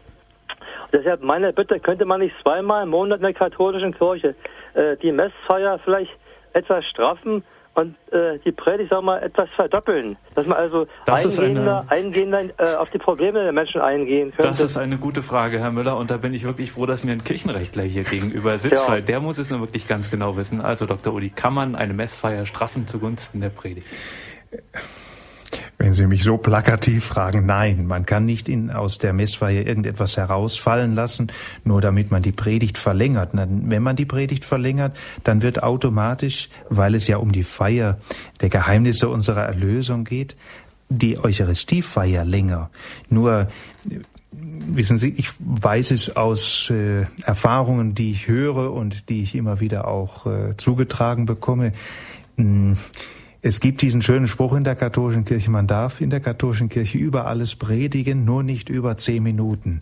[0.93, 4.35] Deshalb meine Bitte, könnte man nicht zweimal im Monat in der katholischen Kirche
[4.75, 6.11] äh, die Messfeier vielleicht
[6.53, 7.45] etwas straffen
[7.75, 10.17] und äh, die Predigt, sag mal, etwas verdoppeln.
[10.35, 14.51] Dass man also das eingehender, eine, eingehender äh, auf die Probleme der Menschen eingehen könnte.
[14.51, 17.13] Das ist eine gute Frage, Herr Müller, und da bin ich wirklich froh, dass mir
[17.13, 18.93] ein Kirchenrechtler hier gegenüber sitzt, ja.
[18.93, 20.61] weil der muss es nur wirklich ganz genau wissen.
[20.61, 21.15] Also, Dr.
[21.15, 23.87] Uli, kann man eine Messfeier straffen zugunsten der Predigt?
[25.81, 30.19] Wenn Sie mich so plakativ fragen, nein, man kann nicht in, aus der Messfeier irgendetwas
[30.19, 31.33] herausfallen lassen,
[31.65, 33.31] nur damit man die Predigt verlängert.
[33.33, 34.95] Wenn man die Predigt verlängert,
[35.25, 37.97] dann wird automatisch, weil es ja um die Feier
[38.43, 40.37] der Geheimnisse unserer Erlösung geht,
[40.91, 42.69] die Eucharistiefeier länger.
[43.09, 43.49] Nur
[44.33, 49.61] wissen Sie, ich weiß es aus äh, Erfahrungen, die ich höre und die ich immer
[49.61, 51.73] wieder auch äh, zugetragen bekomme.
[52.37, 52.77] Mh, hm,
[53.43, 56.99] es gibt diesen schönen Spruch in der katholischen Kirche, man darf in der katholischen Kirche
[56.99, 59.81] über alles predigen, nur nicht über zehn Minuten.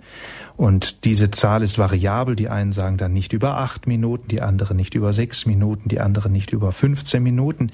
[0.57, 2.37] Und diese Zahl ist variabel.
[2.37, 5.99] Die einen sagen dann nicht über acht Minuten, die anderen nicht über sechs Minuten, die
[5.99, 7.71] anderen nicht über 15 Minuten.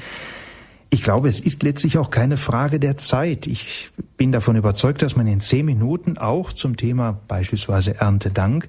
[0.88, 3.46] Ich glaube, es ist letztlich auch keine Frage der Zeit.
[3.46, 8.68] Ich bin davon überzeugt, dass man in zehn Minuten auch zum Thema beispielsweise Erntedank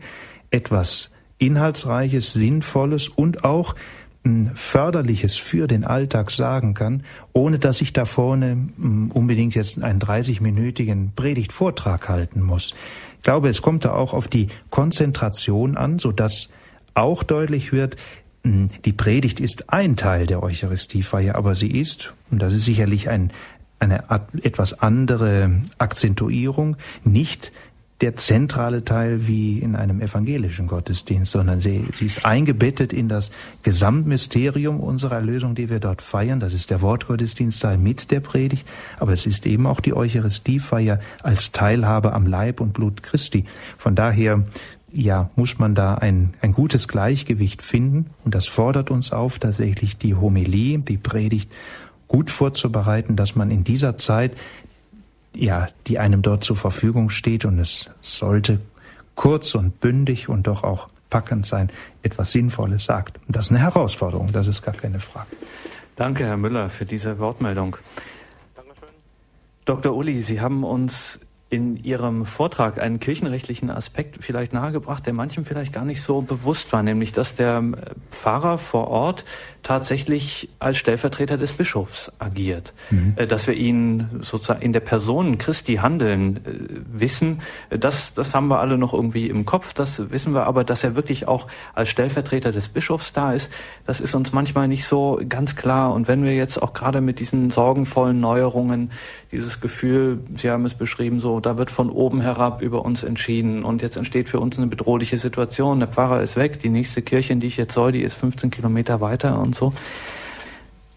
[0.50, 3.76] etwas Inhaltsreiches, Sinnvolles und auch
[4.56, 10.00] Förderliches für den Alltag sagen kann, ohne dass ich da vorne mm, unbedingt jetzt einen
[10.00, 12.74] 30-minütigen Predigtvortrag halten muss.
[13.18, 16.50] Ich glaube, es kommt da auch auf die Konzentration an, so dass
[16.96, 17.98] auch deutlich wird,
[18.44, 23.10] mm, die Predigt ist ein Teil der Eucharistiefeier, aber sie ist, und das ist sicherlich
[23.10, 23.32] ein,
[23.78, 24.06] eine
[24.42, 27.52] etwas andere Akzentuierung, nicht
[28.02, 33.32] der zentrale Teil wie in einem evangelischen Gottesdienst, sondern sie, sie ist eingebettet in das
[33.64, 36.42] Gesamtmysterium unserer Erlösung, die wir dort feiern.
[36.42, 38.68] Das ist der Wortgottesdienstteil mit der Predigt,
[39.00, 43.46] aber es ist eben auch die Eucharistiefeier als Teilhabe am Leib und Blut Christi.
[43.78, 44.44] Von daher
[44.92, 49.98] ja, muss man da ein, ein gutes Gleichgewicht finden und das fordert uns auf, tatsächlich
[49.98, 51.52] die Homilie, die Predigt
[52.08, 54.34] gut vorzubereiten, dass man in dieser Zeit
[55.36, 58.60] ja, die einem dort zur Verfügung steht und es sollte
[59.16, 61.70] kurz und bündig und doch auch packend sein,
[62.04, 63.20] etwas Sinnvolles sagt.
[63.28, 65.28] Das ist eine Herausforderung, das ist gar keine Frage.
[65.96, 67.78] Danke, Herr Müller, für diese Wortmeldung.
[68.56, 68.90] Dankeschön.
[69.64, 69.96] Dr.
[69.96, 71.20] Uli, Sie haben uns
[71.56, 76.74] in Ihrem Vortrag einen kirchenrechtlichen Aspekt vielleicht nahegebracht, der manchem vielleicht gar nicht so bewusst
[76.74, 77.64] war, nämlich dass der
[78.12, 79.24] Pfarrer vor Ort
[79.64, 83.14] tatsächlich als Stellvertreter des Bischofs agiert, mhm.
[83.16, 86.40] Äh, dass wir ihn sozusagen in der Person Christi handeln äh,
[86.92, 90.84] wissen, das, das haben wir alle noch irgendwie im Kopf, das wissen wir aber, dass
[90.84, 93.50] er wirklich auch als Stellvertreter des Bischofs da ist,
[93.86, 97.20] das ist uns manchmal nicht so ganz klar und wenn wir jetzt auch gerade mit
[97.20, 98.92] diesen sorgenvollen Neuerungen
[99.32, 103.64] dieses Gefühl, Sie haben es beschrieben, so, da wird von oben herab über uns entschieden
[103.64, 107.34] und jetzt entsteht für uns eine bedrohliche Situation, der Pfarrer ist weg, die nächste Kirche,
[107.34, 109.74] in die ich jetzt soll, die ist 15 Kilometer weiter und so.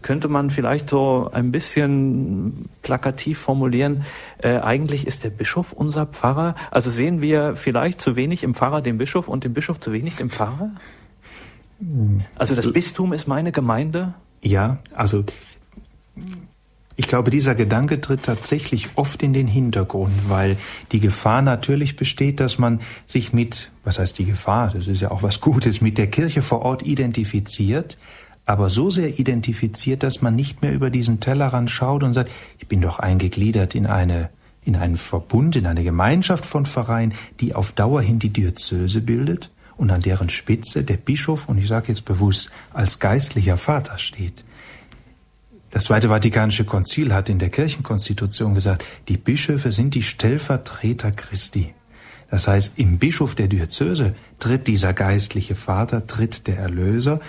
[0.01, 4.05] Könnte man vielleicht so ein bisschen plakativ formulieren,
[4.37, 6.55] äh, eigentlich ist der Bischof unser Pfarrer?
[6.71, 10.19] Also sehen wir vielleicht zu wenig im Pfarrer den Bischof und den Bischof zu wenig
[10.21, 10.71] im Pfarrer?
[12.37, 14.13] Also das Bistum ist meine Gemeinde?
[14.41, 15.23] Ja, also
[16.99, 20.57] ich glaube, dieser Gedanke tritt tatsächlich oft in den Hintergrund, weil
[20.91, 25.09] die Gefahr natürlich besteht, dass man sich mit, was heißt die Gefahr, das ist ja
[25.09, 27.97] auch was Gutes, mit der Kirche vor Ort identifiziert,
[28.45, 32.67] aber so sehr identifiziert, dass man nicht mehr über diesen Tellerrand schaut und sagt, ich
[32.67, 34.29] bin doch eingegliedert in eine
[34.65, 39.51] in einen Verbund, in eine Gemeinschaft von Vereinen, die auf Dauer hin die Diözese bildet
[39.77, 44.43] und an deren Spitze der Bischof, und ich sage jetzt bewusst, als geistlicher Vater steht.
[45.71, 51.73] Das Zweite Vatikanische Konzil hat in der Kirchenkonstitution gesagt, die Bischöfe sind die Stellvertreter Christi.
[52.31, 57.19] Das heißt, im Bischof der Diözese tritt dieser geistliche Vater, tritt der Erlöser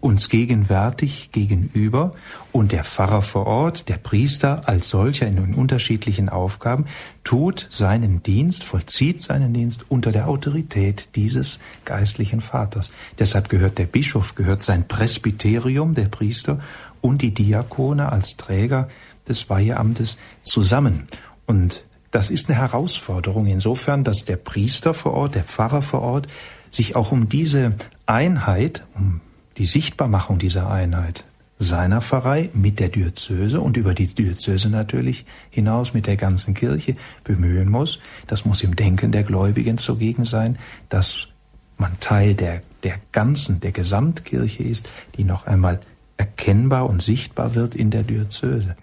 [0.00, 2.12] uns gegenwärtig gegenüber
[2.52, 6.86] und der Pfarrer vor Ort, der Priester als solcher in den unterschiedlichen Aufgaben,
[7.24, 12.90] tut seinen Dienst, vollzieht seinen Dienst unter der Autorität dieses geistlichen Vaters.
[13.18, 16.60] Deshalb gehört der Bischof, gehört sein Presbyterium, der Priester,
[17.00, 18.88] und die Diakone als Träger
[19.28, 21.06] des Weiheamtes zusammen.
[21.46, 26.26] Und das ist eine Herausforderung insofern, dass der Priester vor Ort, der Pfarrer vor Ort,
[26.70, 27.74] sich auch um diese
[28.06, 29.20] Einheit, um
[29.56, 31.24] die Sichtbarmachung dieser Einheit
[31.58, 36.96] seiner Pfarrei mit der Diözese und über die Diözese natürlich hinaus mit der ganzen Kirche
[37.24, 37.98] bemühen muss.
[38.26, 40.58] Das muss im Denken der Gläubigen zugegen sein,
[40.88, 41.28] dass
[41.76, 45.80] man Teil der, der ganzen, der Gesamtkirche ist, die noch einmal
[46.18, 48.76] erkennbar und sichtbar wird in der Diözese.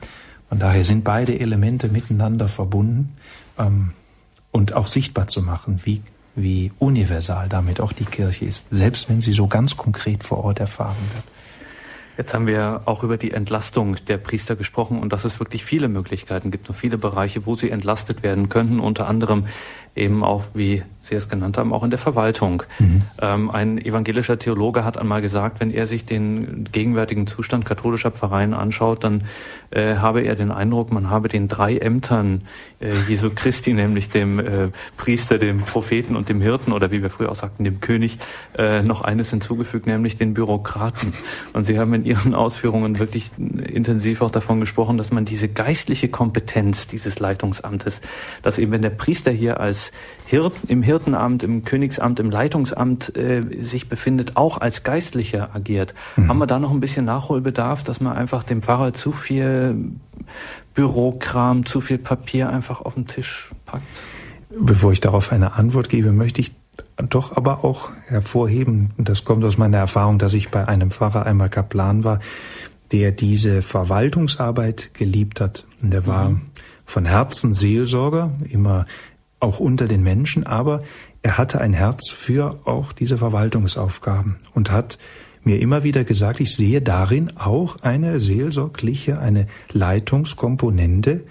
[0.49, 3.16] Von daher sind beide Elemente miteinander verbunden
[3.60, 3.91] ähm,
[4.52, 6.02] und auch sichtbar zu machen, wie
[6.36, 10.60] wie universal damit auch die Kirche ist, selbst wenn sie so ganz konkret vor Ort
[10.60, 11.24] erfahren wird.
[12.18, 15.90] Jetzt haben wir auch über die Entlastung der Priester gesprochen und dass es wirklich viele
[15.90, 19.48] Möglichkeiten gibt und viele Bereiche, wo sie entlastet werden könnten, unter anderem
[19.95, 22.63] eben auch, wie Sie es genannt haben, auch in der Verwaltung.
[22.80, 23.01] Mhm.
[23.22, 28.55] Ähm, ein evangelischer Theologe hat einmal gesagt, wenn er sich den gegenwärtigen Zustand katholischer Pfarreien
[28.55, 29.23] anschaut, dann
[29.69, 32.41] äh, habe er den Eindruck, man habe den drei Ämtern
[32.80, 37.11] äh, Jesu Christi, nämlich dem äh, Priester, dem Propheten und dem Hirten oder wie wir
[37.11, 38.17] früher auch sagten, dem König,
[38.57, 41.13] äh, noch eines hinzugefügt, nämlich den Bürokraten.
[41.53, 46.09] Und Sie haben in Ihren Ausführungen wirklich intensiv auch davon gesprochen, dass man diese geistliche
[46.09, 48.01] Kompetenz dieses Leitungsamtes,
[48.41, 49.85] dass eben wenn der Priester hier als
[50.26, 55.94] Hirten, im Hirtenamt, im Königsamt, im Leitungsamt äh, sich befindet, auch als Geistlicher agiert.
[56.16, 56.30] Mhm.
[56.30, 59.76] Haben wir da noch ein bisschen Nachholbedarf, dass man einfach dem Pfarrer zu viel
[60.74, 63.84] Bürokram, zu viel Papier einfach auf den Tisch packt?
[64.57, 66.53] Bevor ich darauf eine Antwort gebe, möchte ich
[67.10, 71.26] doch aber auch hervorheben, und das kommt aus meiner Erfahrung, dass ich bei einem Pfarrer
[71.26, 72.20] einmal Kaplan war,
[72.91, 75.66] der diese Verwaltungsarbeit geliebt hat.
[75.82, 76.41] Und der war mhm.
[76.86, 78.86] von Herzen Seelsorger, immer
[79.45, 80.84] auch unter den Menschen, aber
[81.22, 84.97] er hatte ein Herz für auch diese Verwaltungsaufgaben und hat
[85.43, 91.23] mir immer wieder gesagt, ich sehe darin auch eine seelsorgliche, eine Leitungskomponente,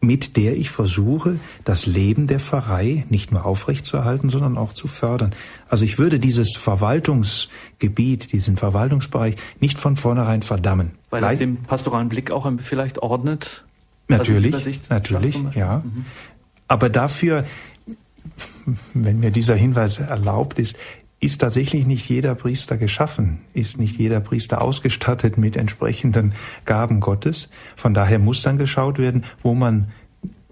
[0.00, 5.34] mit der ich versuche, das Leben der Pfarrei nicht nur aufrechtzuerhalten, sondern auch zu fördern.
[5.68, 10.92] Also ich würde dieses Verwaltungsgebiet, diesen Verwaltungsbereich nicht von vornherein verdammen.
[11.10, 13.64] Weil es den pastoralen Blick auch vielleicht ordnet?
[14.08, 15.78] Natürlich, also natürlich, ja.
[15.78, 16.04] Mhm.
[16.68, 17.44] Aber dafür
[18.94, 20.76] wenn mir dieser Hinweis erlaubt ist,
[21.18, 26.34] ist tatsächlich nicht jeder Priester geschaffen, ist nicht jeder Priester ausgestattet mit entsprechenden
[26.66, 27.48] Gaben Gottes.
[27.74, 29.88] Von daher muss dann geschaut werden, wo man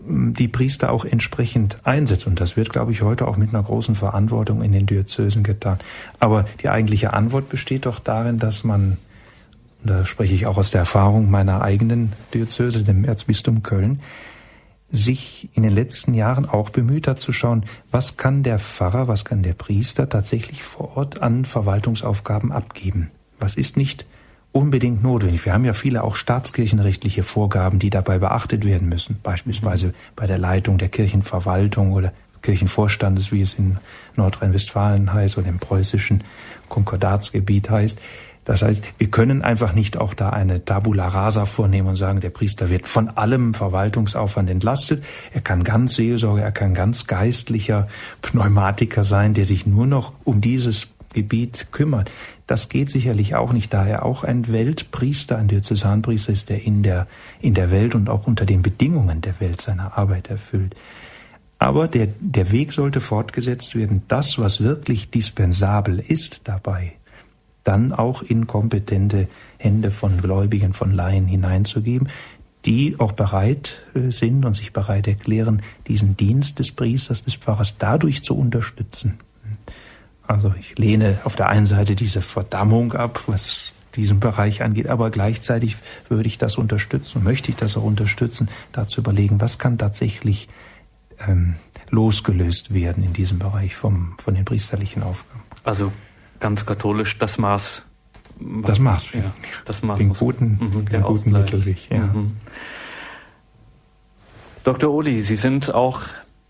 [0.07, 2.27] die Priester auch entsprechend einsetzt.
[2.27, 5.78] Und das wird, glaube ich, heute auch mit einer großen Verantwortung in den Diözesen getan.
[6.19, 8.99] Aber die eigentliche Antwort besteht doch darin, dass man,
[9.82, 14.01] da spreche ich auch aus der Erfahrung meiner eigenen Diözese, dem Erzbistum Köln,
[14.90, 19.24] sich in den letzten Jahren auch bemüht hat zu schauen, was kann der Pfarrer, was
[19.24, 23.11] kann der Priester tatsächlich vor Ort an Verwaltungsaufgaben abgeben.
[23.40, 24.06] Was ist nicht
[24.55, 25.44] unbedingt notwendig.
[25.44, 30.39] Wir haben ja viele auch staatskirchenrechtliche Vorgaben, die dabei beachtet werden müssen, beispielsweise bei der
[30.39, 33.78] Leitung der Kirchenverwaltung oder Kirchenvorstandes, wie es in
[34.15, 36.23] Nordrhein-Westfalen heißt oder im preußischen
[36.69, 37.98] Konkordatsgebiet heißt.
[38.44, 42.30] Das heißt, wir können einfach nicht auch da eine Tabula rasa vornehmen und sagen, der
[42.30, 45.02] Priester wird von allem Verwaltungsaufwand entlastet.
[45.32, 47.88] Er kann ganz Seelsorger, er kann ganz geistlicher
[48.22, 52.10] Pneumatiker sein, der sich nur noch um dieses Gebiet kümmert.
[52.46, 56.82] Das geht sicherlich auch nicht, da er auch ein Weltpriester, ein Diözesanpriester ist, der in
[56.82, 57.06] der,
[57.40, 60.74] in der Welt und auch unter den Bedingungen der Welt seine Arbeit erfüllt.
[61.58, 66.92] Aber der, der Weg sollte fortgesetzt werden, das, was wirklich dispensabel ist dabei,
[67.65, 69.28] dann auch in kompetente
[69.59, 72.09] Hände von Gläubigen, von Laien hineinzugeben,
[72.65, 77.77] die auch bereit äh, sind und sich bereit erklären, diesen Dienst des Priesters, des Pfarrers
[77.78, 79.19] dadurch zu unterstützen.
[80.27, 85.11] Also ich lehne auf der einen Seite diese Verdammung ab, was diesen Bereich angeht, aber
[85.11, 85.77] gleichzeitig
[86.09, 90.49] würde ich das unterstützen, möchte ich das auch unterstützen, da zu überlegen, was kann tatsächlich
[91.28, 91.55] ähm,
[91.91, 95.43] losgelöst werden in diesem Bereich vom, von den priesterlichen Aufgaben.
[95.62, 95.93] Also
[96.40, 97.82] ganz katholisch das Maß.
[98.62, 99.32] Das Maß, ja.
[99.65, 101.90] Das Maß den guten, mhm, den guten Mittelweg.
[101.90, 101.98] Ja.
[101.98, 102.36] Mhm.
[104.65, 104.93] Dr.
[104.93, 106.01] Oli, Sie sind auch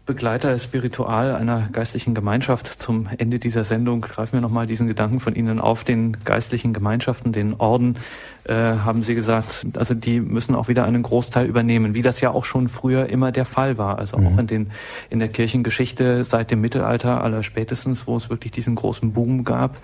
[0.06, 2.66] Begleiter spiritual einer geistlichen Gemeinschaft.
[2.82, 5.82] Zum Ende dieser Sendung greifen wir nochmal diesen Gedanken von Ihnen auf.
[5.82, 7.96] Den geistlichen Gemeinschaften, den Orden,
[8.44, 12.32] äh, haben Sie gesagt, also die müssen auch wieder einen Großteil übernehmen, wie das ja
[12.32, 13.98] auch schon früher immer der Fall war.
[13.98, 14.26] Also mhm.
[14.26, 14.70] auch in, den,
[15.08, 19.80] in der Kirchengeschichte seit dem Mittelalter aller spätestens, wo es wirklich diesen großen Boom gab.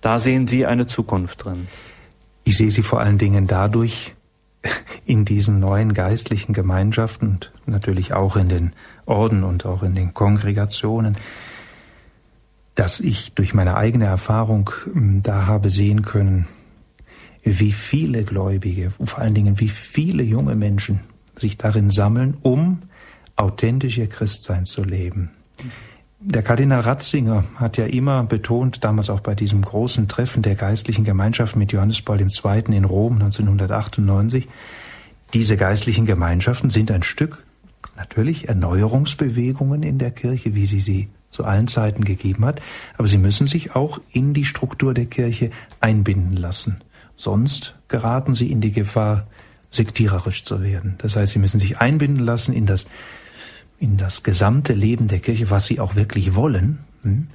[0.00, 1.68] Da sehen Sie eine Zukunft drin.
[2.44, 4.14] Ich sehe sie vor allen Dingen dadurch,
[5.04, 8.72] in diesen neuen geistlichen Gemeinschaften und natürlich auch in den
[9.10, 11.18] Orden und auch in den Kongregationen,
[12.74, 16.46] dass ich durch meine eigene Erfahrung hm, da habe sehen können,
[17.42, 21.00] wie viele Gläubige, vor allen Dingen wie viele junge Menschen
[21.34, 22.80] sich darin sammeln, um
[23.36, 25.30] authentisch ihr Christsein zu leben.
[26.22, 31.04] Der Kardinal Ratzinger hat ja immer betont, damals auch bei diesem großen Treffen der geistlichen
[31.04, 32.76] Gemeinschaft mit Johannes Paul II.
[32.76, 34.46] in Rom 1998,
[35.32, 37.42] diese geistlichen Gemeinschaften sind ein Stück
[38.00, 42.60] natürlich Erneuerungsbewegungen in der Kirche, wie sie sie zu allen Zeiten gegeben hat,
[42.96, 45.50] aber sie müssen sich auch in die Struktur der Kirche
[45.80, 46.78] einbinden lassen.
[47.16, 49.26] Sonst geraten sie in die Gefahr,
[49.70, 50.94] sektiererisch zu werden.
[50.98, 52.86] Das heißt, sie müssen sich einbinden lassen in das,
[53.78, 56.78] in das gesamte Leben der Kirche, was sie auch wirklich wollen.
[57.02, 57.28] Hm?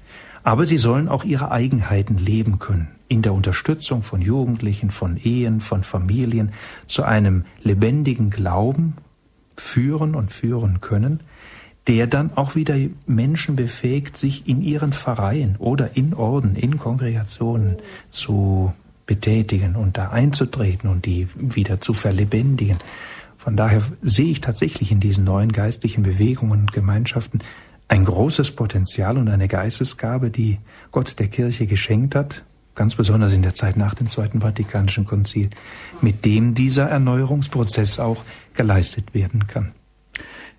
[0.44, 2.88] Aber sie sollen auch ihre Eigenheiten leben können.
[3.08, 6.52] In der Unterstützung von Jugendlichen, von Ehen, von Familien,
[6.88, 8.96] zu einem lebendigen Glauben
[9.58, 11.22] führen und führen können,
[11.88, 12.76] der dann auch wieder
[13.06, 17.78] Menschen befähigt, sich in ihren Pfarreien oder in Orden, in Kongregationen
[18.10, 18.74] zu
[19.06, 22.78] betätigen und da einzutreten und die wieder zu verlebendigen.
[23.38, 27.40] Von daher sehe ich tatsächlich in diesen neuen geistlichen Bewegungen und Gemeinschaften
[27.88, 30.58] ein großes Potenzial und eine Geistesgabe, die
[30.92, 32.44] Gott der Kirche geschenkt hat,
[32.76, 35.50] ganz besonders in der Zeit nach dem Zweiten Vatikanischen Konzil,
[36.02, 38.24] mit dem dieser Erneuerungsprozess auch
[38.54, 39.72] geleistet werden kann.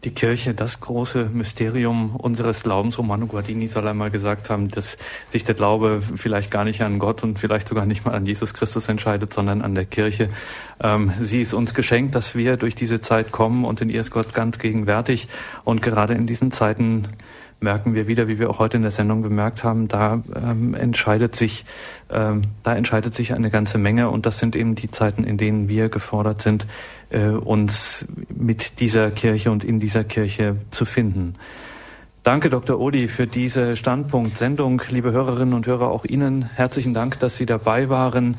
[0.05, 4.99] Die Kirche, das große Mysterium unseres Glaubens, Romano Guardini soll einmal gesagt haben, dass
[5.33, 8.55] sich der Glaube vielleicht gar nicht an Gott und vielleicht sogar nicht mal an Jesus
[8.55, 10.29] Christus entscheidet, sondern an der Kirche.
[10.81, 14.11] Ähm, sie ist uns geschenkt, dass wir durch diese Zeit kommen und in ihr ist
[14.11, 15.29] Gott ganz gegenwärtig.
[15.65, 17.09] Und gerade in diesen Zeiten
[17.61, 21.35] merken wir wieder, wie wir auch heute in der Sendung bemerkt haben, da ähm, entscheidet
[21.35, 21.65] sich,
[22.11, 25.69] ähm, da entscheidet sich eine ganze Menge und das sind eben die Zeiten, in denen
[25.69, 26.67] wir gefordert sind,
[27.11, 31.37] äh, uns mit dieser Kirche und in dieser Kirche zu finden.
[32.23, 32.81] Danke, Dr.
[32.81, 34.83] Odi, für diese Standpunkt-Sendung.
[34.91, 38.37] Liebe Hörerinnen und Hörer, auch Ihnen herzlichen Dank, dass Sie dabei waren.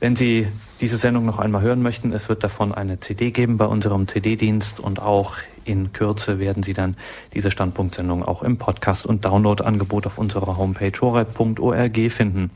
[0.00, 0.48] Wenn Sie
[0.84, 4.80] diese Sendung noch einmal hören möchten, es wird davon eine CD geben bei unserem CD-Dienst
[4.80, 6.98] und auch in Kürze werden Sie dann
[7.32, 12.50] diese Standpunktsendung auch im Podcast und Download-Angebot auf unserer Homepage horeb.org finden.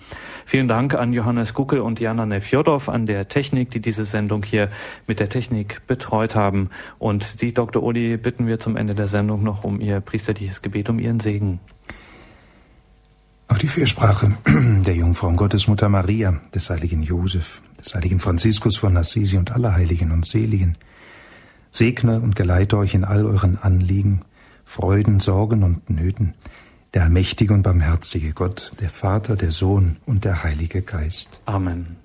[0.44, 4.68] Vielen Dank an Johannes Guckel und Jana Nefjodov an der Technik, die diese Sendung hier
[5.06, 6.68] mit der Technik betreut haben.
[6.98, 7.82] Und Sie, Dr.
[7.82, 11.60] Uli, bitten wir zum Ende der Sendung noch um Ihr priesterliches Gebet, um Ihren Segen.
[13.48, 19.38] Auf die Fürsprache der Jungfrau Gottesmutter Maria, des heiligen Josef, des heiligen Franziskus von Assisi
[19.38, 20.76] und aller Heiligen und Seligen,
[21.70, 24.20] segne und geleite euch in all euren Anliegen,
[24.64, 26.34] Freuden, Sorgen und Nöten,
[26.92, 31.40] der allmächtige und barmherzige Gott, der Vater, der Sohn und der Heilige Geist.
[31.46, 31.96] Amen.